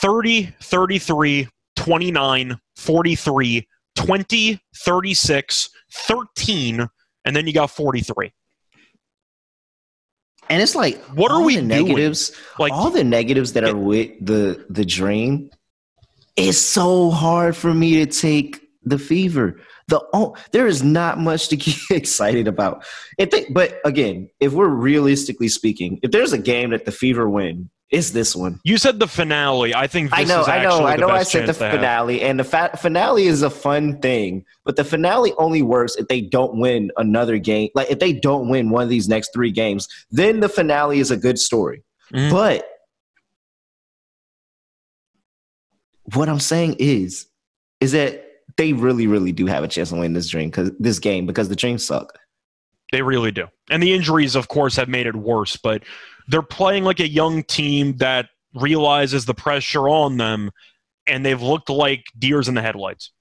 30, 0.00 0.54
33, 0.62 1.48
29, 1.76 2.58
43, 2.76 3.68
20, 3.96 4.60
36, 4.74 5.70
13, 5.92 6.88
and 7.24 7.36
then 7.36 7.46
you 7.46 7.52
got 7.52 7.70
43. 7.70 8.32
And 10.48 10.62
it's 10.62 10.74
like, 10.74 10.98
what 11.14 11.30
are 11.30 11.42
we 11.42 11.60
negatives? 11.60 12.32
Like 12.58 12.72
all 12.72 12.90
the 12.90 13.04
negatives 13.04 13.52
that 13.54 13.64
are 13.64 13.76
with 13.76 14.12
the 14.24 14.64
the 14.70 14.84
dream. 14.84 15.50
It's 16.36 16.58
so 16.58 17.10
hard 17.10 17.56
for 17.56 17.72
me 17.72 18.04
to 18.04 18.06
take 18.06 18.60
the 18.82 18.98
fever. 18.98 19.60
The 19.88 20.04
oh, 20.12 20.36
there 20.52 20.66
is 20.66 20.82
not 20.82 21.18
much 21.18 21.48
to 21.48 21.56
get 21.56 21.76
excited 21.90 22.48
about. 22.48 22.84
If 23.18 23.30
they, 23.30 23.46
but 23.50 23.80
again, 23.84 24.28
if 24.40 24.52
we're 24.52 24.68
realistically 24.68 25.48
speaking, 25.48 25.98
if 26.02 26.10
there's 26.10 26.32
a 26.32 26.38
game 26.38 26.70
that 26.70 26.84
the 26.84 26.92
fever 26.92 27.28
win, 27.28 27.70
is 27.90 28.12
this 28.12 28.34
one. 28.34 28.60
You 28.64 28.78
said 28.78 28.98
the 28.98 29.06
finale. 29.06 29.74
I 29.74 29.86
think 29.86 30.10
I 30.12 30.24
know, 30.24 30.42
I 30.42 30.62
know, 30.62 30.84
I 30.84 30.96
know. 30.96 31.08
I 31.08 31.22
said 31.22 31.46
the 31.46 31.54
finale, 31.54 32.20
and 32.20 32.38
the 32.38 32.44
fa- 32.44 32.76
finale 32.76 33.26
is 33.26 33.42
a 33.42 33.50
fun 33.50 34.00
thing, 34.00 34.44
but 34.64 34.76
the 34.76 34.84
finale 34.84 35.32
only 35.38 35.62
works 35.62 35.94
if 35.94 36.08
they 36.08 36.20
don't 36.20 36.58
win 36.58 36.90
another 36.96 37.38
game. 37.38 37.70
Like 37.74 37.90
if 37.90 38.00
they 38.00 38.12
don't 38.12 38.48
win 38.48 38.70
one 38.70 38.82
of 38.82 38.88
these 38.88 39.08
next 39.08 39.30
three 39.32 39.52
games, 39.52 39.88
then 40.10 40.40
the 40.40 40.48
finale 40.48 40.98
is 40.98 41.10
a 41.10 41.16
good 41.16 41.38
story. 41.38 41.84
Mm-hmm. 42.12 42.34
But 42.34 42.68
what 46.14 46.28
I'm 46.28 46.40
saying 46.40 46.76
is, 46.78 47.26
is 47.80 47.92
that 47.92 48.24
they 48.56 48.72
really, 48.72 49.06
really 49.06 49.32
do 49.32 49.46
have 49.46 49.62
a 49.62 49.68
chance 49.68 49.90
to 49.90 49.96
win 49.96 50.12
this 50.12 50.28
dream 50.28 50.50
because 50.50 50.72
this 50.78 50.98
game 50.98 51.26
because 51.26 51.48
the 51.48 51.56
dreams 51.56 51.84
suck. 51.84 52.18
They 52.92 53.02
really 53.02 53.32
do, 53.32 53.48
and 53.70 53.82
the 53.82 53.92
injuries, 53.92 54.36
of 54.36 54.48
course, 54.48 54.76
have 54.76 54.88
made 54.88 55.06
it 55.06 55.16
worse. 55.16 55.56
But 55.56 55.82
they're 56.28 56.42
playing 56.42 56.84
like 56.84 57.00
a 57.00 57.08
young 57.08 57.42
team 57.44 57.96
that 57.98 58.28
realizes 58.54 59.24
the 59.24 59.34
pressure 59.34 59.88
on 59.88 60.16
them, 60.16 60.50
and 61.06 61.24
they've 61.24 61.42
looked 61.42 61.70
like 61.70 62.04
deers 62.18 62.48
in 62.48 62.54
the 62.54 62.62
headlights. 62.62 63.12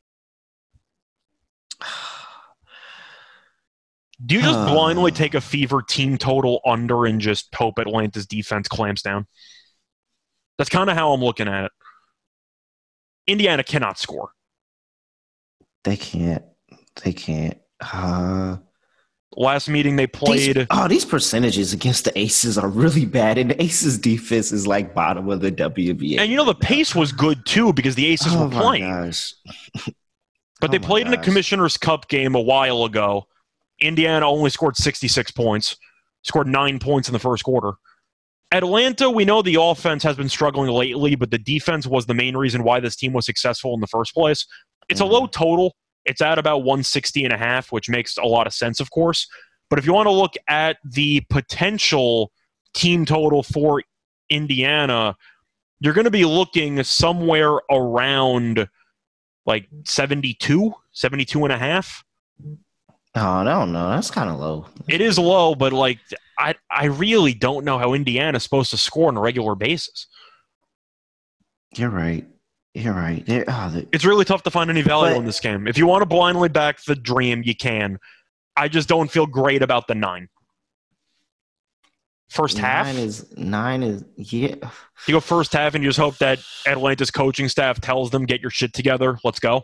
Do 4.25 4.35
you 4.35 4.41
just 4.41 4.71
blindly 4.71 5.11
take 5.11 5.33
a 5.33 5.41
fever 5.41 5.81
team 5.81 6.17
total 6.17 6.61
under 6.65 7.05
and 7.05 7.19
just 7.19 7.53
hope 7.53 7.77
Atlanta's 7.79 8.25
defense 8.25 8.67
clamps 8.67 9.01
down? 9.01 9.27
That's 10.57 10.69
kind 10.69 10.89
of 10.89 10.95
how 10.95 11.11
I'm 11.11 11.21
looking 11.21 11.49
at 11.49 11.65
it. 11.65 11.71
Indiana 13.27 13.63
cannot 13.63 13.99
score. 13.99 14.29
They 15.83 15.97
can't. 15.97 16.45
They 17.03 17.11
can't. 17.11 17.57
Uh, 17.81 18.57
Last 19.37 19.67
meeting 19.67 19.97
they 19.97 20.07
played. 20.07 20.55
These, 20.55 20.67
oh, 20.69 20.87
these 20.87 21.03
percentages 21.03 21.73
against 21.73 22.05
the 22.05 22.17
Aces 22.17 22.57
are 22.57 22.69
really 22.69 23.05
bad, 23.05 23.37
and 23.37 23.51
the 23.51 23.61
Aces 23.61 23.97
defense 23.97 24.51
is 24.51 24.65
like 24.65 24.93
bottom 24.93 25.29
of 25.29 25.41
the 25.41 25.51
WBA. 25.51 26.19
And 26.19 26.31
you 26.31 26.37
know 26.37 26.45
the 26.45 26.55
pace 26.55 26.95
was 26.95 27.11
good 27.11 27.45
too 27.45 27.73
because 27.73 27.95
the 27.95 28.05
Aces 28.05 28.33
oh 28.33 28.45
were 28.45 28.49
playing. 28.49 28.83
but 29.85 29.93
oh 30.63 30.67
they 30.67 30.79
played 30.79 31.05
gosh. 31.05 31.13
in 31.13 31.19
a 31.19 31.23
Commissioner's 31.23 31.77
Cup 31.77 32.07
game 32.07 32.35
a 32.35 32.41
while 32.41 32.85
ago. 32.85 33.27
Indiana 33.81 34.25
only 34.25 34.49
scored 34.49 34.77
66 34.77 35.31
points, 35.31 35.75
scored 36.23 36.47
nine 36.47 36.79
points 36.79 37.09
in 37.09 37.13
the 37.13 37.19
first 37.19 37.43
quarter. 37.43 37.73
Atlanta, 38.51 39.09
we 39.09 39.25
know 39.25 39.41
the 39.41 39.59
offense 39.59 40.01
has 40.03 40.15
been 40.15 40.29
struggling 40.29 40.69
lately, 40.69 41.15
but 41.15 41.29
the 41.29 41.37
defense 41.37 41.85
was 41.85 42.05
the 42.05 42.13
main 42.13 42.37
reason 42.37 42.63
why 42.63 42.79
this 42.79 42.95
team 42.95 43.11
was 43.11 43.25
successful 43.25 43.73
in 43.73 43.81
the 43.81 43.87
first 43.87 44.13
place. 44.13 44.45
It's 44.87 45.01
mm-hmm. 45.01 45.09
a 45.09 45.13
low 45.13 45.27
total, 45.27 45.75
It's 46.05 46.21
at 46.21 46.37
about 46.37 46.59
160 46.59 47.23
and 47.23 47.33
a 47.33 47.37
half, 47.37 47.71
which 47.71 47.89
makes 47.89 48.17
a 48.17 48.25
lot 48.25 48.47
of 48.47 48.53
sense, 48.53 48.79
of 48.79 48.91
course. 48.91 49.27
But 49.69 49.79
if 49.79 49.85
you 49.85 49.93
want 49.93 50.07
to 50.07 50.11
look 50.11 50.35
at 50.47 50.77
the 50.83 51.21
potential 51.29 52.31
team 52.73 53.05
total 53.05 53.41
for 53.41 53.81
Indiana, 54.29 55.15
you're 55.79 55.93
going 55.93 56.05
to 56.05 56.11
be 56.11 56.25
looking 56.25 56.83
somewhere 56.83 57.59
around 57.71 58.67
like 59.45 59.67
72, 59.85 60.73
72 60.91 61.43
and 61.43 61.53
a 61.53 61.57
half. 61.57 62.03
Oh, 63.15 63.43
no, 63.43 63.65
no, 63.65 63.89
that's 63.89 64.11
kind 64.11 64.29
of 64.29 64.39
low. 64.39 64.67
It 64.89 65.01
is 65.01 65.17
low, 65.17 65.55
but 65.55 65.71
like 65.71 65.99
I, 66.37 66.55
I 66.69 66.85
really 66.85 67.33
don't 67.33 67.63
know 67.63 67.77
how 67.77 67.93
Indiana's 67.93 68.43
supposed 68.43 68.71
to 68.71 68.77
score 68.77 69.07
on 69.07 69.17
a 69.17 69.21
regular 69.21 69.55
basis. 69.55 70.07
You're 71.75 71.89
right. 71.89 72.25
You're 72.75 72.93
right. 72.93 73.23
Oh, 73.47 73.81
it's 73.93 74.03
really 74.03 74.25
tough 74.25 74.43
to 74.43 74.51
find 74.51 74.69
any 74.69 74.81
value 74.81 75.13
but, 75.13 75.19
in 75.19 75.25
this 75.25 75.39
game. 75.39 75.65
If 75.65 75.77
you 75.77 75.87
want 75.87 76.01
to 76.01 76.05
blindly 76.05 76.49
back 76.49 76.83
the 76.83 76.95
dream, 76.95 77.41
you 77.45 77.55
can. 77.55 77.97
I 78.57 78.67
just 78.67 78.89
don't 78.89 79.09
feel 79.09 79.25
great 79.25 79.61
about 79.61 79.87
the 79.87 79.95
nine. 79.95 80.27
First 82.29 82.57
half 82.57 82.87
nine 82.87 82.97
is 82.97 83.37
nine 83.37 83.81
is 83.81 84.03
yeah. 84.17 84.55
You 85.07 85.13
go 85.13 85.19
first 85.21 85.53
half 85.53 85.73
and 85.73 85.83
you 85.83 85.89
just 85.89 85.99
hope 85.99 86.17
that 86.17 86.39
Atlanta's 86.67 87.11
coaching 87.11 87.47
staff 87.47 87.79
tells 87.79 88.09
them 88.09 88.25
get 88.25 88.41
your 88.41 88.49
shit 88.49 88.73
together. 88.73 89.17
Let's 89.23 89.39
go. 89.39 89.63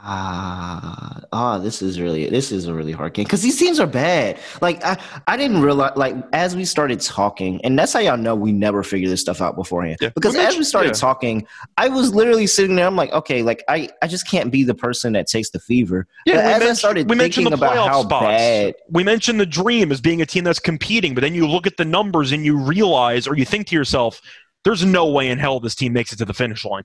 Ah, 0.00 1.20
oh, 1.32 1.58
this 1.58 1.82
is 1.82 2.00
really 2.00 2.30
this 2.30 2.52
is 2.52 2.66
a 2.66 2.74
really 2.74 2.92
hard 2.92 3.14
game 3.14 3.24
because 3.24 3.42
these 3.42 3.58
teams 3.58 3.80
are 3.80 3.86
bad. 3.86 4.38
Like 4.60 4.82
I, 4.84 4.96
I 5.26 5.36
didn't 5.36 5.60
realize 5.60 5.96
like 5.96 6.14
as 6.32 6.54
we 6.54 6.64
started 6.64 7.00
talking, 7.00 7.60
and 7.64 7.76
that's 7.76 7.92
how 7.92 7.98
y'all 7.98 8.16
know 8.16 8.36
we 8.36 8.52
never 8.52 8.82
figure 8.84 9.08
this 9.08 9.20
stuff 9.20 9.40
out 9.40 9.56
beforehand. 9.56 9.98
Yeah. 10.00 10.10
Because 10.14 10.36
as 10.36 10.56
we 10.56 10.62
started 10.62 10.90
yeah. 10.90 11.00
talking, 11.00 11.46
I 11.76 11.88
was 11.88 12.14
literally 12.14 12.46
sitting 12.46 12.76
there. 12.76 12.86
I'm 12.86 12.96
like, 12.96 13.12
okay, 13.12 13.42
like 13.42 13.64
I, 13.68 13.88
I 14.00 14.06
just 14.06 14.28
can't 14.28 14.52
be 14.52 14.62
the 14.62 14.74
person 14.74 15.14
that 15.14 15.26
takes 15.26 15.50
the 15.50 15.58
fever. 15.58 16.06
Yeah, 16.26 16.36
but 16.36 16.44
as 16.44 16.62
I 16.62 16.72
started 16.74 17.10
we 17.10 17.16
thinking 17.16 17.52
about 17.52 17.76
how 17.76 18.02
spots. 18.02 18.24
bad, 18.24 18.74
we 18.88 19.02
mentioned 19.02 19.40
the 19.40 19.46
dream 19.46 19.90
as 19.90 20.00
being 20.00 20.22
a 20.22 20.26
team 20.26 20.44
that's 20.44 20.60
competing, 20.60 21.14
but 21.14 21.22
then 21.22 21.34
you 21.34 21.48
look 21.48 21.66
at 21.66 21.76
the 21.76 21.84
numbers 21.84 22.30
and 22.30 22.44
you 22.44 22.56
realize, 22.56 23.26
or 23.26 23.36
you 23.36 23.44
think 23.44 23.66
to 23.68 23.74
yourself, 23.74 24.20
there's 24.64 24.84
no 24.84 25.10
way 25.10 25.28
in 25.28 25.38
hell 25.38 25.60
this 25.60 25.74
team 25.74 25.92
makes 25.92 26.12
it 26.12 26.16
to 26.16 26.24
the 26.24 26.34
finish 26.34 26.64
line. 26.64 26.84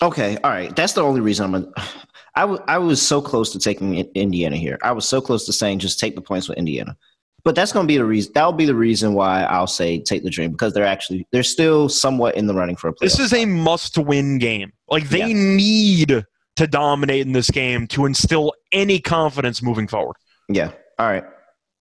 Okay, 0.00 0.36
all 0.44 0.50
right. 0.50 0.74
That's 0.74 0.92
the 0.92 1.02
only 1.02 1.20
reason 1.20 1.54
I'm. 1.54 1.62
A, 1.62 1.72
I, 2.34 2.42
w- 2.42 2.62
I 2.68 2.78
was 2.78 3.02
so 3.02 3.20
close 3.20 3.52
to 3.52 3.58
taking 3.58 3.96
Indiana 4.14 4.56
here. 4.56 4.78
I 4.82 4.92
was 4.92 5.08
so 5.08 5.20
close 5.20 5.44
to 5.46 5.52
saying 5.52 5.80
just 5.80 5.98
take 5.98 6.14
the 6.14 6.20
points 6.20 6.48
with 6.48 6.56
Indiana. 6.56 6.96
But 7.44 7.54
that's 7.54 7.72
going 7.72 7.84
to 7.84 7.88
be 7.88 7.96
the 7.96 8.04
reason. 8.04 8.32
That'll 8.34 8.52
be 8.52 8.66
the 8.66 8.74
reason 8.74 9.14
why 9.14 9.42
I'll 9.44 9.66
say 9.66 10.00
take 10.00 10.22
the 10.22 10.30
dream 10.30 10.52
because 10.52 10.72
they're 10.72 10.84
actually 10.84 11.26
they're 11.32 11.42
still 11.42 11.88
somewhat 11.88 12.36
in 12.36 12.46
the 12.46 12.54
running 12.54 12.76
for 12.76 12.88
a 12.88 12.92
playoff. 12.92 13.00
This 13.00 13.18
is 13.18 13.32
a 13.32 13.44
must-win 13.44 14.38
game. 14.38 14.72
Like 14.88 15.08
they 15.08 15.20
yeah. 15.20 15.32
need 15.32 16.24
to 16.56 16.66
dominate 16.66 17.26
in 17.26 17.32
this 17.32 17.50
game 17.50 17.86
to 17.88 18.06
instill 18.06 18.52
any 18.72 19.00
confidence 19.00 19.62
moving 19.62 19.88
forward. 19.88 20.16
Yeah. 20.48 20.72
All 20.98 21.06
right. 21.06 21.24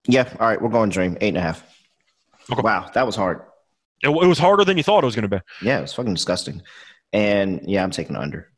Yeah. 0.07 0.31
All 0.39 0.47
right. 0.47 0.61
We're 0.61 0.69
going 0.69 0.89
dream 0.89 1.17
eight 1.21 1.29
and 1.29 1.37
a 1.37 1.41
half. 1.41 1.63
Okay. 2.51 2.61
Wow, 2.61 2.89
that 2.93 3.05
was 3.05 3.15
hard. 3.15 3.41
It, 4.03 4.09
it 4.09 4.27
was 4.27 4.39
harder 4.39 4.63
than 4.63 4.77
you 4.77 4.83
thought 4.83 5.03
it 5.03 5.05
was 5.05 5.15
going 5.15 5.29
to 5.29 5.37
be. 5.37 5.41
Yeah, 5.61 5.79
it 5.79 5.81
was 5.81 5.93
fucking 5.93 6.13
disgusting. 6.13 6.61
And 7.13 7.61
yeah, 7.65 7.83
I'm 7.83 7.91
taking 7.91 8.15
under. 8.15 8.49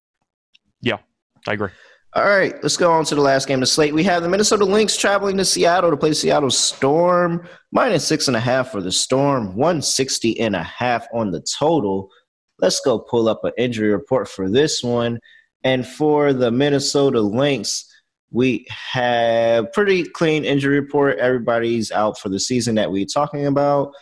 yeah, 0.80 0.98
I 1.46 1.52
agree. 1.52 1.70
All 2.14 2.24
right, 2.24 2.54
let's 2.62 2.76
go 2.76 2.92
on 2.92 3.06
to 3.06 3.14
the 3.14 3.22
last 3.22 3.48
game 3.48 3.56
of 3.56 3.60
the 3.60 3.66
slate. 3.66 3.94
We 3.94 4.04
have 4.04 4.22
the 4.22 4.28
Minnesota 4.28 4.66
Lynx 4.66 4.98
traveling 4.98 5.38
to 5.38 5.46
Seattle 5.46 5.90
to 5.90 5.96
play 5.96 6.12
Seattle 6.12 6.50
Storm. 6.50 7.48
Minus 7.70 8.06
six 8.06 8.28
and 8.28 8.36
a 8.36 8.40
half 8.40 8.70
for 8.70 8.82
the 8.82 8.92
Storm, 8.92 9.56
160 9.56 10.38
and 10.38 10.54
a 10.54 10.62
half 10.62 11.06
on 11.14 11.30
the 11.30 11.40
total. 11.40 12.10
Let's 12.58 12.80
go 12.80 12.98
pull 12.98 13.30
up 13.30 13.42
an 13.44 13.52
injury 13.56 13.90
report 13.90 14.28
for 14.28 14.50
this 14.50 14.82
one. 14.82 15.20
And 15.64 15.86
for 15.86 16.34
the 16.34 16.50
Minnesota 16.50 17.20
Lynx, 17.22 17.90
we 18.30 18.66
have 18.68 19.72
pretty 19.72 20.04
clean 20.04 20.44
injury 20.44 20.80
report. 20.80 21.18
Everybody's 21.18 21.90
out 21.92 22.18
for 22.18 22.28
the 22.28 22.40
season 22.40 22.74
that 22.74 22.90
we're 22.90 23.06
talking 23.06 23.46
about. 23.46 23.92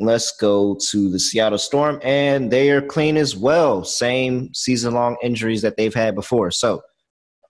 Let's 0.00 0.36
go 0.36 0.78
to 0.90 1.10
the 1.10 1.18
Seattle 1.18 1.58
Storm, 1.58 1.98
and 2.02 2.50
they 2.50 2.70
are 2.70 2.80
clean 2.80 3.16
as 3.16 3.36
well. 3.36 3.84
Same 3.84 4.54
season 4.54 4.94
long 4.94 5.16
injuries 5.22 5.62
that 5.62 5.76
they've 5.76 5.94
had 5.94 6.14
before. 6.14 6.50
So, 6.50 6.82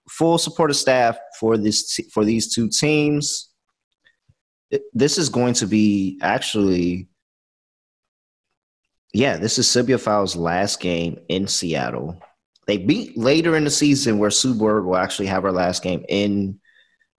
full 0.09 0.37
supportive 0.37 0.75
staff 0.75 1.17
for 1.39 1.57
this 1.57 1.99
for 2.11 2.25
these 2.25 2.53
two 2.53 2.67
teams. 2.67 3.49
This 4.93 5.17
is 5.17 5.29
going 5.29 5.53
to 5.55 5.67
be 5.67 6.19
actually, 6.21 7.07
yeah, 9.13 9.37
this 9.37 9.59
is 9.59 9.67
Sylvia's 9.67 10.35
last 10.35 10.79
game 10.79 11.19
in 11.29 11.47
Seattle. 11.47 12.19
They 12.65 12.77
beat 12.77 13.15
later 13.15 13.55
in 13.55 13.63
the 13.63 13.69
season 13.69 14.17
where 14.17 14.31
Sue 14.31 14.55
Bird 14.55 14.85
will 14.85 14.97
actually 14.97 15.27
have 15.27 15.43
her 15.43 15.51
last 15.51 15.83
game 15.83 16.03
in 16.09 16.59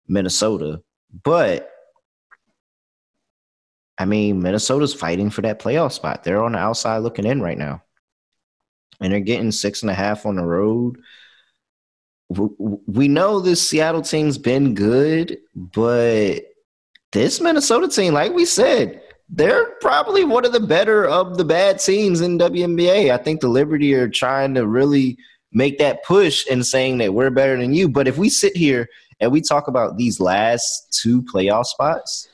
Minnesota, 0.09 0.83
but 1.23 1.71
I 3.98 4.04
mean, 4.04 4.42
Minnesota's 4.42 4.94
fighting 4.94 5.30
for 5.30 5.42
that 5.42 5.59
playoff 5.59 5.92
spot. 5.92 6.22
They're 6.22 6.42
on 6.42 6.52
the 6.52 6.59
outside 6.59 6.98
looking 6.98 7.26
in 7.26 7.40
right 7.40 7.59
now. 7.59 7.82
And 9.00 9.12
they're 9.12 9.20
getting 9.20 9.52
six 9.52 9.82
and 9.82 9.90
a 9.90 9.94
half 9.94 10.26
on 10.26 10.37
the 10.37 10.44
road. 10.44 10.98
We 12.28 13.09
know 13.09 13.40
this 13.40 13.66
Seattle 13.66 14.02
team's 14.02 14.38
been 14.38 14.74
good, 14.74 15.38
but 15.54 16.40
this 17.12 17.40
Minnesota 17.40 17.88
team, 17.88 18.14
like 18.14 18.32
we 18.32 18.44
said, 18.44 19.00
they're 19.28 19.72
probably 19.80 20.24
one 20.24 20.44
of 20.44 20.52
the 20.52 20.61
better 20.61 21.06
of 21.06 21.37
the 21.37 21.44
bad 21.44 21.78
teams 21.78 22.20
in 22.20 22.38
WNBA. 22.38 23.11
I 23.11 23.16
think 23.16 23.40
the 23.40 23.48
Liberty 23.48 23.94
are 23.94 24.09
trying 24.09 24.54
to 24.54 24.66
really 24.66 25.18
make 25.52 25.78
that 25.78 26.04
push 26.04 26.46
and 26.50 26.66
saying 26.66 26.98
that 26.98 27.14
we're 27.14 27.30
better 27.30 27.56
than 27.56 27.72
you. 27.72 27.88
But 27.88 28.09
if 28.09 28.18
we 28.18 28.28
sit 28.28 28.56
here 28.56 28.88
and 29.20 29.32
we 29.32 29.40
talk 29.40 29.68
about 29.68 29.96
these 29.96 30.20
last 30.20 30.92
two 31.00 31.22
playoff 31.22 31.66
spots, 31.66 32.28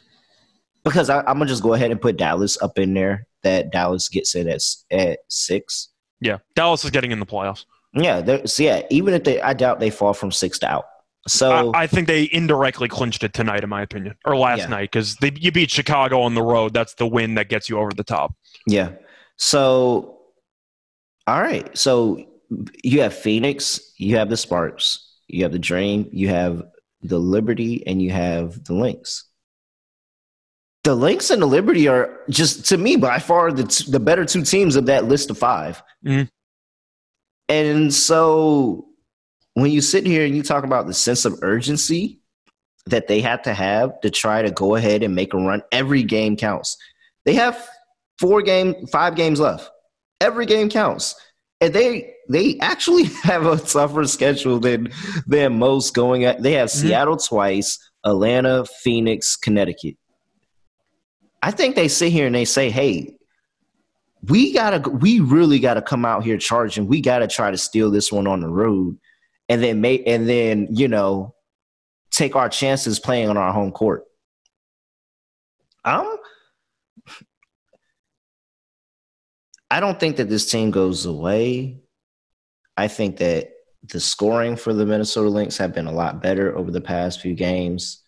because 0.84 1.10
I, 1.10 1.18
am 1.20 1.38
gonna 1.38 1.46
just 1.46 1.62
go 1.62 1.74
ahead 1.74 1.90
and 1.90 2.00
put 2.00 2.16
Dallas 2.16 2.60
up 2.60 2.78
in 2.78 2.94
there. 2.94 3.26
That 3.42 3.72
Dallas 3.72 4.08
gets 4.08 4.34
in 4.34 4.48
at 4.48 4.62
at 4.90 5.20
six. 5.28 5.88
Yeah, 6.20 6.38
Dallas 6.54 6.84
is 6.84 6.90
getting 6.90 7.10
in 7.10 7.20
the 7.20 7.26
playoffs. 7.26 7.64
Yeah, 7.94 8.44
so 8.44 8.62
yeah. 8.62 8.82
Even 8.90 9.14
if 9.14 9.24
they, 9.24 9.40
I 9.40 9.52
doubt 9.52 9.80
they 9.80 9.90
fall 9.90 10.14
from 10.14 10.30
six 10.30 10.58
to 10.60 10.70
out. 10.70 10.84
So 11.28 11.70
I, 11.72 11.82
I 11.82 11.86
think 11.86 12.08
they 12.08 12.28
indirectly 12.32 12.88
clinched 12.88 13.22
it 13.22 13.32
tonight, 13.32 13.62
in 13.62 13.70
my 13.70 13.82
opinion, 13.82 14.16
or 14.24 14.36
last 14.36 14.60
yeah. 14.60 14.66
night, 14.68 14.90
because 14.92 15.16
you 15.20 15.52
beat 15.52 15.70
Chicago 15.70 16.22
on 16.22 16.34
the 16.34 16.42
road. 16.42 16.74
That's 16.74 16.94
the 16.94 17.06
win 17.06 17.34
that 17.34 17.48
gets 17.48 17.68
you 17.68 17.78
over 17.78 17.92
the 17.92 18.04
top. 18.04 18.34
Yeah. 18.66 18.92
So, 19.36 20.18
all 21.26 21.40
right. 21.40 21.76
So 21.76 22.24
you 22.82 23.02
have 23.02 23.14
Phoenix, 23.14 23.92
you 23.98 24.16
have 24.16 24.30
the 24.30 24.36
Sparks, 24.36 25.16
you 25.28 25.44
have 25.44 25.52
the 25.52 25.58
Dream, 25.58 26.08
you 26.12 26.28
have 26.28 26.64
the 27.02 27.18
Liberty, 27.18 27.86
and 27.86 28.02
you 28.02 28.10
have 28.10 28.64
the 28.64 28.74
Lynx 28.74 29.24
the 30.84 30.94
Lynx 30.94 31.30
and 31.30 31.40
the 31.40 31.46
Liberty 31.46 31.86
are 31.88 32.20
just 32.28 32.66
to 32.66 32.76
me 32.76 32.96
by 32.96 33.18
far 33.18 33.52
the 33.52 33.64
t- 33.64 33.90
the 33.90 34.00
better 34.00 34.24
two 34.24 34.42
teams 34.42 34.76
of 34.76 34.86
that 34.86 35.04
list 35.04 35.30
of 35.30 35.38
5 35.38 35.82
mm-hmm. 36.04 36.24
And 37.48 37.92
so 37.92 38.86
when 39.54 39.70
you 39.70 39.80
sit 39.80 40.06
here 40.06 40.24
and 40.24 40.34
you 40.34 40.42
talk 40.42 40.64
about 40.64 40.86
the 40.86 40.94
sense 40.94 41.24
of 41.24 41.38
urgency 41.42 42.20
that 42.86 43.06
they 43.06 43.20
have 43.20 43.42
to 43.42 43.54
have 43.54 44.00
to 44.00 44.10
try 44.10 44.42
to 44.42 44.50
go 44.50 44.74
ahead 44.74 45.02
and 45.02 45.14
make 45.14 45.34
a 45.34 45.36
run, 45.36 45.62
every 45.70 46.02
game 46.02 46.36
counts. 46.36 46.76
They 47.24 47.34
have 47.34 47.68
four 48.18 48.42
game, 48.42 48.86
five 48.86 49.14
games 49.14 49.38
left. 49.38 49.70
Every 50.20 50.46
game 50.46 50.68
counts. 50.68 51.14
And 51.60 51.72
they 51.72 52.14
they 52.28 52.58
actually 52.60 53.04
have 53.22 53.46
a 53.46 53.58
tougher 53.58 54.04
schedule 54.06 54.58
than 54.58 54.88
than 55.26 55.58
most 55.58 55.94
going 55.94 56.24
at 56.24 56.42
they 56.42 56.52
have 56.52 56.70
mm-hmm. 56.70 56.88
Seattle 56.88 57.16
twice, 57.18 57.78
Atlanta, 58.04 58.64
Phoenix, 58.82 59.36
Connecticut 59.36 59.96
I 61.42 61.50
think 61.50 61.74
they 61.74 61.88
sit 61.88 62.12
here 62.12 62.26
and 62.26 62.34
they 62.34 62.44
say, 62.44 62.70
"Hey, 62.70 63.14
we 64.28 64.52
gotta, 64.52 64.88
we 64.88 65.20
really 65.20 65.58
gotta 65.58 65.82
come 65.82 66.04
out 66.04 66.24
here 66.24 66.38
charging. 66.38 66.86
We 66.86 67.00
gotta 67.00 67.26
try 67.26 67.50
to 67.50 67.58
steal 67.58 67.90
this 67.90 68.12
one 68.12 68.26
on 68.26 68.40
the 68.40 68.48
road, 68.48 68.98
and 69.48 69.62
then 69.62 69.80
make, 69.80 70.04
and 70.06 70.28
then 70.28 70.68
you 70.70 70.88
know, 70.88 71.34
take 72.10 72.36
our 72.36 72.48
chances 72.48 73.00
playing 73.00 73.28
on 73.28 73.36
our 73.36 73.52
home 73.52 73.72
court." 73.72 74.04
Um, 75.84 76.16
I 79.70 79.80
don't 79.80 79.98
think 79.98 80.16
that 80.16 80.28
this 80.28 80.50
team 80.50 80.70
goes 80.70 81.06
away. 81.06 81.80
I 82.76 82.88
think 82.88 83.16
that 83.16 83.50
the 83.84 84.00
scoring 84.00 84.54
for 84.54 84.72
the 84.72 84.86
Minnesota 84.86 85.28
Lynx 85.28 85.56
have 85.56 85.74
been 85.74 85.86
a 85.86 85.92
lot 85.92 86.22
better 86.22 86.56
over 86.56 86.70
the 86.70 86.80
past 86.80 87.20
few 87.20 87.34
games. 87.34 88.01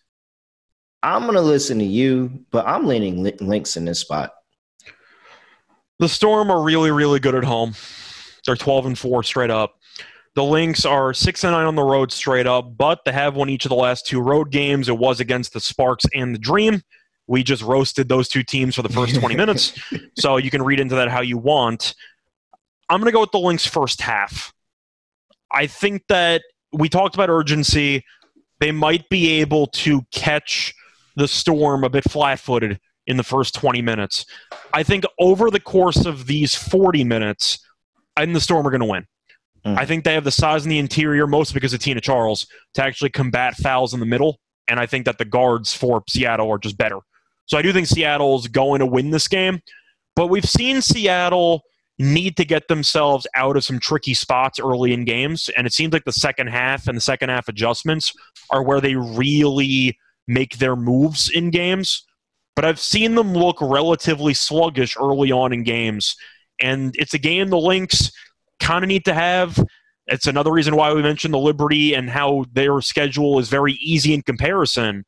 I'm 1.05 1.21
going 1.21 1.35
to 1.35 1.41
listen 1.41 1.77
to 1.77 1.85
you, 1.85 2.43
but 2.49 2.65
I'm 2.65 2.87
leaning 2.87 3.21
Lynx 3.39 3.77
in 3.77 3.85
this 3.85 3.99
spot. 3.99 4.33
The 5.99 6.09
Storm 6.09 6.49
are 6.49 6.63
really, 6.63 6.89
really 6.89 7.19
good 7.19 7.35
at 7.35 7.43
home. 7.43 7.75
They're 8.43 8.55
12 8.55 8.87
and 8.87 8.97
4 8.97 9.21
straight 9.21 9.51
up. 9.51 9.75
The 10.33 10.43
Lynx 10.43 10.83
are 10.83 11.13
6 11.13 11.43
and 11.43 11.53
9 11.53 11.67
on 11.67 11.75
the 11.75 11.83
road 11.83 12.11
straight 12.11 12.47
up, 12.47 12.75
but 12.75 13.05
they 13.05 13.11
have 13.11 13.35
won 13.35 13.51
each 13.51 13.65
of 13.65 13.69
the 13.69 13.75
last 13.75 14.07
two 14.07 14.19
road 14.19 14.49
games. 14.49 14.89
It 14.89 14.97
was 14.97 15.19
against 15.19 15.53
the 15.53 15.59
Sparks 15.59 16.05
and 16.15 16.33
the 16.33 16.39
Dream. 16.39 16.81
We 17.27 17.43
just 17.43 17.61
roasted 17.61 18.09
those 18.09 18.27
two 18.27 18.41
teams 18.41 18.73
for 18.73 18.81
the 18.81 18.89
first 18.89 19.13
20 19.13 19.35
minutes. 19.37 19.79
So 20.17 20.37
you 20.37 20.49
can 20.49 20.63
read 20.63 20.79
into 20.79 20.95
that 20.95 21.09
how 21.09 21.21
you 21.21 21.37
want. 21.37 21.93
I'm 22.89 22.99
going 22.99 23.11
to 23.11 23.13
go 23.13 23.21
with 23.21 23.31
the 23.31 23.39
Lynx 23.39 23.67
first 23.67 24.01
half. 24.01 24.51
I 25.51 25.67
think 25.67 26.01
that 26.09 26.41
we 26.73 26.89
talked 26.89 27.13
about 27.13 27.29
urgency. 27.29 28.03
They 28.59 28.71
might 28.71 29.07
be 29.09 29.39
able 29.39 29.67
to 29.67 30.01
catch 30.11 30.73
the 31.15 31.27
Storm 31.27 31.83
a 31.83 31.89
bit 31.89 32.03
flat 32.09 32.39
footed 32.39 32.79
in 33.07 33.17
the 33.17 33.23
first 33.23 33.53
20 33.55 33.81
minutes. 33.81 34.25
I 34.73 34.83
think 34.83 35.03
over 35.19 35.49
the 35.49 35.59
course 35.59 36.05
of 36.05 36.27
these 36.27 36.55
40 36.55 37.03
minutes, 37.03 37.59
and 38.17 38.35
the 38.35 38.41
Storm 38.41 38.65
are 38.67 38.71
going 38.71 38.81
to 38.81 38.87
win. 38.87 39.05
Mm. 39.65 39.77
I 39.77 39.85
think 39.85 40.03
they 40.03 40.13
have 40.13 40.23
the 40.23 40.31
size 40.31 40.63
in 40.63 40.69
the 40.69 40.79
interior, 40.79 41.27
mostly 41.27 41.55
because 41.55 41.73
of 41.73 41.79
Tina 41.79 42.01
Charles, 42.01 42.47
to 42.75 42.83
actually 42.83 43.09
combat 43.09 43.55
fouls 43.55 43.93
in 43.93 43.99
the 43.99 44.05
middle. 44.05 44.39
And 44.67 44.79
I 44.79 44.85
think 44.85 45.05
that 45.05 45.17
the 45.17 45.25
guards 45.25 45.73
for 45.73 46.03
Seattle 46.09 46.51
are 46.51 46.57
just 46.57 46.77
better. 46.77 46.99
So 47.45 47.57
I 47.57 47.61
do 47.61 47.71
think 47.71 47.87
Seattle's 47.87 48.47
going 48.47 48.79
to 48.79 48.85
win 48.85 49.11
this 49.11 49.27
game. 49.27 49.61
But 50.15 50.27
we've 50.27 50.47
seen 50.47 50.81
Seattle 50.81 51.63
need 51.97 52.35
to 52.37 52.45
get 52.45 52.67
themselves 52.67 53.27
out 53.35 53.55
of 53.55 53.63
some 53.63 53.79
tricky 53.79 54.13
spots 54.13 54.59
early 54.59 54.93
in 54.93 55.05
games. 55.05 55.49
And 55.55 55.67
it 55.67 55.73
seems 55.73 55.93
like 55.93 56.05
the 56.05 56.11
second 56.11 56.47
half 56.47 56.87
and 56.87 56.97
the 56.97 57.01
second 57.01 57.29
half 57.29 57.47
adjustments 57.47 58.13
are 58.49 58.63
where 58.63 58.81
they 58.81 58.95
really 58.95 59.97
make 60.27 60.57
their 60.57 60.75
moves 60.75 61.29
in 61.29 61.49
games. 61.49 62.05
But 62.55 62.65
I've 62.65 62.79
seen 62.79 63.15
them 63.15 63.33
look 63.33 63.57
relatively 63.61 64.33
sluggish 64.33 64.95
early 64.97 65.31
on 65.31 65.51
in 65.51 65.63
games. 65.63 66.15
And 66.61 66.95
it's 66.97 67.13
a 67.13 67.17
game 67.17 67.49
the 67.49 67.57
Lynx 67.57 68.11
kind 68.59 68.83
of 68.83 68.87
need 68.87 69.05
to 69.05 69.13
have. 69.13 69.59
It's 70.07 70.27
another 70.27 70.51
reason 70.51 70.75
why 70.75 70.93
we 70.93 71.01
mentioned 71.01 71.33
the 71.33 71.39
Liberty 71.39 71.93
and 71.93 72.09
how 72.09 72.45
their 72.53 72.79
schedule 72.79 73.39
is 73.39 73.49
very 73.49 73.73
easy 73.73 74.13
in 74.13 74.21
comparison. 74.21 75.03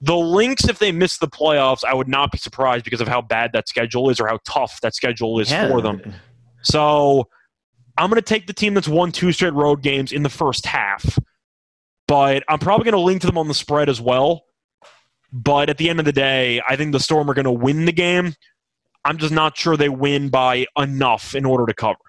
The 0.00 0.16
Lynx, 0.16 0.66
if 0.68 0.78
they 0.78 0.92
miss 0.92 1.18
the 1.18 1.28
playoffs, 1.28 1.84
I 1.84 1.92
would 1.92 2.08
not 2.08 2.32
be 2.32 2.38
surprised 2.38 2.84
because 2.84 3.02
of 3.02 3.08
how 3.08 3.20
bad 3.20 3.50
that 3.52 3.68
schedule 3.68 4.08
is 4.08 4.18
or 4.18 4.28
how 4.28 4.38
tough 4.46 4.80
that 4.80 4.94
schedule 4.94 5.40
is 5.40 5.50
yeah. 5.50 5.68
for 5.68 5.82
them. 5.82 6.00
So 6.62 7.28
I'm 7.98 8.08
going 8.08 8.16
to 8.16 8.22
take 8.22 8.46
the 8.46 8.54
team 8.54 8.72
that's 8.72 8.88
won 8.88 9.12
two 9.12 9.32
straight 9.32 9.52
road 9.52 9.82
games 9.82 10.12
in 10.12 10.22
the 10.22 10.30
first 10.30 10.64
half, 10.64 11.18
but 12.10 12.42
I'm 12.48 12.58
probably 12.58 12.82
going 12.82 13.00
to 13.00 13.00
link 13.00 13.20
to 13.20 13.28
them 13.28 13.38
on 13.38 13.46
the 13.46 13.54
spread 13.54 13.88
as 13.88 14.00
well. 14.00 14.42
But 15.32 15.70
at 15.70 15.78
the 15.78 15.88
end 15.88 16.00
of 16.00 16.04
the 16.04 16.12
day, 16.12 16.60
I 16.68 16.74
think 16.74 16.90
the 16.90 16.98
Storm 16.98 17.30
are 17.30 17.34
going 17.34 17.44
to 17.44 17.52
win 17.52 17.84
the 17.84 17.92
game. 17.92 18.34
I'm 19.04 19.16
just 19.16 19.32
not 19.32 19.56
sure 19.56 19.76
they 19.76 19.88
win 19.88 20.28
by 20.28 20.66
enough 20.76 21.36
in 21.36 21.44
order 21.44 21.66
to 21.66 21.72
cover. 21.72 22.00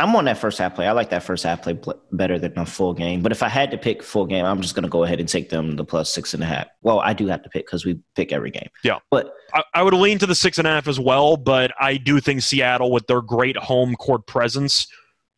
I'm 0.00 0.16
on 0.16 0.24
that 0.24 0.38
first 0.38 0.56
half 0.56 0.74
play. 0.74 0.88
I 0.88 0.92
like 0.92 1.10
that 1.10 1.22
first 1.22 1.44
half 1.44 1.60
play 1.60 1.78
better 2.12 2.38
than 2.38 2.58
a 2.58 2.64
full 2.64 2.94
game. 2.94 3.20
But 3.20 3.32
if 3.32 3.42
I 3.42 3.50
had 3.50 3.70
to 3.72 3.76
pick 3.76 4.02
full 4.02 4.24
game, 4.24 4.46
I'm 4.46 4.62
just 4.62 4.74
going 4.74 4.84
to 4.84 4.88
go 4.88 5.04
ahead 5.04 5.20
and 5.20 5.28
take 5.28 5.50
them 5.50 5.76
the 5.76 5.84
plus 5.84 6.10
six 6.10 6.32
and 6.32 6.42
a 6.42 6.46
half. 6.46 6.68
Well, 6.80 7.00
I 7.00 7.12
do 7.12 7.26
have 7.26 7.42
to 7.42 7.50
pick 7.50 7.66
because 7.66 7.84
we 7.84 8.00
pick 8.16 8.32
every 8.32 8.50
game. 8.50 8.70
Yeah, 8.82 9.00
but 9.10 9.30
I, 9.52 9.62
I, 9.74 9.82
would 9.82 9.92
lean 9.92 10.18
to 10.20 10.26
the 10.26 10.34
six 10.34 10.56
and 10.56 10.66
a 10.66 10.70
half 10.70 10.88
as 10.88 10.98
well. 10.98 11.36
But 11.36 11.70
I 11.78 11.98
do 11.98 12.18
think 12.18 12.40
Seattle, 12.40 12.90
with 12.90 13.08
their 13.08 13.20
great 13.20 13.58
home 13.58 13.94
court 13.94 14.26
presence, 14.26 14.86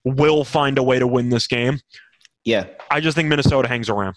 will 0.05 0.45
find 0.45 0.79
a 0.79 0.83
way 0.85 1.01
to 1.01 1.09
win 1.09 1.31
this 1.31 1.49
game. 1.49 1.81
Yeah, 2.45 2.67
I 2.91 3.01
just 3.01 3.17
think 3.17 3.29
Minnesota 3.29 3.69
hangs 3.69 3.89
around. 3.89 4.17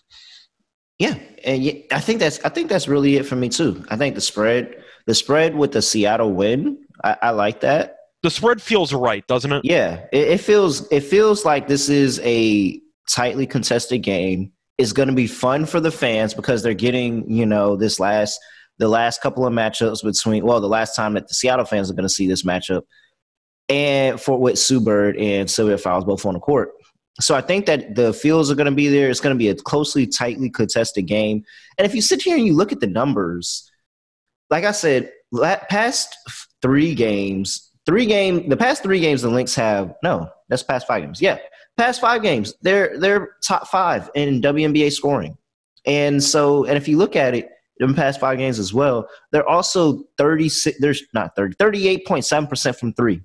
Yeah, 0.97 1.15
and 1.43 1.83
I 1.91 1.99
think 1.99 2.19
that's 2.19 2.43
I 2.43 2.49
think 2.49 2.69
that's 2.69 2.87
really 2.87 3.17
it 3.17 3.25
for 3.25 3.35
me 3.35 3.49
too. 3.49 3.83
I 3.89 3.97
think 3.97 4.15
the 4.15 4.21
spread, 4.21 4.83
the 5.05 5.13
spread 5.13 5.55
with 5.55 5.73
the 5.73 5.81
Seattle 5.81 6.31
win, 6.33 6.77
I, 7.03 7.17
I 7.21 7.29
like 7.31 7.61
that 7.61 7.95
the 8.25 8.31
spread 8.31 8.59
feels 8.59 8.91
right, 8.91 9.25
doesn't 9.27 9.51
it? 9.51 9.63
Yeah, 9.63 10.03
it, 10.11 10.27
it 10.29 10.41
feels 10.41 10.91
it 10.91 11.01
feels 11.01 11.45
like 11.45 11.67
this 11.67 11.89
is 11.89 12.19
a 12.23 12.81
tightly 13.07 13.45
contested 13.45 14.01
game. 14.01 14.51
It's 14.79 14.93
going 14.93 15.09
to 15.09 15.13
be 15.13 15.27
fun 15.27 15.67
for 15.67 15.79
the 15.79 15.91
fans 15.91 16.33
because 16.33 16.63
they're 16.63 16.73
getting 16.73 17.29
you 17.29 17.45
know 17.45 17.75
this 17.75 17.99
last 17.99 18.39
the 18.79 18.87
last 18.87 19.21
couple 19.21 19.45
of 19.45 19.53
matchups 19.53 20.03
between 20.03 20.43
well 20.43 20.59
the 20.59 20.67
last 20.67 20.95
time 20.95 21.13
that 21.13 21.27
the 21.27 21.35
Seattle 21.35 21.65
fans 21.65 21.91
are 21.91 21.93
going 21.93 22.01
to 22.01 22.09
see 22.09 22.27
this 22.27 22.41
matchup 22.41 22.81
and 23.69 24.19
for 24.19 24.39
with 24.39 24.57
Sue 24.57 24.81
Bird 24.81 25.17
and 25.17 25.49
Sylvia 25.49 25.77
Fowles 25.77 26.03
both 26.03 26.25
on 26.25 26.33
the 26.33 26.39
court. 26.39 26.71
So 27.21 27.33
I 27.35 27.41
think 27.41 27.65
that 27.67 27.95
the 27.95 28.13
fields 28.13 28.51
are 28.51 28.55
going 28.55 28.65
to 28.65 28.75
be 28.75 28.89
there. 28.89 29.09
It's 29.09 29.21
going 29.21 29.33
to 29.33 29.39
be 29.39 29.49
a 29.49 29.55
closely, 29.55 30.05
tightly 30.05 30.49
contested 30.49 31.07
game. 31.07 31.43
And 31.77 31.85
if 31.85 31.95
you 31.95 32.01
sit 32.01 32.21
here 32.21 32.35
and 32.35 32.45
you 32.45 32.53
look 32.53 32.71
at 32.71 32.81
the 32.81 32.87
numbers, 32.87 33.71
like 34.49 34.65
I 34.65 34.71
said, 34.71 35.11
past 35.69 36.15
three 36.61 36.93
games, 36.93 37.71
Three 37.85 38.07
game, 38.07 38.49
the 38.49 38.57
past 38.57 38.81
three 38.81 38.99
games 38.99 39.21
the 39.21 39.29
Lynx 39.29 39.53
have 39.55 39.93
no, 40.01 40.27
that's 40.49 40.63
past 40.63 40.87
five 40.87 41.03
games. 41.03 41.21
Yeah, 41.21 41.37
past 41.77 42.01
five 42.01 42.23
games, 42.23 42.55
they're 42.63 42.97
they're 42.97 43.35
top 43.45 43.67
five 43.67 44.09
in 44.15 44.41
WNBA 44.41 44.91
scoring, 44.91 45.37
and 45.85 46.23
so 46.23 46.65
and 46.65 46.77
if 46.77 46.87
you 46.87 46.97
look 46.97 47.15
at 47.15 47.35
it 47.35 47.49
in 47.79 47.93
past 47.93 48.19
five 48.19 48.39
games 48.39 48.57
as 48.57 48.73
well, 48.73 49.07
they're 49.31 49.47
also 49.47 50.03
thirty 50.17 50.49
six. 50.49 50.79
There's 50.79 51.03
not 51.13 51.35
30, 51.35 51.55
38.7 51.57 52.49
percent 52.49 52.75
from 52.75 52.93
three. 52.93 53.21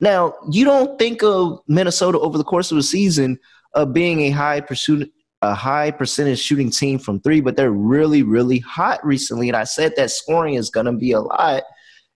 Now 0.00 0.34
you 0.50 0.64
don't 0.64 0.98
think 0.98 1.22
of 1.22 1.60
Minnesota 1.68 2.18
over 2.18 2.38
the 2.38 2.44
course 2.44 2.70
of 2.70 2.76
the 2.76 2.82
season 2.82 3.38
of 3.74 3.92
being 3.92 4.22
a 4.22 4.30
high 4.30 4.60
pursuit 4.60 5.12
a 5.42 5.54
high 5.54 5.90
percentage 5.90 6.40
shooting 6.40 6.70
team 6.70 6.98
from 6.98 7.20
three, 7.20 7.40
but 7.40 7.56
they're 7.56 7.70
really, 7.70 8.22
really 8.22 8.58
hot 8.58 9.04
recently. 9.04 9.48
And 9.48 9.56
I 9.56 9.64
said 9.64 9.92
that 9.96 10.10
scoring 10.10 10.54
is 10.54 10.70
going 10.70 10.86
to 10.86 10.92
be 10.92 11.12
a 11.12 11.20
lot. 11.20 11.62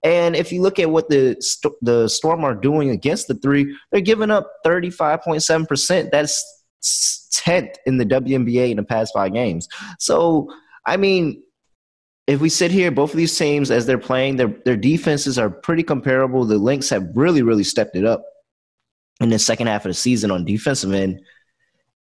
And 0.04 0.36
if 0.36 0.52
you 0.52 0.62
look 0.62 0.78
at 0.78 0.90
what 0.90 1.08
the 1.08 1.36
the 1.82 2.06
Storm 2.08 2.44
are 2.44 2.54
doing 2.54 2.90
against 2.90 3.26
the 3.26 3.34
three, 3.34 3.76
they're 3.90 4.00
giving 4.00 4.30
up 4.30 4.48
35.7%. 4.64 6.10
That's 6.12 6.44
10th 7.44 7.74
in 7.86 7.98
the 7.98 8.06
WNBA 8.06 8.70
in 8.70 8.76
the 8.76 8.84
past 8.84 9.12
five 9.12 9.32
games. 9.32 9.68
So, 9.98 10.48
I 10.86 10.96
mean, 10.96 11.42
if 12.28 12.40
we 12.40 12.50
sit 12.50 12.70
here, 12.70 12.90
both 12.90 13.12
of 13.12 13.16
these 13.16 13.36
teams, 13.36 13.70
as 13.70 13.86
they're 13.86 13.96
playing, 13.96 14.36
their, 14.36 14.48
their 14.66 14.76
defenses 14.76 15.38
are 15.38 15.48
pretty 15.48 15.82
comparable. 15.82 16.44
The 16.44 16.58
Lynx 16.58 16.90
have 16.90 17.08
really, 17.14 17.40
really 17.40 17.64
stepped 17.64 17.96
it 17.96 18.04
up 18.04 18.22
in 19.18 19.30
the 19.30 19.38
second 19.38 19.66
half 19.66 19.86
of 19.86 19.90
the 19.90 19.94
season 19.94 20.30
on 20.30 20.44
defensive 20.44 20.92
end. 20.92 21.22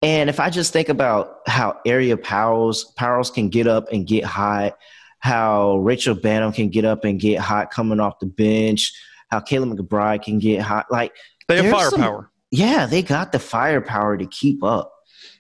And 0.02 0.30
if 0.30 0.42
I 0.42 0.50
just 0.50 0.74
think 0.74 0.90
about 0.90 1.38
how 1.48 1.80
Aerial 1.86 2.18
Powers 2.18 2.84
Powers 2.98 3.32
can 3.32 3.48
get 3.48 3.68
up 3.68 3.88
and 3.92 4.06
get 4.06 4.26
high, 4.26 4.74
how 5.20 5.78
Rachel 5.78 6.14
Banham 6.14 6.54
can 6.54 6.70
get 6.70 6.84
up 6.84 7.06
and 7.06 7.20
get 7.20 7.40
hot 7.40 7.72
coming 7.72 8.02
off 8.02 8.20
the 8.20 8.28
bench, 8.28 8.94
how 9.32 9.40
Kayla 9.40 9.74
McBride 9.74 10.24
can 10.24 10.40
get 10.40 10.62
hot. 10.62 10.88
Like 10.92 11.16
they 11.48 11.64
have 11.64 11.72
firepower. 11.74 12.24
Some, 12.24 12.30
yeah, 12.52 12.86
they 12.86 13.02
got 13.02 13.32
the 13.32 13.40
firepower 13.40 14.18
to 14.18 14.28
keep 14.28 14.62
up. 14.62 14.94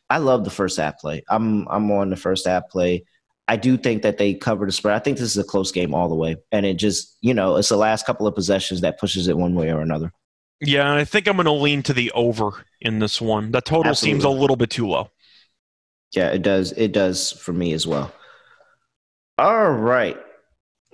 I 0.09 0.19
love 0.19 0.45
the 0.45 0.49
first 0.49 0.77
half 0.77 0.97
play. 0.97 1.23
I'm 1.29 1.67
I'm 1.67 1.91
on 1.91 2.09
the 2.09 2.15
first 2.15 2.47
half 2.47 2.69
play. 2.69 3.03
I 3.47 3.55
do 3.55 3.77
think 3.77 4.01
that 4.01 4.17
they 4.17 4.33
cover 4.33 4.65
the 4.65 4.71
spread. 4.71 4.95
I 4.95 4.99
think 4.99 5.17
this 5.17 5.29
is 5.29 5.37
a 5.37 5.43
close 5.43 5.71
game 5.71 5.93
all 5.93 6.09
the 6.09 6.15
way, 6.15 6.35
and 6.51 6.65
it 6.65 6.75
just 6.75 7.17
you 7.21 7.33
know 7.33 7.55
it's 7.55 7.69
the 7.69 7.77
last 7.77 8.05
couple 8.05 8.27
of 8.27 8.35
possessions 8.35 8.81
that 8.81 8.99
pushes 8.99 9.27
it 9.27 9.37
one 9.37 9.55
way 9.55 9.71
or 9.71 9.81
another. 9.81 10.11
Yeah, 10.59 10.89
and 10.89 10.99
I 10.99 11.05
think 11.05 11.27
I'm 11.27 11.35
going 11.35 11.45
to 11.45 11.51
lean 11.51 11.83
to 11.83 11.93
the 11.93 12.11
over 12.11 12.65
in 12.81 12.99
this 12.99 13.21
one. 13.21 13.51
The 13.51 13.61
total 13.61 13.91
Absolutely. 13.91 14.19
seems 14.19 14.23
a 14.23 14.29
little 14.29 14.55
bit 14.55 14.71
too 14.71 14.87
low. 14.87 15.11
Yeah, 16.15 16.29
it 16.29 16.41
does. 16.41 16.71
It 16.71 16.93
does 16.93 17.31
for 17.31 17.53
me 17.53 17.73
as 17.73 17.85
well. 17.85 18.11
All 19.37 19.71
right. 19.71 20.17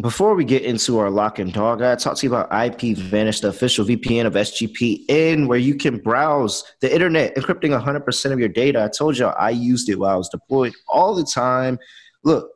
Before 0.01 0.33
we 0.35 0.43
get 0.43 0.63
into 0.63 0.97
our 0.97 1.09
lock 1.09 1.39
and 1.39 1.53
dog, 1.53 1.81
I 1.81 1.95
talk 1.95 2.17
to 2.17 2.25
you 2.25 2.33
about 2.33 2.49
IPVanish, 2.49 3.41
the 3.41 3.49
official 3.49 3.85
VPN 3.85 4.25
of 4.25 4.33
SGPN, 4.33 5.47
where 5.47 5.59
you 5.59 5.75
can 5.75 5.99
browse 5.99 6.63
the 6.81 6.93
internet, 6.93 7.35
encrypting 7.35 7.79
100% 7.79 8.31
of 8.33 8.39
your 8.39 8.49
data. 8.49 8.83
I 8.83 8.89
told 8.89 9.17
you 9.17 9.27
I 9.27 9.51
used 9.51 9.87
it 9.87 9.99
while 9.99 10.09
I 10.09 10.17
was 10.17 10.29
deployed 10.29 10.73
all 10.87 11.15
the 11.15 11.23
time. 11.23 11.77
Look, 12.23 12.49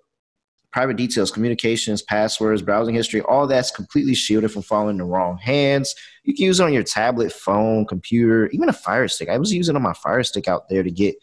private 0.72 0.98
details, 0.98 1.32
communications, 1.32 2.02
passwords, 2.02 2.62
browsing 2.62 2.94
history, 2.96 3.22
all 3.22 3.48
that's 3.48 3.72
completely 3.72 4.14
shielded 4.14 4.52
from 4.52 4.62
falling 4.62 4.92
in 4.92 4.98
the 4.98 5.06
wrong 5.06 5.38
hands. 5.38 5.96
You 6.24 6.34
can 6.36 6.46
use 6.46 6.60
it 6.60 6.64
on 6.64 6.74
your 6.74 6.84
tablet, 6.84 7.32
phone, 7.32 7.86
computer, 7.86 8.48
even 8.50 8.70
a 8.70 8.74
Fire 8.74 9.08
Stick. 9.08 9.30
I 9.30 9.38
was 9.38 9.54
using 9.54 9.76
on 9.76 9.82
my 9.82 9.94
Fire 9.94 10.24
Stick 10.24 10.48
out 10.48 10.70
there 10.70 10.84
to 10.84 10.92
get 10.92 11.16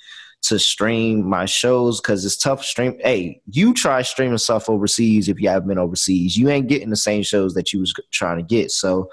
to 0.43 0.59
stream 0.59 1.27
my 1.27 1.47
shows 1.47 2.01
because 2.01 2.25
it's 2.25 2.37
tough 2.37 2.65
stream. 2.65 2.99
Hey, 3.01 3.41
you 3.51 3.73
try 3.73 4.03
streaming 4.03 4.39
stuff 4.39 4.69
overseas 4.69 5.29
if 5.29 5.41
you 5.41 5.49
haven't 5.49 5.69
been 5.69 5.79
overseas. 5.79 6.37
You 6.37 6.51
ain't 6.51 6.69
getting 6.69 6.91
the 6.91 6.97
same 6.97 7.23
shows 7.23 7.55
that 7.55 7.73
you 7.73 7.81
was 7.81 7.95
trying 8.13 8.37
to 8.39 8.43
get. 8.43 8.71
So 8.71 9.09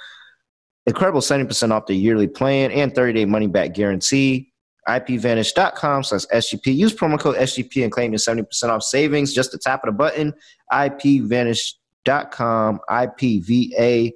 incredible 0.86 1.22
70% 1.22 1.72
off 1.72 1.86
the 1.86 1.96
yearly 1.96 2.28
plan 2.28 2.72
and 2.72 2.94
30-day 2.94 3.26
money-back 3.26 3.74
guarantee. 3.74 4.51
IPVanish.com 4.88 6.04
slash 6.04 6.26
SGP. 6.34 6.76
Use 6.76 6.94
promo 6.94 7.20
code 7.20 7.38
SGP 7.38 7.84
and 7.84 7.92
claim 7.92 8.12
your 8.12 8.20
70% 8.20 8.70
off 8.70 8.84
savings. 8.84 9.34
Just 9.34 9.54
a 9.54 9.58
tap 9.58 9.84
of 9.84 9.88
the 9.88 9.94
button. 9.98 10.34
IPVanish.com, 10.72 12.80
I-P-V-A-N-I-S-H.com 12.90 14.14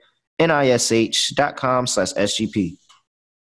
slash 1.87 2.13
SGP. 2.13 2.77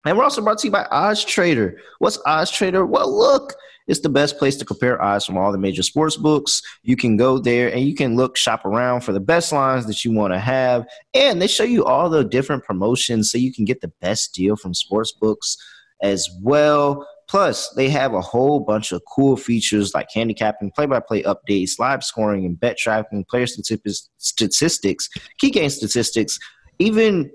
And 0.06 0.18
we're 0.18 0.24
also 0.24 0.42
brought 0.42 0.60
to 0.60 0.68
you 0.68 0.72
by 0.72 0.86
Odds 0.92 1.26
Trader. 1.26 1.80
What's 2.00 2.20
Odds 2.26 2.52
Trader? 2.52 2.86
Well, 2.86 3.12
look, 3.12 3.56
it's 3.88 4.00
the 4.00 4.10
best 4.10 4.38
place 4.38 4.56
to 4.58 4.66
compare 4.66 5.02
odds 5.02 5.26
from 5.26 5.38
all 5.38 5.52
the 5.52 5.58
major 5.58 5.84
sports 5.84 6.16
books. 6.16 6.62
You 6.84 6.96
can 6.96 7.18
go 7.18 7.38
there 7.38 7.72
and 7.72 7.82
you 7.82 7.96
can 7.96 8.16
look, 8.16 8.38
shop 8.38 8.66
around 8.66 9.02
for 9.02 9.14
the 9.14 9.20
best 9.20 9.52
lines 9.52 9.86
that 9.88 10.04
you 10.04 10.12
want 10.12 10.34
to 10.34 10.40
have. 10.40 10.86
And 11.14 11.42
they 11.42 11.48
show 11.48 11.64
you 11.64 11.86
all 11.86 12.10
the 12.10 12.24
different 12.24 12.64
promotions 12.64 13.32
so 13.32 13.38
you 13.38 13.54
can 13.54 13.66
get 13.66 13.82
the 13.82 13.92
best 14.02 14.34
deal 14.34 14.56
from 14.56 14.74
sports 14.74 15.12
books 15.12 15.58
as 16.02 16.28
well. 16.42 17.08
Plus, 17.28 17.70
they 17.70 17.90
have 17.90 18.14
a 18.14 18.22
whole 18.22 18.60
bunch 18.60 18.92
of 18.92 19.02
cool 19.14 19.36
features 19.36 19.94
like 19.94 20.08
handicapping, 20.14 20.72
play 20.72 20.86
by 20.86 21.00
play 21.00 21.24
updates, 21.24 21.80
live 21.80 22.04
scoring, 22.04 22.46
and 22.46 22.60
bet 22.60 22.78
tracking, 22.78 23.26
player 23.26 23.48
statistics, 23.48 25.10
key 25.40 25.50
game 25.50 25.70
statistics, 25.70 26.38
even 26.78 27.32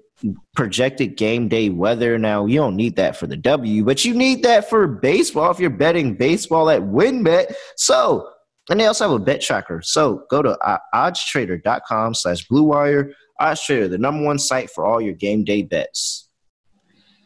projected 0.54 1.16
game 1.16 1.48
day 1.48 1.70
weather. 1.70 2.18
Now, 2.18 2.46
you 2.46 2.58
don't 2.58 2.76
need 2.76 2.96
that 2.96 3.16
for 3.16 3.26
the 3.26 3.36
W, 3.36 3.84
but 3.84 4.04
you 4.04 4.14
need 4.14 4.42
that 4.44 4.68
for 4.68 4.86
baseball 4.86 5.50
if 5.50 5.58
you're 5.58 5.70
betting 5.70 6.14
baseball 6.14 6.70
at 6.70 6.82
WynnBET. 6.82 7.54
So, 7.76 8.28
and 8.68 8.78
they 8.78 8.86
also 8.86 9.10
have 9.10 9.20
a 9.20 9.24
bet 9.24 9.40
tracker. 9.40 9.80
So 9.82 10.24
go 10.30 10.42
to 10.42 10.56
oddstrader.com 10.94 12.14
slash 12.14 12.46
blue 12.46 12.62
wire. 12.62 13.12
OddsTrader, 13.40 13.90
the 13.90 13.98
number 13.98 14.22
one 14.22 14.38
site 14.38 14.70
for 14.70 14.84
all 14.84 15.00
your 15.00 15.14
game 15.14 15.44
day 15.44 15.62
bets. 15.62 16.28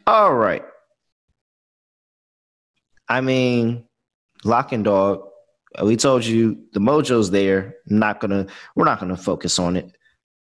All 0.07 0.35
right. 0.35 0.63
I 3.09 3.21
mean, 3.21 3.85
lock 4.45 4.73
and 4.73 4.85
dog. 4.85 5.29
We 5.83 5.97
told 5.97 6.25
you 6.25 6.59
the 6.73 6.81
mojo's 6.81 7.31
there. 7.31 7.77
Not 7.87 8.21
gonna. 8.21 8.47
We're 8.77 8.85
not 8.85 9.01
gonna 9.01 9.17
focus 9.17 9.59
on 9.59 9.77
it. 9.77 9.97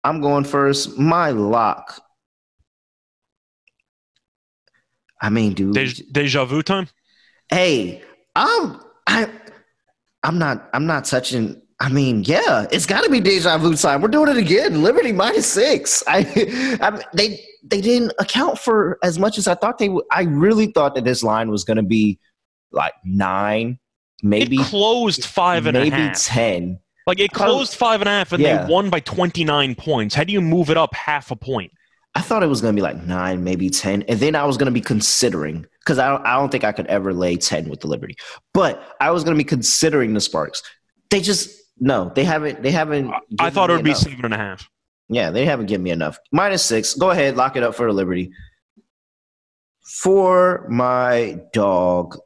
I'm 0.05 0.21
going 0.21 0.45
first. 0.45 0.99
My 0.99 1.31
lock. 1.31 2.01
I 5.21 5.31
mean, 5.31 5.55
dude. 5.55 5.75
Deja, 5.75 6.03
deja 6.11 6.45
vu 6.45 6.63
time. 6.63 6.89
Hey, 7.49 8.03
I'm. 8.35 8.81
I. 9.07 9.29
I'm 10.23 10.39
not. 10.39 10.69
I'm 10.75 10.87
not 10.87 11.05
touching. 11.05 11.61
I 11.81 11.89
mean, 11.89 12.23
yeah, 12.25 12.67
it's 12.71 12.87
got 12.87 13.03
to 13.03 13.11
be 13.11 13.21
deja 13.21 13.59
vu 13.59 13.75
time. 13.75 14.03
We're 14.03 14.09
doing 14.09 14.29
it 14.29 14.37
again. 14.37 14.83
Liberty 14.83 15.13
minus 15.13 15.47
six. 15.47 16.03
I, 16.07 16.79
I 16.81 17.03
they 17.13 17.45
they 17.65 17.81
didn't 17.81 18.13
account 18.19 18.59
for 18.59 18.99
as 19.03 19.19
much 19.19 19.39
as 19.39 19.49
I 19.49 19.55
thought 19.55 19.79
they 19.79 19.89
would. 19.89 20.05
I 20.11 20.23
really 20.23 20.67
thought 20.67 20.95
that 20.95 21.05
this 21.05 21.23
line 21.23 21.51
was 21.51 21.65
going 21.65 21.79
to 21.79 21.83
be 21.83 22.21
like 22.73 22.95
nine, 23.05 23.79
maybe 24.23 24.57
it 24.57 24.67
closed 24.67 25.25
five 25.25 25.67
and 25.67 25.77
maybe 25.77 25.95
a 25.97 25.99
half. 26.09 26.23
ten. 26.23 26.79
Like 27.07 27.19
it 27.21 27.33
closed 27.33 27.75
five 27.75 28.01
and 28.01 28.09
a 28.09 28.13
half, 28.13 28.33
and 28.33 28.43
Yeah. 28.43 28.65
they 28.65 28.73
won 28.73 28.89
by 28.91 29.01
twenty 29.01 29.45
nine 29.45 29.75
points. 29.75 30.15
How 30.15 30.25
do 30.25 30.33
you 30.33 30.41
move 30.41 30.71
it 30.71 30.77
up 30.77 30.95
half 30.95 31.31
a 31.31 31.37
point? 31.37 31.73
I 32.15 32.21
thought 32.21 32.43
it 32.43 32.47
was 32.47 32.61
going 32.61 32.75
to 32.75 32.79
be 32.79 32.83
like 32.83 33.03
nine, 33.05 33.43
maybe 33.43 33.71
10. 33.71 34.03
And 34.03 34.21
then 34.21 34.37
I 34.37 34.45
was 34.45 34.59
going 34.59 34.67
to 34.67 34.71
be 34.71 34.83
considering, 34.83 35.65
because 35.81 35.99
I 35.99 36.11
don't, 36.11 36.27
I 36.27 36.35
don't 36.35 36.53
think 36.53 36.63
I 36.63 36.71
could 36.71 36.87
ever 36.89 37.15
lay 37.15 37.39
10 37.39 37.71
with 37.71 37.81
the 37.81 37.87
Liberty. 37.87 38.17
But 38.53 38.87
I 39.01 39.11
was 39.13 39.25
going 39.25 39.35
to 39.35 39.39
be 39.43 39.49
considering 39.49 40.13
the 40.13 40.21
Sparks. 40.21 40.63
They 41.09 41.23
just, 41.23 41.59
no, 41.81 42.13
they 42.15 42.25
haven't, 42.25 42.63
they 42.63 42.71
haven't. 42.71 43.11
I 43.41 43.49
thought 43.49 43.71
it 43.71 43.77
would 43.77 43.85
be 43.85 43.95
seven 43.95 44.27
and 44.27 44.35
a 44.35 44.37
half. 44.37 44.69
Yeah, 45.09 45.31
they 45.31 45.47
haven't 45.47 45.67
given 45.67 45.85
me 45.85 45.91
enough. 45.91 46.19
Minus 46.33 46.63
six. 46.63 46.95
Go 46.95 47.09
ahead, 47.13 47.37
lock 47.37 47.57
it 47.57 47.63
up 47.63 47.75
for 47.75 47.87
the 47.87 47.95
Liberty. 47.95 48.31
For 49.83 50.67
my 50.69 51.41
dog. 51.53 52.19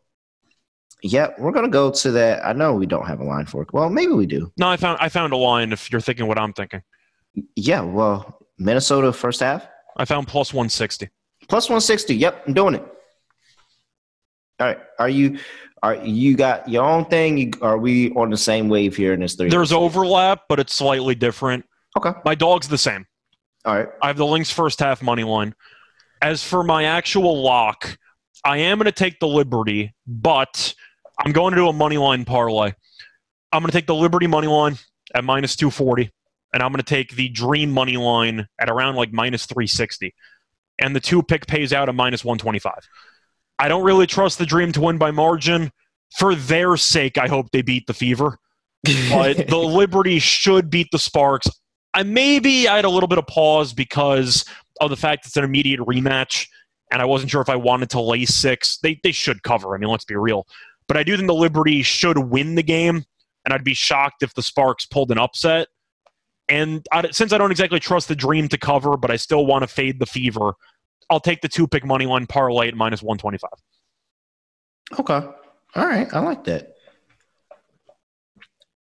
Yeah, 1.07 1.29
we're 1.39 1.53
going 1.53 1.65
to 1.65 1.71
go 1.71 1.91
to 1.91 2.11
that. 2.13 2.45
I 2.45 2.53
know 2.53 2.75
we 2.75 2.87
don't 2.87 3.07
have 3.07 3.21
a 3.21 3.25
line 3.25 3.47
for 3.47 3.63
it. 3.63 3.73
Well, 3.73 3.89
maybe 3.91 4.13
we 4.13 4.27
do. 4.27 4.53
No, 4.59 4.69
I 4.69 4.77
found 4.77 4.99
I 5.01 5.09
found 5.09 5.33
a 5.33 5.37
line. 5.37 5.73
If 5.73 5.91
you're 5.91 6.01
thinking 6.01 6.27
what 6.27 6.39
I'm 6.39 6.53
thinking, 6.53 6.83
Yeah, 7.55 7.81
well, 7.83 8.39
Minnesota 8.59 9.13
first 9.13 9.41
half. 9.41 9.67
I 9.97 10.05
found 10.05 10.29
plus 10.29 10.53
one 10.53 10.69
sixty. 10.69 11.09
Plus 11.49 11.69
160. 11.69 12.17
Yep, 12.17 12.45
I'm 12.49 12.55
doing 12.55 12.75
it. 12.75 12.83
All 14.59 14.67
right. 14.67 14.79
Are 14.99 15.09
you 15.09 15.39
are 15.83 15.95
you 15.97 16.37
got 16.37 16.69
your 16.69 16.85
own 16.85 17.05
thing? 17.05 17.53
Are 17.63 17.79
we 17.79 18.11
on 18.13 18.31
the 18.31 18.37
same 18.37 18.69
wave 18.69 18.97
here 18.97 19.13
in 19.13 19.21
this 19.21 19.35
three? 19.35 19.49
There's 19.49 19.73
overlap, 19.73 20.43
but 20.49 20.59
it's 20.59 20.75
slightly 20.75 21.15
different. 21.15 21.65
Okay. 21.97 22.13
My 22.25 22.35
dog's 22.35 22.69
the 22.69 22.79
same. 22.79 23.07
All 23.65 23.77
right. 23.77 23.89
I 24.03 24.09
have 24.09 24.17
the 24.17 24.27
Lynx 24.27 24.51
first 24.51 24.81
half 24.81 25.03
money 25.03 25.25
line. 25.25 25.55
As 26.23 26.43
for 26.43 26.65
my 26.65 26.85
actual 26.85 27.43
lock, 27.43 27.97
I 28.45 28.59
am 28.59 28.79
going 28.79 28.87
to 28.87 28.93
take 28.93 29.21
the 29.21 29.29
Liberty, 29.29 29.95
but 30.07 30.75
I'm 31.19 31.33
going 31.33 31.53
to 31.53 31.57
do 31.57 31.69
a 31.69 31.73
money 31.73 31.99
line 31.99 32.25
parlay. 32.25 32.73
I'm 33.53 33.63
going 33.63 33.71
to 33.71 33.77
take 33.77 33.87
the 33.87 33.95
Liberty 33.95 34.27
money 34.27 34.49
line 34.49 34.77
at 35.15 35.25
minus 35.25 35.57
240, 35.57 36.11
and 36.53 36.63
I'm 36.63 36.71
going 36.71 36.83
to 36.83 36.83
take 36.83 37.15
the 37.17 37.29
Dream 37.29 37.71
money 37.71 37.97
line 37.97 38.47
at 38.61 38.69
around 38.69 38.97
like 38.97 39.13
minus 39.13 39.47
360. 39.47 40.15
And 40.79 40.95
the 40.95 41.01
two 41.01 41.23
pick 41.23 41.47
pays 41.47 41.73
out 41.73 41.89
at 41.89 41.95
minus 41.95 42.25
125. 42.25 42.75
I 43.59 43.69
don't 43.69 43.85
really 43.85 44.07
trust 44.07 44.39
the 44.39 44.47
Dream 44.47 44.73
to 44.73 44.81
win 44.81 44.99
by 44.99 45.11
margin. 45.11 45.71
For 46.19 46.35
their 46.35 46.77
sake, 46.77 47.19
I 47.19 47.27
hope 47.27 47.51
they 47.51 47.63
beat 47.63 47.87
the 47.87 47.95
Fever 47.95 48.39
but 49.11 49.37
the 49.49 49.59
Liberty 49.59 50.19
should 50.19 50.71
beat 50.71 50.89
the 50.91 50.99
Sparks. 50.99 51.49
I 51.95 52.03
maybe 52.03 52.69
I 52.69 52.77
had 52.77 52.85
a 52.85 52.91
little 52.91 53.09
bit 53.09 53.19
of 53.19 53.27
pause 53.27 53.73
because 53.73 54.45
of 54.81 54.91
the 54.91 54.97
fact 54.97 55.27
it's 55.27 55.37
an 55.37 55.45
immediate 55.45 55.81
rematch, 55.81 56.47
and 56.93 57.01
I 57.01 57.05
wasn't 57.05 57.31
sure 57.31 57.41
if 57.41 57.49
I 57.49 57.57
wanted 57.57 57.91
to 57.91 58.01
lay 58.01 58.25
six. 58.25 58.79
They 58.79 59.01
they 59.03 59.13
should 59.13 59.43
cover. 59.43 59.75
I 59.75 59.79
mean, 59.79 59.91
let's 59.91 60.05
be 60.05 60.17
real. 60.17 60.47
But 60.89 60.97
I 60.97 61.03
do 61.03 61.17
think 61.17 61.27
the 61.27 61.35
Liberty 61.35 61.83
should 61.83 62.19
win 62.19 62.55
the 62.55 62.63
game, 62.63 63.05
and 63.45 63.55
I'd 63.55 63.65
be 63.65 63.75
shocked 63.75 64.23
if 64.23 64.35
the 64.35 64.43
Sparks 64.43 64.87
pulled 64.87 65.11
an 65.11 65.19
upset. 65.19 65.69
And 66.49 66.87
I, 66.93 67.11
since 67.11 67.33
I 67.33 67.39
don't 67.39 67.51
exactly 67.51 67.81
trust 67.81 68.09
the 68.09 68.15
Dream 68.15 68.49
to 68.49 68.59
cover, 68.59 68.97
but 68.97 69.11
I 69.11 69.17
still 69.17 69.47
want 69.47 69.63
to 69.63 69.67
fade 69.67 69.99
the 69.99 70.07
Fever, 70.07 70.53
I'll 71.11 71.21
take 71.21 71.41
the 71.41 71.49
two 71.49 71.67
pick 71.67 71.85
money 71.85 72.07
line 72.07 72.27
parlay 72.27 72.69
at 72.69 72.75
minus 72.75 73.03
one 73.03 73.19
twenty 73.19 73.39
five. 73.39 75.01
okay. 75.01 75.27
All 75.75 75.87
right. 75.87 76.13
I 76.15 76.21
like 76.21 76.45
that. 76.45 76.75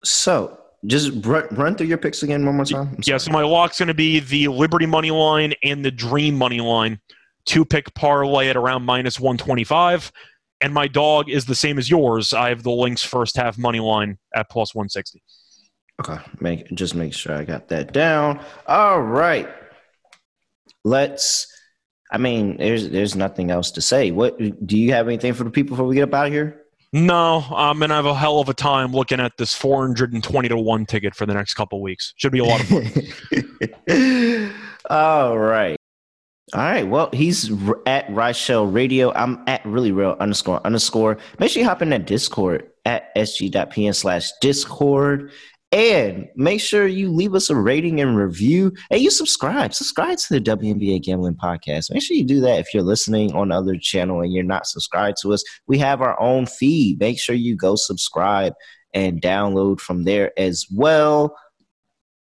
So 0.05 0.59
just 0.87 1.25
run, 1.25 1.47
run 1.53 1.75
through 1.75 1.87
your 1.87 1.99
picks 1.99 2.23
again 2.23 2.45
one 2.45 2.57
more 2.57 2.65
time. 2.65 2.89
I'm 2.93 2.99
Yeah, 3.05 3.17
so 3.17 3.33
my 3.33 3.43
lock's 3.43 3.79
going 3.79 3.89
to 3.89 3.95
be 3.95 4.21
the 4.21 4.49
Liberty 4.49 4.87
money 4.87 5.11
line 5.11 5.55
and 5.63 5.85
the 5.85 5.91
Dream 5.91 6.37
money 6.37 6.61
line. 6.61 7.01
Two 7.47 7.65
pick 7.65 7.93
parlay 7.95 8.49
at 8.49 8.57
around 8.57 8.85
minus 8.85 9.19
125. 9.19 10.13
And 10.61 10.73
my 10.73 10.87
dog 10.87 11.29
is 11.29 11.45
the 11.45 11.55
same 11.55 11.79
as 11.79 11.91
yours. 11.91 12.33
I 12.33 12.49
have 12.49 12.63
the 12.63 12.71
Lynx 12.71 13.03
first 13.03 13.37
half 13.37 13.59
money 13.59 13.81
line 13.81 14.19
at 14.35 14.49
plus 14.49 14.75
160. 14.75 15.23
Okay, 16.01 16.19
make 16.41 16.69
just 16.75 16.95
make 16.95 17.13
sure 17.13 17.35
I 17.35 17.45
got 17.45 17.69
that 17.69 17.93
down. 17.93 18.41
All 18.67 19.01
right, 19.01 19.49
let's. 20.85 21.47
I 22.11 22.19
mean, 22.19 22.57
there's 22.57 22.91
there's 22.91 23.15
nothing 23.15 23.51
else 23.51 23.71
to 23.73 23.81
say. 23.81 24.11
What 24.11 24.39
do 24.39 24.79
you 24.79 24.93
have 24.93 25.07
anything 25.07 25.35
for 25.35 25.45
the 25.45 25.51
people 25.51 25.77
before 25.77 25.87
we 25.87 25.95
get 25.95 26.09
up 26.09 26.15
out 26.15 26.27
of 26.27 26.33
here? 26.33 26.65
No, 26.93 27.45
I'm 27.51 27.79
going 27.79 27.89
to 27.89 27.97
have 27.97 28.07
a 28.07 28.15
hell 28.15 28.39
of 28.39 28.49
a 28.49 28.55
time 28.55 28.93
looking 28.93 29.19
at 29.19 29.33
this 29.37 29.53
420 29.53 30.49
to 30.49 30.57
1 30.57 30.87
ticket 30.87 31.13
for 31.17 31.27
the 31.27 31.35
next 31.35 31.55
couple 31.55 31.83
weeks. 31.83 32.15
Should 32.17 32.31
be 32.31 32.39
a 32.39 32.45
lot 32.45 32.61
of 32.61 32.69
fun. 32.69 34.55
All 34.91 35.37
right. 35.37 35.77
All 36.55 36.61
right. 36.61 36.87
Well, 36.87 37.11
he's 37.13 37.51
at 37.85 38.07
Reichel 38.07 38.73
Radio. 38.73 39.13
I'm 39.15 39.43
at 39.49 39.65
really 39.67 39.91
real 39.91 40.17
underscore 40.21 40.65
underscore. 40.65 41.19
Make 41.41 41.51
sure 41.51 41.61
you 41.61 41.69
hop 41.69 41.83
in 41.83 41.91
that 41.91 42.07
Discord 42.07 42.71
at 42.85 43.13
sg.pn 43.17 43.93
slash 43.93 44.31
Discord. 44.41 45.33
And 45.73 46.29
make 46.37 46.61
sure 46.61 46.87
you 46.87 47.11
leave 47.11 47.35
us 47.35 47.51
a 47.51 47.57
rating 47.57 48.01
and 48.01 48.17
review. 48.17 48.73
And 48.93 49.01
you 49.01 49.11
subscribe. 49.11 49.75
Subscribe 49.75 50.19
to 50.19 50.35
the 50.35 50.41
WNBA 50.41 51.03
Gambling 51.03 51.35
Podcast. 51.35 51.93
Make 51.93 52.05
sure 52.05 52.17
you 52.17 52.25
do 52.25 52.41
that 52.43 52.61
if 52.61 52.73
you're 52.73 52.85
listening 52.85 53.35
on 53.35 53.51
other 53.51 53.77
channel 53.77 54.21
and 54.21 54.33
you're 54.33 54.45
not 54.45 54.69
subscribed 54.69 55.17
to 55.23 55.33
us. 55.33 55.43
We 55.67 55.79
have 55.79 56.03
our 56.03 56.21
own 56.21 56.47
feed. 56.47 57.01
Make 57.01 57.19
sure 57.19 57.35
you 57.35 57.57
go 57.57 57.75
subscribe 57.75 58.53
and 58.93 59.21
download 59.21 59.81
from 59.81 60.05
there 60.05 60.31
as 60.39 60.67
well 60.73 61.37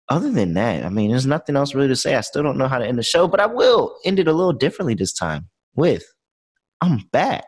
other 0.10 0.32
than 0.32 0.54
that, 0.54 0.86
I 0.86 0.90
mean, 0.90 1.12
there's 1.12 1.26
nothing 1.26 1.56
else 1.56 1.74
really 1.74 1.88
to 1.88 1.96
say. 1.96 2.16
I 2.16 2.22
still 2.22 2.44
don't 2.44 2.58
know 2.58 2.68
how 2.68 2.78
to 2.78 2.86
end 2.86 2.98
the 2.98 3.04
show, 3.04 3.28
but 3.28 3.40
I 3.40 3.48
will 3.48 3.98
end 4.06 4.20
it 4.20 4.28
a 4.28 4.34
little 4.34 4.54
differently 4.54 4.94
this 4.94 5.14
time 5.14 5.50
with 5.76 6.06
I'm 6.82 7.00
back. 7.12 7.46